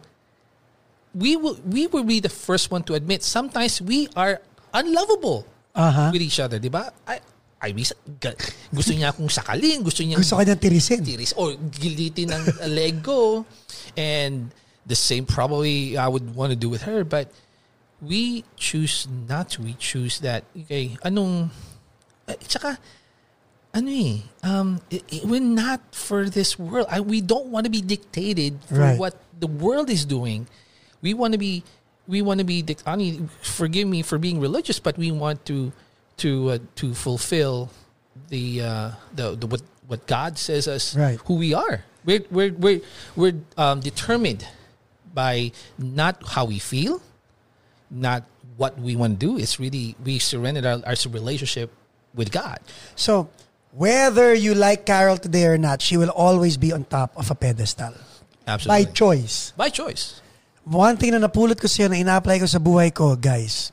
[1.13, 4.41] we will we will be the first one to admit sometimes we are
[4.73, 6.09] unlovable Aha.
[6.13, 6.91] with each other, di ba?
[7.07, 7.19] I,
[7.61, 8.37] I miss, ga-
[8.73, 11.05] gusto niya akong sakalin, gusto niya Gusto ka niyang tirisin.
[11.05, 13.45] tiris or gilitin ng leg ko.
[13.93, 14.49] And
[14.85, 17.03] the same probably I would want to do with her.
[17.03, 17.31] But
[18.01, 19.61] we choose not to.
[19.61, 21.51] We choose that, okay, anong,
[22.27, 22.79] eh, tsaka,
[23.73, 26.87] ano eh, um, i- i- we're not for this world.
[26.89, 28.97] I, we don't want to be dictated for Right.
[28.99, 30.47] what the world is doing.
[31.01, 31.63] We want to be,
[32.07, 35.71] we want to be, I mean, forgive me for being religious, but we want to,
[36.25, 37.69] to, uh, to fulfill
[38.29, 41.19] the, uh, the, the, what, what God says us, Right.
[41.25, 41.85] who we are.
[42.03, 42.81] We're, we're, we're,
[43.15, 44.45] we're um, determined
[45.13, 47.01] by not how we feel,
[47.89, 48.23] not
[48.57, 49.37] what we want to do.
[49.37, 51.71] It's really, we surrendered our, our relationship
[52.13, 52.59] with God.
[52.95, 53.29] So,
[53.71, 57.35] whether you like Carol today or not, she will always be on top of a
[57.35, 57.93] pedestal.
[58.47, 58.85] Absolutely.
[58.85, 59.53] By choice.
[59.55, 60.21] By choice.
[60.63, 63.71] One thing na napulot ko sa'yo na ina-apply ko sa buhay ko, guys,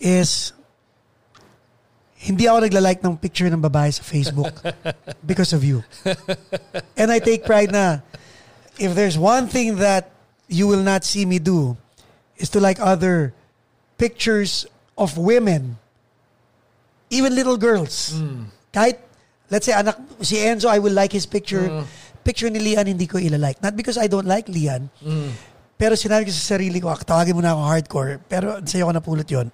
[0.00, 0.52] is
[2.20, 4.52] hindi ako nagla-like ng picture ng babae sa Facebook
[5.28, 5.80] because of you.
[6.96, 8.04] And I take pride na
[8.80, 10.10] if there's one thing that
[10.48, 11.76] you will not see me do
[12.40, 13.32] is to like other
[14.00, 14.64] pictures
[14.96, 15.76] of women,
[17.12, 18.16] even little girls.
[18.72, 18.98] Kahit,
[19.50, 21.84] let's say, anak, si Enzo, I will like his picture.
[22.24, 23.62] Picture ni Lian, hindi ko ilalike.
[23.62, 24.88] Not because I don't like Lian,
[25.80, 28.92] pero sinabi ko sa sarili ko, "Ah, tawagin mo na ako hardcore, pero sa'yo ko
[28.92, 29.48] napulot yon.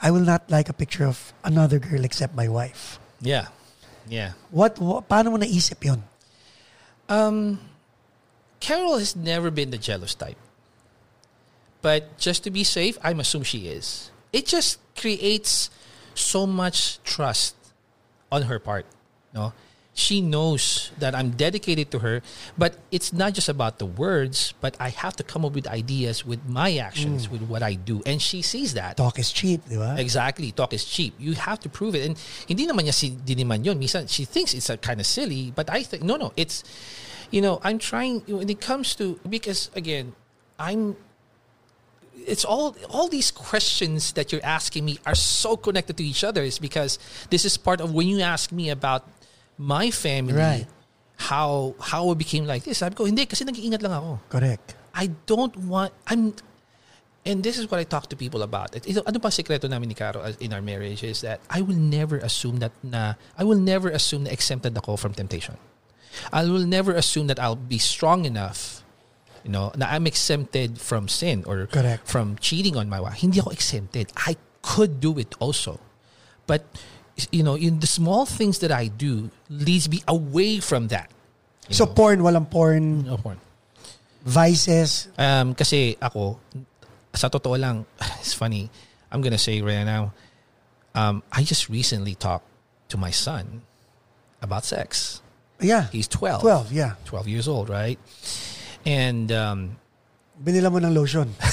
[0.00, 2.96] I will not like a picture of another girl except my wife.
[3.20, 3.48] Yeah.
[4.08, 4.32] Yeah.
[4.52, 6.00] What, what paano mo naisip yon?
[7.08, 7.60] Um,
[8.66, 10.36] Carol has never been the jealous type.
[11.82, 14.10] But just to be safe, I'm assuming she is.
[14.32, 15.70] It just creates
[16.18, 17.54] so much trust
[18.32, 18.84] on her part.
[19.32, 19.52] No?
[19.94, 22.22] She knows that I'm dedicated to her,
[22.58, 26.26] but it's not just about the words, but I have to come up with ideas
[26.26, 27.38] with my actions, mm.
[27.38, 28.02] with what I do.
[28.04, 28.96] And she sees that.
[28.96, 29.94] Talk is cheap, di ba?
[29.96, 30.50] Exactly.
[30.50, 31.14] Talk is cheap.
[31.22, 32.04] You have to prove it.
[32.04, 33.78] And hindi naman niya si, di naman yun.
[33.78, 36.64] Minsan, she thinks it's a kind of silly, but I think, no, no, it's,
[37.30, 40.14] you know, I'm trying, when it comes to, because again,
[40.58, 40.96] I'm,
[42.26, 46.42] it's all, all these questions that you're asking me are so connected to each other.
[46.42, 46.98] is because
[47.30, 49.06] this is part of when you ask me about
[49.58, 50.66] my family, Right.
[51.16, 52.78] how, how it became like this.
[52.78, 54.20] Sabi ko, hindi, kasi nag-iingat lang ako.
[54.28, 54.74] Correct.
[54.94, 56.32] I don't want I'm
[57.26, 58.72] and this is what I talk to people about.
[58.72, 61.76] Ito, ano pa sekreto namin ni Caro uh, in our marriage is that I will
[61.76, 65.58] never assume that na I will never assume na exempted ako from temptation.
[66.32, 68.82] I will never assume that I'll be strong enough
[69.46, 72.02] you know, na I'm exempted from sin or Correct.
[72.08, 73.22] from cheating on my wife.
[73.22, 74.10] Hindi ako exempted.
[74.16, 75.78] I could do it also.
[76.50, 76.66] But
[77.30, 81.10] you know, in the small things that I do leads me away from that.
[81.70, 81.92] So know.
[81.94, 83.38] porn, walang porn, No porn.
[84.26, 85.08] vices.
[85.16, 86.40] Um, kasi ako,
[87.14, 87.86] sa totoo lang,
[88.20, 88.68] it's funny.
[89.14, 90.12] I'm gonna say right now,
[90.98, 92.50] um, I just recently talked
[92.90, 93.62] to my son
[94.42, 95.22] about sex.
[95.60, 95.88] Yeah.
[95.90, 96.40] He's 12.
[96.42, 96.94] 12, yeah.
[97.04, 97.98] 12 years old, right?
[98.84, 99.76] And um,
[100.42, 101.32] Binila mo ng lotion.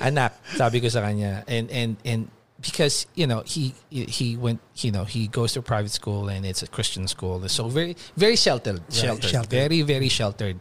[0.00, 1.44] anak, sabi ko sa kanya.
[1.46, 2.28] And, and, and
[2.60, 6.44] because, you know, he, he went, you know, he goes to a private school and
[6.44, 7.46] it's a Christian school.
[7.48, 9.50] So very, very sheltered, sheltered, sheltered.
[9.50, 10.58] very, very sheltered.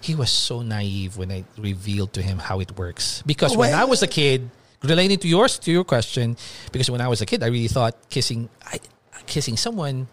[0.00, 3.22] He was so naive when I revealed to him how it works.
[3.26, 4.50] Because when Well- I was a kid,
[4.82, 6.36] relating to yours, to your question,
[6.72, 8.80] because when I was a kid, I really thought kissing, I,
[9.26, 10.08] kissing someone,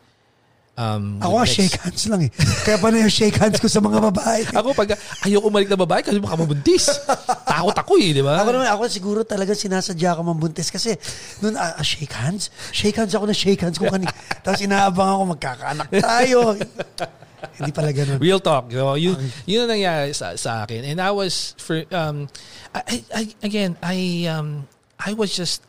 [0.78, 2.32] um, Ako would shake hands lang eh.
[2.64, 4.42] Kaya pa na yung shake hands ko sa mga babae.
[4.56, 4.96] Ako pag
[5.26, 6.88] ayoko umalik na babae kasi baka mabuntis.
[7.48, 8.42] Takot ako eh, di ba?
[8.42, 10.96] Ako naman, ako siguro talaga sinasadya ko mambuntis kasi
[11.44, 12.50] noon, ah, ah, shake hands?
[12.72, 14.14] Shake hands ako na shake hands ko kanina.
[14.46, 16.56] Tapos inaabang ako, magkakaanak tayo.
[17.58, 18.22] Hindi pala ganun.
[18.22, 18.70] Real talk.
[18.70, 19.18] You know, yun,
[19.50, 20.86] yun ang nangyari sa, sa akin.
[20.86, 22.30] And I was, for, um,
[22.74, 24.70] I, I, again, I, um,
[25.02, 25.66] I was just,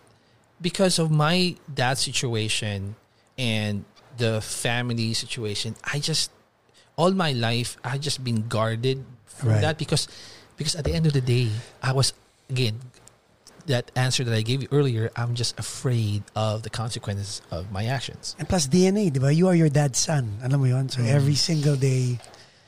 [0.62, 2.94] because of my dad's situation
[3.34, 3.82] and
[4.22, 6.30] the family situation, I just,
[6.94, 9.60] all my life, I just been guarded from Right.
[9.66, 10.06] that because,
[10.54, 11.50] because at the end of the day,
[11.82, 12.14] I was,
[12.46, 12.78] again,
[13.66, 17.86] that answer that I gave you earlier, I'm just afraid of the consequences of my
[17.86, 18.34] actions.
[18.38, 19.34] And plus DNA, di ba?
[19.34, 20.38] You are your dad's son.
[20.42, 20.88] Alam mo yun?
[20.88, 21.10] So mm.
[21.10, 22.18] every single day.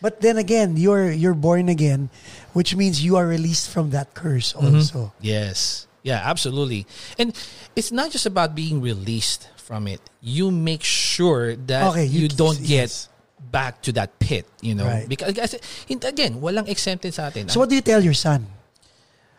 [0.03, 2.13] But then again, you're you're born again,
[2.53, 4.77] which means you are released from that curse mm-hmm.
[4.77, 5.17] also.
[5.19, 5.89] Yes.
[6.05, 6.85] Yeah, absolutely.
[7.17, 7.33] And
[7.75, 10.01] it's not just about being released from it.
[10.21, 13.09] You make sure that Okay, you you, don't get yes.
[13.51, 14.85] back to that pit, you know.
[14.85, 15.09] Right.
[15.09, 15.57] Because
[15.89, 17.49] again, walang exempted sa atin.
[17.49, 18.45] So what do you tell your son?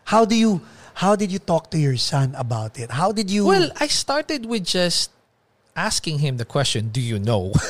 [0.09, 0.65] How do you
[0.97, 2.89] how did you talk to your son about it?
[2.89, 5.13] How did you well, I started with just
[5.75, 7.51] asking him the question, do you know?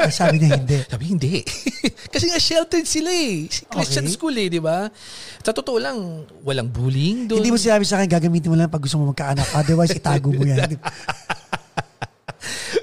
[0.00, 0.76] Ah, sabi niya hindi.
[0.88, 1.34] Sabi, hindi.
[2.12, 3.48] Kasi nga sheltered sila eh.
[3.48, 4.12] Christian Okay.
[4.16, 4.88] school eh, di ba?
[5.44, 7.40] Sa totoo lang, walang bullying doon.
[7.40, 9.48] Hindi mo sinabi sa akin, gagamitin mo lang pag gusto mo magkaanak.
[9.56, 10.76] Otherwise, itago mo yan.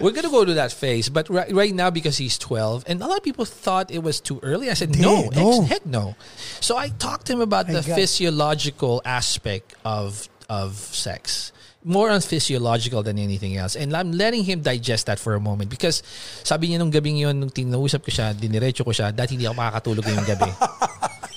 [0.01, 3.07] We're gonna go to that phase, but right, right now because he's twelve, and a
[3.07, 4.69] lot of people thought it was too early.
[4.69, 5.61] I said no, no.
[5.61, 6.15] ex- heck no.
[6.59, 11.51] So I talked to him about My the physiological aspect of of sex,
[11.83, 15.69] more on physiological than anything else, and I'm letting him digest that for a moment
[15.69, 16.03] because
[16.43, 19.55] sabi niya nung gabing yun, nung tinausap ko siya, diniretso ko siya, dati hindi ako
[19.55, 20.51] makakatulog yung gabi.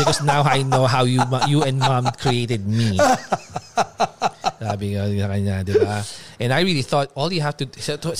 [0.00, 2.96] because now I know how you you and mom created me.
[4.60, 6.04] Sabi nga sa kanya, di ba?
[6.40, 7.68] And I really thought all you have to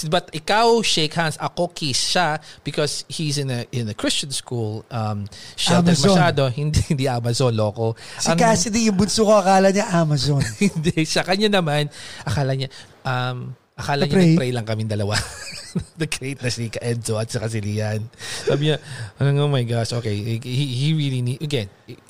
[0.09, 4.85] but ikaw shake hands, ako kiss siya because he's in a in a Christian school
[4.89, 6.17] um sheltered Amazon.
[6.17, 7.97] masyado, hindi hindi Amazon loko.
[8.17, 10.41] Si Ang- Cassidy, yung bunso ko, akala niya Amazon.
[10.65, 11.89] hindi sa kanya naman
[12.25, 12.69] akala niya
[13.05, 14.29] um akala niya Na-pray?
[14.37, 15.17] nag-pray lang kaming dalawa.
[16.01, 18.07] The-create na si Ka Enzo at saka si Lian.
[18.45, 18.77] Sabi niya,
[19.19, 22.03] oh my gosh, okay, he, he really need, again, it-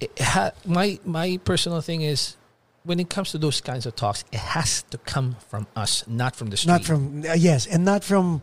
[0.00, 2.34] it ha- my my personal thing is
[2.82, 6.34] when it comes to those kinds of talks, it has to come from us, not
[6.34, 6.72] from the street.
[6.74, 8.42] not from, uh, yes, and not from,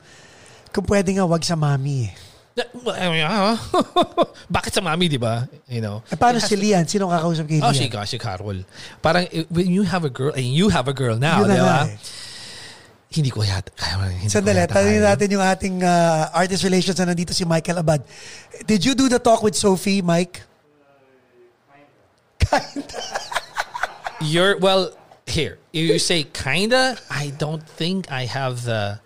[0.71, 2.15] kung pwede nga, wag sa mami.
[2.59, 3.55] Na- well, I mean, ah,
[4.59, 5.47] Bakit sa mami, di ba?
[5.71, 6.03] You know.
[6.11, 6.83] Eh, paano si Lian?
[6.83, 8.03] Sino kakausap kay Oh, si, Lian?
[8.03, 8.67] si Carol.
[8.99, 11.87] Parang eh, when you have a girl, and you have a girl now, di ba?
[11.87, 11.95] eh.
[13.09, 13.73] Hindi ko yata.
[14.05, 18.05] Hindi Sandali, tanongin natin yung ating uh, artist relations na nandito si Michael Abad.
[18.69, 20.45] Did you do the talk with Sophie, Mike?
[22.43, 23.01] Kinda.
[24.21, 24.91] You're well
[25.25, 25.57] here.
[25.73, 28.99] If you say kinda, I don't think I have the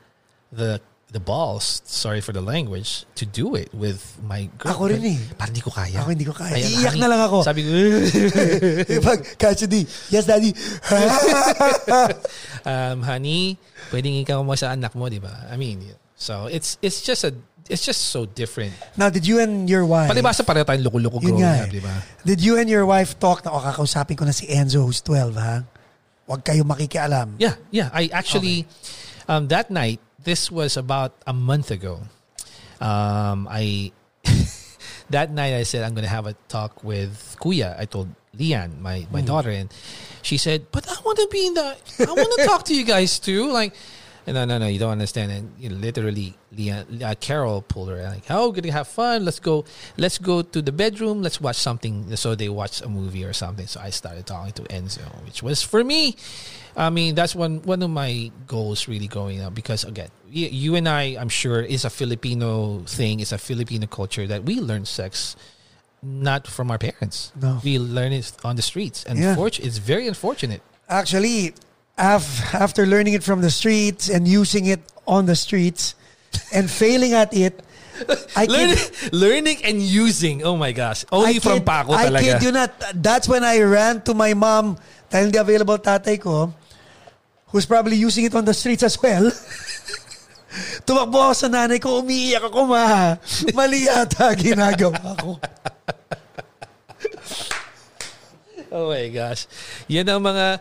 [0.52, 0.82] the
[1.14, 1.82] the balls.
[1.86, 4.74] Sorry for the language to do it with my girl.
[4.74, 5.20] Ako rin eh.
[5.38, 5.98] Parang hindi ko kaya.
[6.02, 6.58] Ako hindi ko kaya.
[6.58, 7.46] Ayan, Iiyak na lang ako.
[7.46, 7.70] Sabi ko,
[9.08, 10.52] Pag Cassidy, yes daddy.
[12.68, 13.56] um, honey,
[13.94, 15.48] pwedeng ikaw mo sa anak mo, di ba?
[15.48, 15.86] I mean,
[16.18, 17.32] so it's it's just a
[17.70, 18.74] it's just so different.
[18.98, 21.78] Now, did you and your wife, Palibasa pareho tayong loko-loko growing up, eh.
[21.78, 21.94] di ba?
[22.26, 25.38] did you and your wife talk na, o kakausapin ko na si Enzo who's 12
[25.38, 25.62] ha?
[26.26, 27.36] Huwag kayo makikialam.
[27.38, 27.92] Yeah, yeah.
[27.92, 28.64] I actually,
[29.28, 32.02] um, that night, this was about a month ago.
[32.82, 33.92] Um, I
[35.10, 37.80] that night I said I'm gonna have a talk with Kuya.
[37.80, 39.72] I told Lian, my my daughter, and
[40.22, 41.78] she said, "But I want to be in the.
[42.00, 43.52] I want to talk to you guys too.
[43.52, 43.74] Like,
[44.28, 45.32] no, no, no, you don't understand.
[45.32, 49.26] And you know, literally, Leah, uh, Carol pulled her like, "Oh, we're gonna have fun.
[49.26, 49.66] Let's go.
[49.98, 51.22] Let's go to the bedroom.
[51.22, 53.68] Let's watch something." So they watched a movie or something.
[53.68, 56.16] So I started talking to Enzo, which was for me.
[56.76, 60.76] I mean, that's one one of my goals really growing up because again, you, you
[60.76, 63.20] and I, I'm sure, is a Filipino thing.
[63.20, 65.36] It's a Filipino culture that we learn sex
[66.02, 67.32] not from our parents.
[67.40, 67.62] No.
[67.64, 69.36] We learn it on the streets, and Yeah.
[69.40, 70.62] it's very unfortunate.
[70.90, 71.54] Actually,
[71.98, 75.96] after learning it from the streets and using it on the streets
[76.54, 77.62] and failing at it,
[78.36, 78.78] I Learning,
[79.12, 80.44] learning and using.
[80.44, 81.06] Oh my gosh.
[81.12, 82.22] Only I from Paco I talaga.
[82.22, 82.74] kid you not.
[82.96, 84.78] That's when I ran to my mom
[85.14, 86.50] dahil hindi available tatay ko
[87.54, 89.30] who's probably using it on the streets as well.
[90.86, 93.14] Tumakbo ako sa nanay ko, umiiyak ako, ma.
[93.54, 95.38] Mali yata ginagawa ko.
[98.78, 99.46] Oh my gosh.
[99.86, 100.58] Yan ang mga...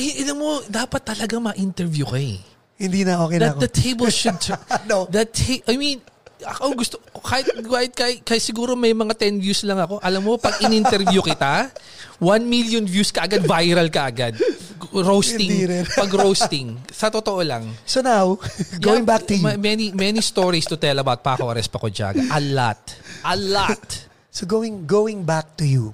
[0.00, 2.40] Y- mo, dapat talaga ma-interview ka eh.
[2.80, 3.60] Hindi na okay na That ako.
[3.60, 4.40] the table should...
[4.44, 5.04] turn- No.
[5.12, 6.00] That ta- I mean,
[6.40, 6.96] ako gusto...
[7.20, 10.00] Kahit, kahit, kahit, kahit siguro may mga 10 views lang ako.
[10.00, 11.68] Alam mo, pag in-interview kita,
[12.16, 14.40] 1 million views ka agad, viral ka agad.
[14.88, 15.68] Roasting.
[15.84, 16.80] Pag roasting.
[16.88, 17.68] Sa totoo lang.
[17.84, 18.40] So now,
[18.80, 19.44] going Yeah, back to you.
[19.44, 22.18] ma- Many many stories to tell about Paco Ares Pacojaga.
[22.32, 22.80] A lot.
[23.22, 23.84] A lot.
[24.32, 25.92] So going going back to you.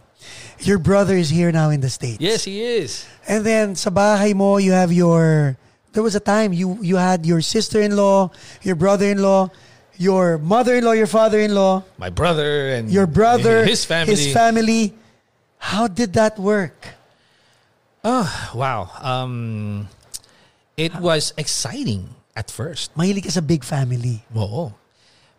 [0.61, 2.19] Your brother is here now in the States.
[2.21, 3.05] Yes, he is.
[3.29, 5.57] And then sa bahay mo, you have your
[5.93, 8.31] there was a time you you had your sister-in-law,
[8.63, 9.51] your brother-in-law,
[9.97, 14.13] your mother-in-law, your father-in-law, My brother and your brother, his family.
[14.15, 14.83] his family.
[15.59, 16.95] How did that work?
[18.05, 18.93] Oh, wow.
[19.01, 19.89] Um,
[20.77, 22.95] it was exciting at first.
[22.95, 24.23] Mahilig ka sa big family.
[24.37, 24.71] Oo.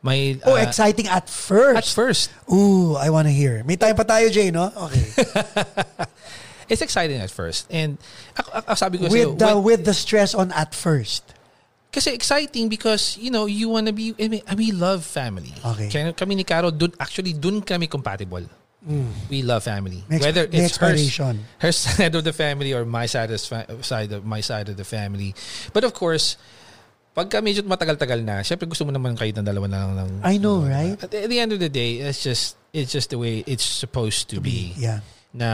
[0.04, 1.78] May, Oh, uh, exciting at first.
[1.78, 2.30] At first.
[2.52, 3.64] Ooh, I want to hear.
[3.66, 4.72] May time pa tayo, Jay, no?
[4.72, 5.06] Okay.
[6.70, 7.66] It's exciting at first.
[7.72, 7.98] And
[8.36, 11.24] ako, ako sabi ko sa'yo, with the when- with the stress on at first.
[11.88, 15.56] kasi exciting because, you know, you wanna be, I mean, we love family.
[15.66, 15.90] Okay.
[15.90, 18.44] Kaya kami ni Caro, dun, actually, dun kami compatible.
[19.32, 20.04] We love family.
[20.08, 20.96] Whether it's her,
[21.60, 23.40] her side of the family or my side of,
[23.84, 25.34] side of my side of the family.
[25.74, 26.38] But of course,
[27.18, 29.92] pagka medyo matagal-tagal na, syempre gusto mo naman kayo ng dalawa na lang.
[30.06, 31.02] ng- I know, right?
[31.02, 33.66] At the, at the end of the day, it's just it's just the way it's
[33.66, 34.78] supposed to, be.
[34.78, 35.02] Yeah.
[35.34, 35.50] Na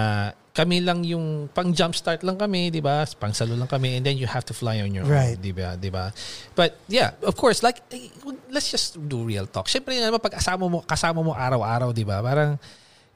[0.51, 3.07] kami lang yung pang jump start lang kami, 'di ba?
[3.15, 5.39] Pang salo lang kami and then you have to fly on your Right.
[5.39, 5.79] own, 'di ba?
[5.79, 6.11] 'Di ba?
[6.51, 8.11] But yeah, of course, like eh,
[8.51, 9.71] let's just do real talk.
[9.71, 12.19] Syempre naman pag kasama mo kasama mo araw-araw, 'di ba?
[12.19, 12.59] Parang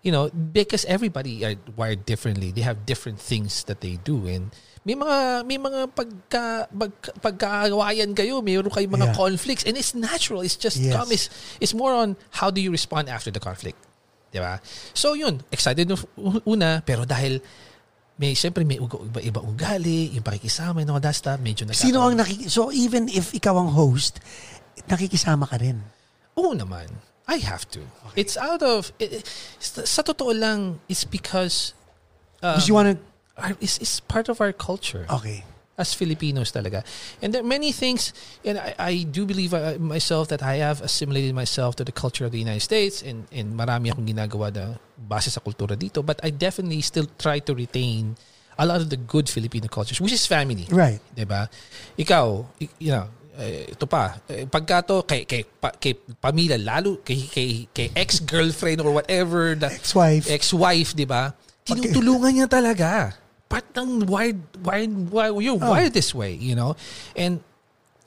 [0.07, 2.55] you know, because everybody are wired differently.
[2.55, 4.55] They have different things that they do and
[4.87, 9.19] may mga may mga pagka pag, pagkaawayan kayo, mayroon kayong mga Yeah.
[9.19, 10.39] conflicts and it's natural.
[10.47, 10.95] It's just Yes.
[10.95, 11.27] come it's,
[11.59, 13.75] it's more on how do you respond after the conflict.
[14.31, 14.63] 'Di ba?
[14.95, 15.91] So yun, excited
[16.47, 17.43] una pero dahil
[18.17, 21.85] may siyempre may uga, iba, iba ugali, yung pakikisama and all that stuff, medyo nagkakaroon.
[21.85, 22.49] Sino ang nakik...
[22.49, 24.17] So even if ikaw ang host,
[24.89, 25.85] nakikisama ka rin.
[26.33, 26.89] Oo naman.
[27.29, 27.83] I have to.
[28.17, 29.27] It's out of it, it-
[29.61, 31.75] sa, totoo lang it's because
[32.41, 32.95] um, Because you wanna...
[32.97, 33.16] our,
[33.59, 35.05] it's, it's part of our culture.
[35.09, 35.43] Okay.
[35.77, 36.81] as Filipinos talaga.
[37.21, 38.09] And there are many things,
[38.41, 42.25] and I, I do believe uh, myself that I have assimilated myself to the culture
[42.25, 46.01] of the United States and, and marami akong ginagawa na base sa kultura dito.
[46.03, 48.17] But I definitely still try to retain
[48.57, 50.65] a lot of the good Filipino cultures, which is family.
[50.73, 50.97] Right.
[51.13, 51.45] 'di ba?
[51.93, 52.25] Ikaw,
[52.81, 53.05] you know,
[53.37, 57.93] eh, ito pa, eh, pagka to kay kay, pa, kay pamilya lalo kay kay, kay
[57.93, 60.25] ex-girlfriend or whatever the Ex-wife.
[60.25, 61.37] ex-wife, 'di ba?
[61.69, 63.13] Tinutulungan niya talaga.
[63.47, 65.71] Part ng wired wired, wired you're Oh.
[65.71, 66.75] wired this way, you know?
[67.15, 67.39] And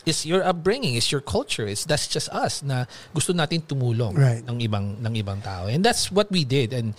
[0.02, 1.64] it's your upbringing, it's your culture.
[1.64, 4.44] It's that's just us na gusto natin tumulong Right.
[4.44, 5.64] ng ibang ng ibang tao.
[5.64, 6.92] And that's what we did and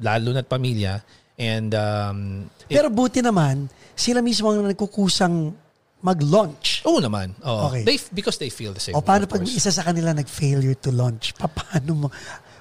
[0.00, 1.04] lalo na't pamilya
[1.36, 5.52] and um it- Pero buti naman, sila mismo ang nagkukusang
[5.98, 6.86] mag-launch.
[6.86, 7.34] Oo naman.
[7.42, 7.68] Oo.
[7.68, 7.82] Okay.
[7.82, 8.94] They, because they feel the same.
[8.94, 9.58] O paano pag course.
[9.58, 11.34] isa sa kanila nag-failure to launch?
[11.34, 12.08] Pa- Paano mo?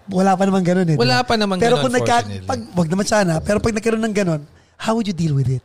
[0.09, 0.97] Wala pa naman ganun eh.
[0.97, 2.17] Wala pa naman pero ganun, kung nagka,
[2.47, 4.41] pag, wag naman sana, pero pag nagkaroon ng ganun,
[4.77, 5.61] how would you deal with it?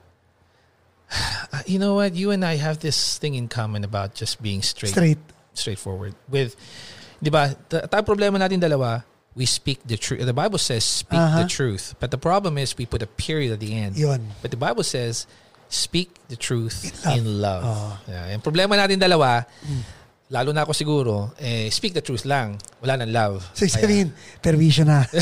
[1.52, 2.16] Uh, you know what?
[2.16, 5.20] You and I have this thing in common about just being straight, Straight.
[5.52, 6.16] straightforward.
[6.32, 6.56] With,
[7.20, 9.04] di ba, ta- tayo problema natin dalawa,
[9.36, 10.24] we speak the truth.
[10.24, 11.44] The Bible says speak Uh-huh.
[11.44, 11.92] the truth.
[12.00, 14.00] But the problem is we put a period at the end.
[14.00, 14.32] Yun.
[14.40, 15.28] But the Bible says
[15.68, 17.64] speak the truth In in love.
[17.68, 17.92] Oo.
[18.08, 18.32] Yeah.
[18.32, 19.44] Yung problema natin dalawa,
[20.32, 22.56] lalo na ako siguro, eh, speak the truth lang.
[22.80, 23.44] Wala nang love.
[23.52, 25.04] So, sabihin, perwisyo na.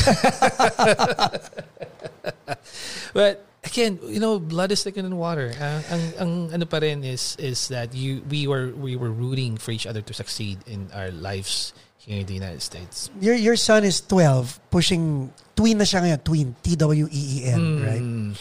[3.13, 5.53] But again, you know, blood is thicker than water.
[5.55, 9.57] Uh, ang, ang ano pa rin is is that you we were we were rooting
[9.57, 13.13] for each other to succeed in our lives here in the United States.
[13.21, 18.01] your your son is 12, pushing, tween na siya ngayon, tween, T-W-E-E-N, right?
[18.01, 18.33] Mm.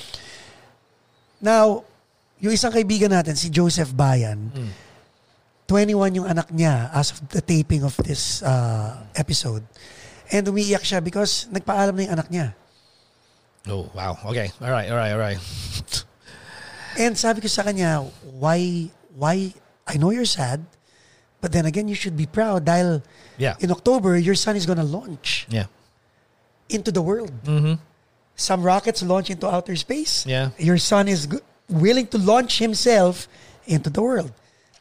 [1.41, 1.85] Now,
[2.41, 4.73] yung isang kaibigan natin, si Joseph Bayan, Mm.
[5.69, 9.63] 21 yung anak niya as of the taping of this uh, episode.
[10.27, 12.59] And umiiyak siya because nagpaalam na yung anak niya.
[13.69, 14.16] Oh, wow.
[14.27, 14.51] Okay.
[14.61, 15.39] All right, all right, all right.
[16.99, 19.53] And sabi ko sa kanya, why, why,
[19.87, 20.65] I know you're sad,
[21.41, 23.03] but then again, you should be proud dahil
[23.39, 23.55] Yeah.
[23.61, 25.66] in October, your son is gonna launch Yeah.
[26.69, 27.32] into the world.
[27.45, 27.81] Mm-hmm.
[28.37, 30.24] Some rockets launch into outer space.
[30.27, 30.51] Yeah.
[30.59, 31.39] Your son is g-
[31.69, 33.28] willing to launch himself
[33.66, 34.32] into the world.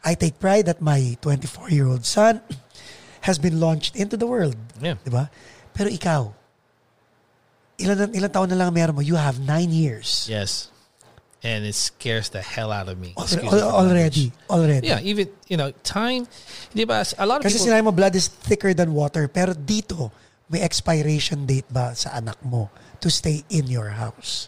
[0.03, 2.41] I take pride that my 24-year-old son
[3.27, 4.55] has been launched into the world.
[4.79, 4.95] Yeah.
[5.03, 5.29] Diba?
[5.75, 6.31] Pero ikaw,
[7.79, 9.01] ilan, ilan taon na lang meron mo?
[9.01, 10.27] You have nine years.
[10.29, 10.67] Yes.
[11.39, 13.15] And it scares the hell out of me.
[13.15, 14.31] Al- Excuse me al- for the already.
[14.51, 14.87] Already.
[14.91, 16.27] Yeah, even, you know, time,
[16.75, 19.27] di ba, a lot of Kasi people, sinabi mo, blood is thicker than water.
[19.31, 20.11] Pero dito,
[20.51, 22.67] may expiration date ba sa anak mo
[22.99, 24.47] to stay in your house?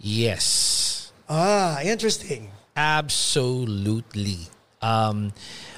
[0.00, 1.12] yes.
[1.28, 2.48] Ah, interesting.
[2.74, 4.38] Absolutely.
[4.80, 5.32] Um,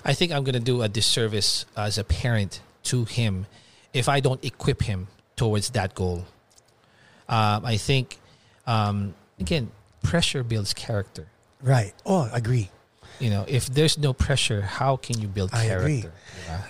[0.04, 3.46] I think I'm going to do a disservice as a parent to him
[3.92, 6.24] if I don't equip him towards that goal.
[7.30, 8.18] Um, I think,
[8.66, 9.70] um, again,
[10.02, 11.28] pressure builds character.
[11.62, 11.94] Right.
[12.04, 12.70] Oh, agree.
[13.20, 15.86] You know, if there's no pressure, how can you build I character?
[15.86, 16.04] agree.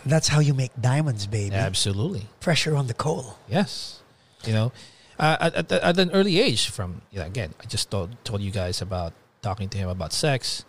[0.05, 1.55] That's how you make diamonds, baby.
[1.55, 2.27] Absolutely.
[2.41, 3.39] Pressure on the coal.
[3.49, 4.01] Yes.
[4.45, 4.73] You know,
[5.19, 8.41] uh, at, at, at an early age, from you know, again, I just told, told
[8.43, 9.13] you guys about
[9.43, 10.65] talking to him about sex.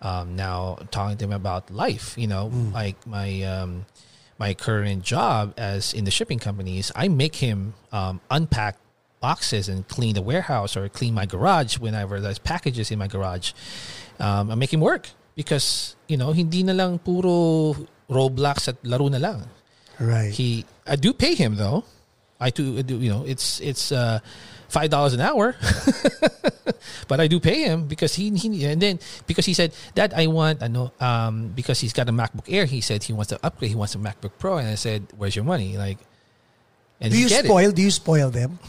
[0.00, 2.16] Um, now talking to him about life.
[2.16, 3.84] You know, like my um,
[4.38, 8.76] my current job as in the shipping companies, I make him um, unpack
[9.20, 13.52] boxes and clean the warehouse or clean my garage whenever there's packages in my garage.
[14.20, 17.74] Um, I make him work because you know hindi na lang puro
[18.10, 19.44] Roblox at laro na lang.
[20.00, 20.32] Right.
[20.32, 21.84] He, I do pay him though.
[22.40, 24.20] I do, I do you know, it's it's uh,
[24.68, 25.56] five dollars an hour,
[27.08, 30.28] but I do pay him because he, he and then because he said that I
[30.28, 32.64] want I know um because he's got a MacBook Air.
[32.64, 33.70] He said he wants to upgrade.
[33.70, 35.98] He wants a MacBook Pro, and I said, "Where's your money?" Like,
[37.00, 37.48] and do you get it.
[37.48, 37.72] spoil?
[37.72, 38.60] Do you spoil them?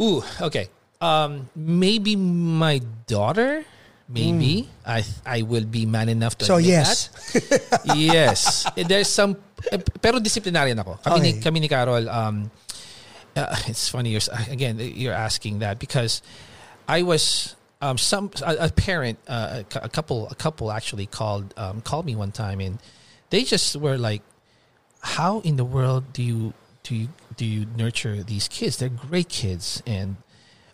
[0.00, 0.68] Ooh, okay.
[1.00, 3.64] Um, maybe my daughter.
[4.10, 7.14] Maybe I I will be man enough to So yes.
[7.30, 7.94] that.
[7.94, 8.66] yes.
[8.74, 9.38] There's some
[9.70, 10.98] eh, pero disciplinarian ako.
[10.98, 12.50] Kami ni kami ni Carol um
[13.38, 16.26] uh, it's funny you're again you're asking that because
[16.90, 21.54] I was um some a, a parent uh, a a couple a couple actually called
[21.54, 22.82] um called me one time and
[23.30, 24.26] they just were like
[25.06, 26.52] how in the world do you
[26.90, 27.08] do you
[27.38, 28.82] do you nurture these kids?
[28.82, 30.18] They're great kids, and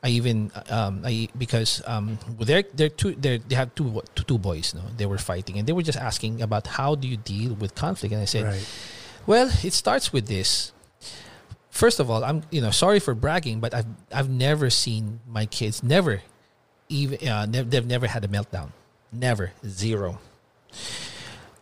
[0.01, 4.40] I even um I because um they're they're two they they have two, two two
[4.40, 4.72] boys.
[4.72, 7.76] No, they were fighting, and they were just asking about how do you deal with
[7.76, 8.64] conflict, and I said, Right.
[9.28, 10.72] well, it starts with this.
[11.68, 15.44] First of all, I'm you know sorry for bragging, but I've I've never seen my
[15.44, 16.24] kids never
[16.88, 18.72] even uh, nev- they've never had a meltdown,
[19.12, 20.16] never zero.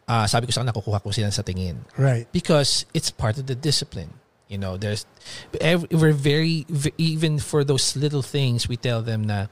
[0.07, 2.29] Ah, sabi ko sa kanila, nakukuha ko sila sa tingin Right.
[2.29, 4.21] because it's part of the discipline.
[4.49, 5.07] You know, there's
[5.61, 6.67] ev- we're very
[6.99, 9.47] even for those little things we tell them na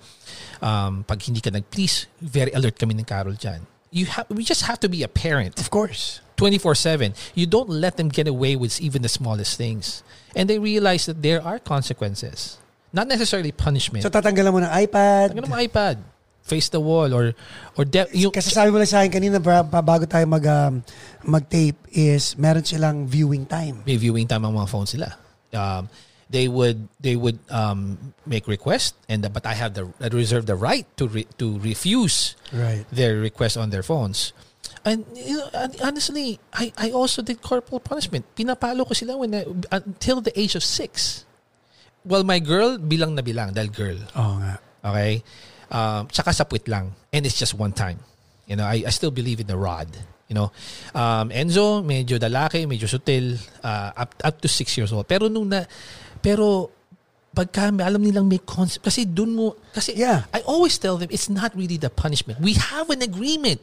[0.60, 3.64] um, pag hindi ka nag-please, very alert kami ng Carol dyan.
[3.92, 6.20] You have we just have to be a parent Of course.
[6.36, 7.12] 24/7.
[7.36, 10.02] You don't let them get away with even the smallest things.
[10.36, 12.58] And they realize that there are consequences.
[12.92, 14.04] Not necessarily punishment.
[14.04, 15.32] So tatanggalan mo ng iPad.
[15.32, 15.96] Ang mo iPad,
[16.42, 17.32] face the wall or
[17.74, 20.42] or de- yung Kasi sabi mo lang sa akin kanina ba- ba- bago tayo mag
[20.42, 20.82] um,
[21.22, 23.80] mag-tape is meron silang viewing time.
[23.86, 25.14] may viewing time ang mga phones sila.
[25.54, 25.86] Um,
[26.28, 30.56] they would they would um, make requests and but I have the I reserve the
[30.56, 32.84] right to re, to refuse Right.
[32.90, 34.32] their request on their phones.
[34.82, 38.26] And you know, hon- honestly, I, I also did corporal punishment.
[38.34, 41.22] Pinapalo ko sila when I, until the age of six.
[42.02, 43.94] Well, my girl, bilang na bilang, dahil girl.
[44.18, 44.58] Oo nga.
[44.82, 45.22] Okay?
[45.72, 46.92] Um, tsaka sa puwit lang.
[47.16, 47.96] And it's just one time.
[48.44, 49.88] You know, I, I still believe in the rod.
[50.28, 50.48] You know,
[50.92, 55.08] um, Enzo, medyo dalaki, medyo sutil, uh, up, up to six years old.
[55.08, 55.64] Pero nung na,
[56.20, 56.68] pero
[57.32, 60.28] pagka alam nilang may concept, kasi dun mo, kasi Yeah.
[60.32, 62.40] I always tell them, it's not really the punishment.
[62.40, 63.60] We have an agreement.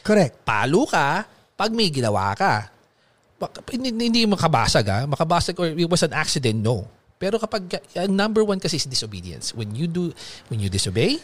[0.00, 0.44] Correct.
[0.48, 2.72] Palo ka pag may ginawa ka.
[3.68, 5.04] Hindi, hindi makabasag ha.
[5.04, 6.88] Makabasag or it was an accident, no.
[7.22, 9.54] Pero kapag, ang number one kasi is disobedience.
[9.54, 10.10] When you do,
[10.50, 11.22] when you disobey,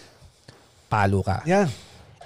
[0.89, 1.44] palo ka.
[1.44, 1.69] Yeah.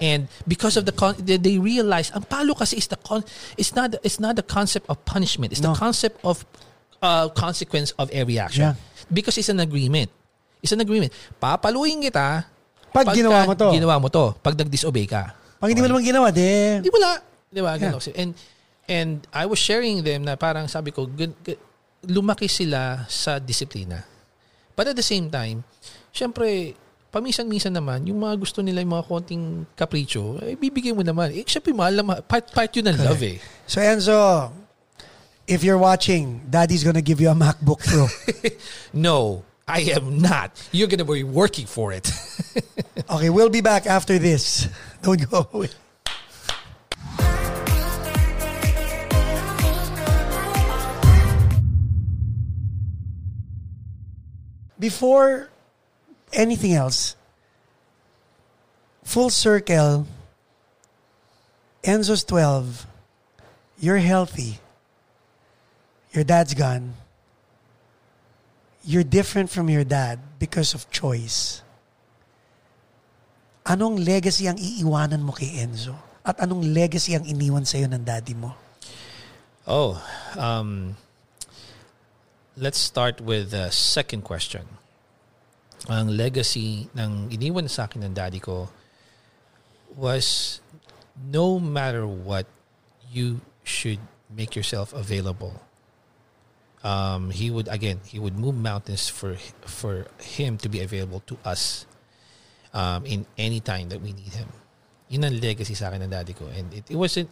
[0.03, 3.23] And because of the con- they, realize ang palo kasi is the con
[3.55, 5.53] it's not it's not the concept of punishment.
[5.55, 5.75] It's No.
[5.75, 6.43] the concept of
[6.99, 8.75] uh, consequence of every action.
[8.75, 8.75] Yeah.
[9.13, 10.11] Because it's an agreement.
[10.59, 11.15] It's an agreement.
[11.39, 12.47] Papaluin kita
[12.93, 13.69] Pag pagka ginawa mo to.
[13.73, 14.37] Ginawa mo to.
[14.45, 15.33] Pag nag-disobey ka.
[15.57, 17.25] Pag hindi mo naman ginawa, de, Di wala.
[17.49, 17.73] Di ba?
[17.81, 17.97] Yeah.
[18.21, 18.31] And,
[18.85, 21.57] and I was sharing them na parang sabi ko, gun- gu-
[22.05, 24.05] lumaki sila sa disiplina.
[24.77, 25.65] But at the same time,
[26.13, 26.77] syempre,
[27.13, 29.45] paminsan-minsan naman, yung mga gusto nila, yung mga konting
[29.77, 31.29] kapricho, eh, bibigyan mo naman.
[31.37, 32.25] Eh, syempre, mahal na mahal.
[32.25, 33.37] Part, part yun ng love eh.
[33.69, 34.49] So Enzo,
[35.45, 38.09] if you're watching, Daddy's gonna give you a MacBook Pro.
[38.97, 40.57] No, I am not.
[40.73, 42.09] You're gonna be working for it.
[43.13, 44.73] okay, we'll be back after this.
[45.05, 45.69] Don't go away.
[54.81, 55.52] Before
[56.33, 57.17] anything else,
[59.05, 60.07] full circle,
[61.85, 62.87] Enzo's 12,
[63.79, 64.59] you're healthy,
[66.13, 66.95] your dad's gone,
[68.85, 71.63] you're different from your dad because of choice.
[73.67, 75.95] Anong legacy ang iiwanan mo kay Enzo?
[76.27, 78.55] At anong legacy ang iniwan sa'yo ng daddy mo?
[79.67, 80.03] Oh,
[80.35, 80.99] um,
[82.57, 84.82] let's start with the second question.
[85.91, 88.71] Ang legacy ng iniwan sa akin ng daddy ko
[89.97, 90.61] was
[91.19, 92.47] no matter what,
[93.11, 93.99] you should
[94.31, 95.61] make yourself available.
[96.83, 99.37] Um, he would again, he would move mountains for
[99.67, 101.87] for him to be available to us
[102.75, 104.49] um, in any time that we need him.
[105.09, 106.49] Yun ang legacy sa akin ng daddy ko.
[106.51, 107.31] And it, it wasn't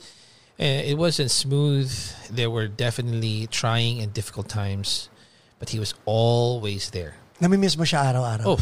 [0.61, 1.91] eh, it wasn't smooth.
[2.31, 5.09] There were definitely trying and difficult times,
[5.59, 7.17] but he was always there.
[7.41, 8.45] Namimiss mo siya araw-araw?
[8.45, 8.61] Oh,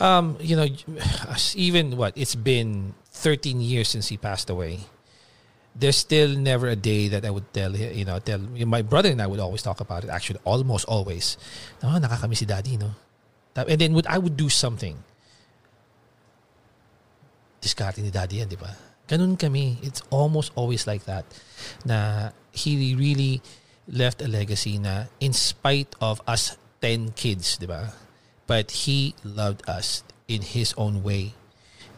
[0.00, 0.66] um, you know,
[1.54, 4.80] even what it's been 13 years since he passed away.
[5.76, 9.22] There's still never a day that I would tell you know, tell my brother and
[9.22, 10.10] I would always talk about it.
[10.10, 11.38] Actually, almost always.
[11.80, 12.90] Nakakamiss si daddy, no.
[13.54, 14.98] And then would I would do something.
[17.60, 18.74] Discarding ni daddy yan, di ba?
[19.06, 19.78] Ganun kami.
[19.82, 21.28] It's almost always like that.
[21.84, 23.38] Na he really
[23.86, 27.92] left a legacy na in spite of us 10 kids, di ba?
[28.46, 31.34] But he loved us in his own way.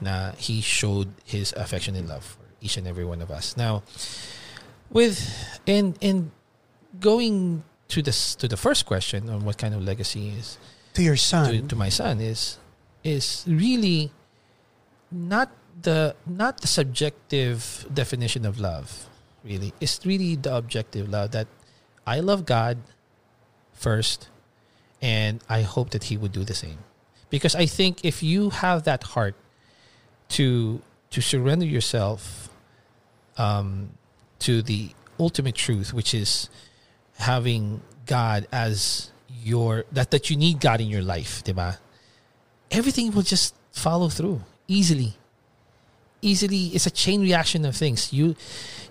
[0.01, 3.57] Na he showed his affection and love for each and every one of us.
[3.57, 3.83] Now,
[4.91, 5.23] with
[5.67, 6.31] and and
[7.01, 10.59] going to this to the first question on what kind of legacy is
[10.95, 11.69] To your to, son?
[11.69, 12.59] to my son is
[13.05, 14.13] is really
[15.11, 15.51] not
[15.81, 19.09] the not the subjective definition of love
[19.45, 21.49] really it's really the objective love that
[22.07, 22.79] i love god
[23.73, 24.29] first
[25.03, 26.79] and i hope that he would do the same
[27.29, 29.35] because i think if you have that heart
[30.29, 30.81] to
[31.11, 32.49] to surrender yourself
[33.37, 33.91] um,
[34.39, 36.49] to the ultimate truth which is
[37.19, 39.11] having god as
[39.43, 41.79] your that that you need god in your life diba?
[42.71, 45.17] everything will just follow through easily
[46.23, 48.35] easily it's a chain reaction of things you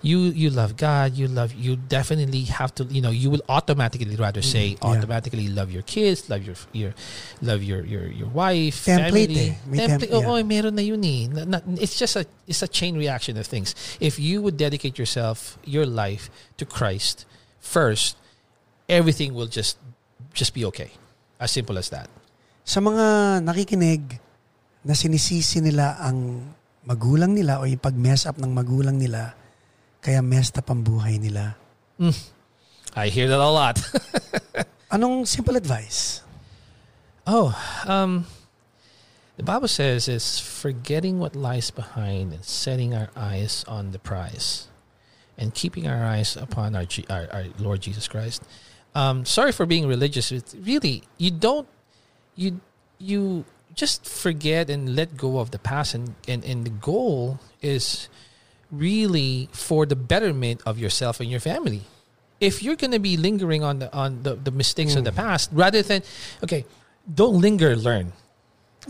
[0.02, 4.14] you you love god you love you definitely have to you know you will automatically
[4.16, 4.84] rather say yeah.
[4.84, 6.92] automatically love your kids love your your
[7.40, 9.54] love your your your wife Template family eh.
[9.66, 10.42] May template temp- oo, yeah.
[10.44, 11.26] meron na yun eh.
[11.32, 15.56] Na- it's just a it's a chain reaction of things if you would dedicate yourself
[15.64, 16.28] your life
[16.60, 17.24] to Christ
[17.58, 18.16] first
[18.88, 19.78] everything will just
[20.36, 20.92] just be okay
[21.40, 22.12] as simple as that
[22.62, 24.20] Sa mga nakikinig
[24.86, 26.42] na sinisisi nila ang
[26.86, 29.34] magulang nila o yung pag-mess up ng magulang nila,
[30.02, 31.54] kaya messed up ang buhay nila.
[32.98, 33.78] I hear that a lot
[34.92, 36.20] Anong simple advice?
[37.26, 37.56] Oh,
[37.86, 38.26] um,
[39.38, 44.68] the Bible says is forgetting what lies behind and setting our eyes on the prize,
[45.38, 48.44] and keeping our eyes upon our G- our, our Lord Jesus Christ.
[48.94, 50.30] Um, sorry for being religious.
[50.30, 51.68] It's really, you don't,
[52.36, 52.60] you
[52.98, 58.08] you just forget and let go of the past, and and, and the goal is
[58.70, 61.82] really for the betterment of yourself and your family.
[62.40, 65.16] If you're going to be lingering on the on the, the mistakes of the mm.
[65.16, 66.02] past, rather than
[66.42, 66.64] okay,
[67.06, 68.12] don't linger, learn.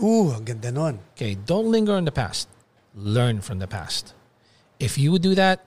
[0.01, 0.99] Ooh, ang ganda nun.
[1.13, 2.49] Okay, don't linger on the past.
[2.95, 4.13] Learn from the past.
[4.79, 5.65] If you would do that,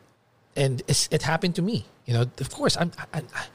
[0.57, 3.47] and it's, it happened to me, you know, of course, I'm, I, I,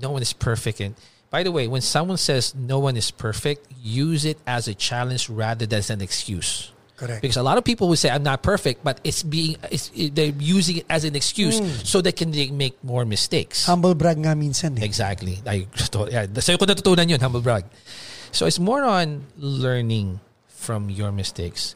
[0.00, 0.80] no one is perfect.
[0.80, 0.94] And
[1.30, 5.30] by the way, when someone says no one is perfect, use it as a challenge
[5.30, 6.72] rather than as an excuse.
[7.00, 7.22] Correct.
[7.22, 10.14] Because a lot of people will say I'm not perfect, but it's being it's, it,
[10.14, 11.56] they're using it as an excuse
[11.88, 13.64] so they can they make more mistakes.
[13.64, 14.84] Humble brag nga minsan eh.
[14.84, 15.40] Exactly.
[15.48, 15.64] I
[16.12, 17.64] yeah, sa'yo ko natutunan yun, humble brag.
[18.36, 21.72] So it's more on learning from your mistakes.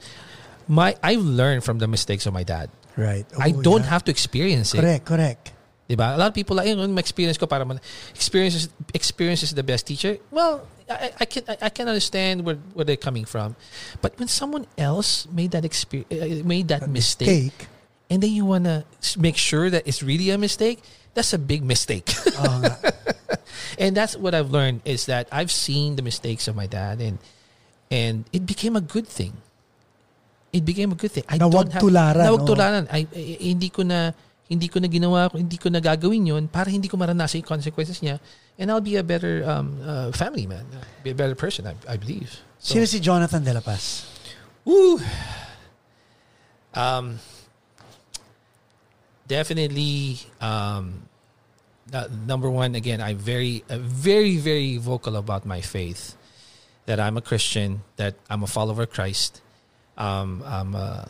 [0.69, 2.69] My I've learned from the mistakes of my dad.
[2.93, 3.25] Right.
[3.41, 3.97] I Oh, don't yeah.
[3.97, 4.85] have to experience it.
[4.85, 5.54] Correct, correct.
[5.89, 6.15] Diba?
[6.15, 7.81] A lot of people like, yung experience ko para man,
[8.15, 10.17] experience is, experience is the best teacher.
[10.31, 13.57] Well, I, I can I, I can understand where, where they're coming from,
[14.01, 17.69] but when someone else made that experience, eh, eh, made that mistake, Take.
[18.09, 18.85] and then you wanna
[19.17, 20.81] make sure that it's really a mistake,
[21.13, 22.09] that's a big mistake.
[22.37, 22.69] Oh, Oo
[23.79, 27.19] and that's what I've learned is that I've seen the mistakes of my dad and
[27.95, 29.39] And it became a good thing.
[30.53, 31.25] It became a good thing.
[31.29, 32.49] I Na wag tularan, Na wag no?
[32.51, 32.85] tularan.
[32.91, 34.11] I, I- hindi ko na
[34.49, 38.01] hindi ko na ginawa, hindi ko na gagawin yun para hindi ko maranasan yung consequences
[38.05, 38.21] niya.
[38.59, 40.65] And I'll be a better um, uh, family man.
[41.03, 42.45] Be a better person, I, I believe.
[42.59, 44.05] So, Sino si Jonathan Dela Paz?
[44.65, 45.01] Woo!
[46.75, 47.19] Um,
[49.27, 51.09] definitely, um,
[51.93, 56.17] uh, number one, again, I'm very, uh, very, very vocal about my faith.
[56.87, 59.41] That I'm a Christian, that I'm a follower of Christ.
[59.97, 61.09] Um, I'm a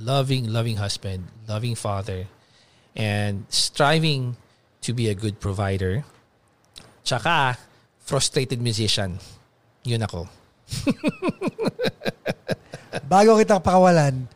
[0.00, 2.26] loving, loving husband, loving father,
[2.96, 4.36] and striving
[4.82, 6.04] to be a good provider.
[7.02, 7.56] Tsaka,
[8.02, 9.18] frustrated musician.
[9.82, 10.28] Yun ako.
[13.12, 14.28] Bago kita pakawalan,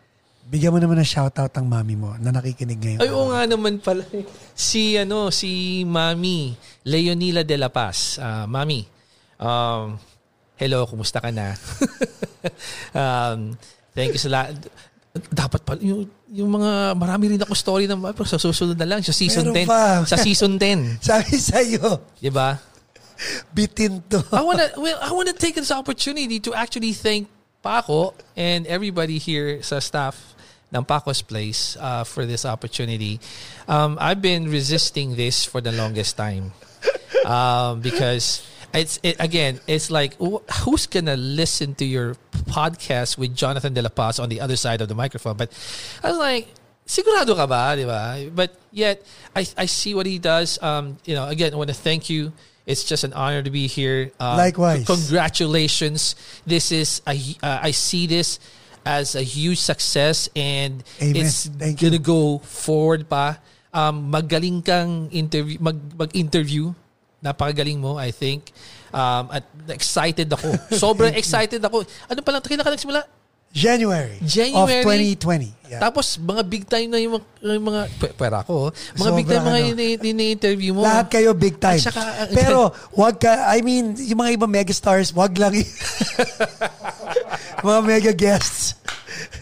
[0.47, 3.01] bigyan mo naman ng shoutout ang mami mo na nakikinig ngayon.
[3.03, 4.07] Ay, oo nga naman pala.
[4.57, 6.57] Si, ano, si Mami
[6.89, 8.17] Leonila de la Paz.
[8.17, 8.89] Ah, Mami,
[9.37, 10.01] um,
[10.57, 11.53] hello, kumusta ka na?
[12.97, 13.53] um,
[13.93, 14.57] thank you sa lahat.
[15.29, 19.01] Dapat pala, yung, yung mga, marami rin ako story na pero sa susunod na lang,
[19.01, 19.73] sa season Meron 10.
[19.73, 19.83] pa.
[20.05, 21.01] Sa season 10.
[21.09, 22.61] Sabi sa'yo, Di ba?
[23.57, 24.21] bitin to.
[24.29, 27.29] I wanna well, I wanna take this opportunity to actually thank
[27.65, 30.37] Paco and everybody here sa staff
[30.69, 33.19] ng Paco's Place uh, for this opportunity.
[33.69, 36.53] Um, I've been resisting this for the longest time
[37.25, 38.45] um, because
[38.77, 42.17] it's it, again it's like wh- who's gonna listen to your
[42.47, 45.37] podcast with Jonathan Dela Paz on the other side of the microphone?
[45.37, 45.51] But
[46.03, 46.49] I was like.
[46.87, 48.15] Sigurado ka ba, di ba?
[48.31, 49.03] But yet,
[49.35, 50.55] I I see what he does.
[50.63, 52.31] Um, you know, again, I want to thank you.
[52.63, 54.15] It's just an honor to be here.
[54.23, 54.87] Uh, Likewise.
[54.87, 56.15] Congratulations.
[56.47, 58.39] This is a, uh, I see this
[58.87, 61.27] as a huge success and Amen.
[61.27, 63.39] it's Thank gonna go forward pa.
[63.75, 66.71] Um, magaling kang interview, mag, mag-interview.
[67.27, 68.55] Napakagaling mo, I think.
[68.95, 69.43] Um, at
[69.75, 70.55] excited ako.
[70.83, 71.83] Sobrang excited ako.
[72.07, 73.03] Ano pa lang, kailan ka nagsimula?
[73.57, 74.85] January, January?
[74.85, 75.49] of 2020.
[75.73, 75.81] Yeah.
[75.81, 77.25] Tapos mga big time na yung mga,
[77.57, 77.83] yung mga
[78.21, 78.71] pwera ko, oh.
[79.01, 79.73] mga big Sobra, time mga ano.
[79.73, 80.85] ini- ini-interview mo.
[80.85, 81.81] Lahat kayo big time.
[81.81, 82.59] At saka, uh, Pero
[83.01, 85.65] wag ka, I mean, yung mga ibang megastars, wag lang y-
[87.67, 88.77] mga mega guests.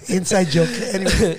[0.06, 0.70] Inside joke.
[0.94, 1.35] Anyway,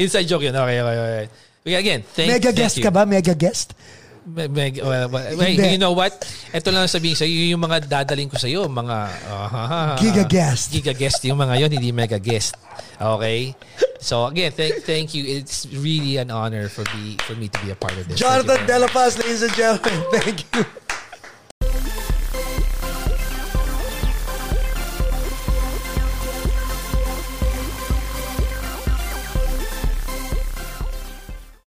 [0.00, 0.56] Inside joke yun.
[0.56, 1.26] Okay, okay, okay.
[1.64, 2.84] Okay, again, thank, mega thank guest you.
[2.84, 3.04] ka ba?
[3.04, 3.76] Mega guest?
[4.24, 6.16] Me- meg- well, well, wait, you know what?
[6.48, 8.96] Ito lang sabihin sa'yo, yung mga dadaling ko sa'yo, mga...
[9.28, 10.72] ah, Giga guest.
[10.72, 12.56] Giga guest yung mga yon hindi mega guest.
[12.96, 13.52] Okay?
[14.00, 15.24] So again, thank thank you.
[15.24, 18.20] It's really an honor for me for me to be a part of this.
[18.20, 18.84] Jonathan very De much.
[18.84, 19.96] La Paz, ladies and gentlemen.
[20.12, 20.83] Thank you.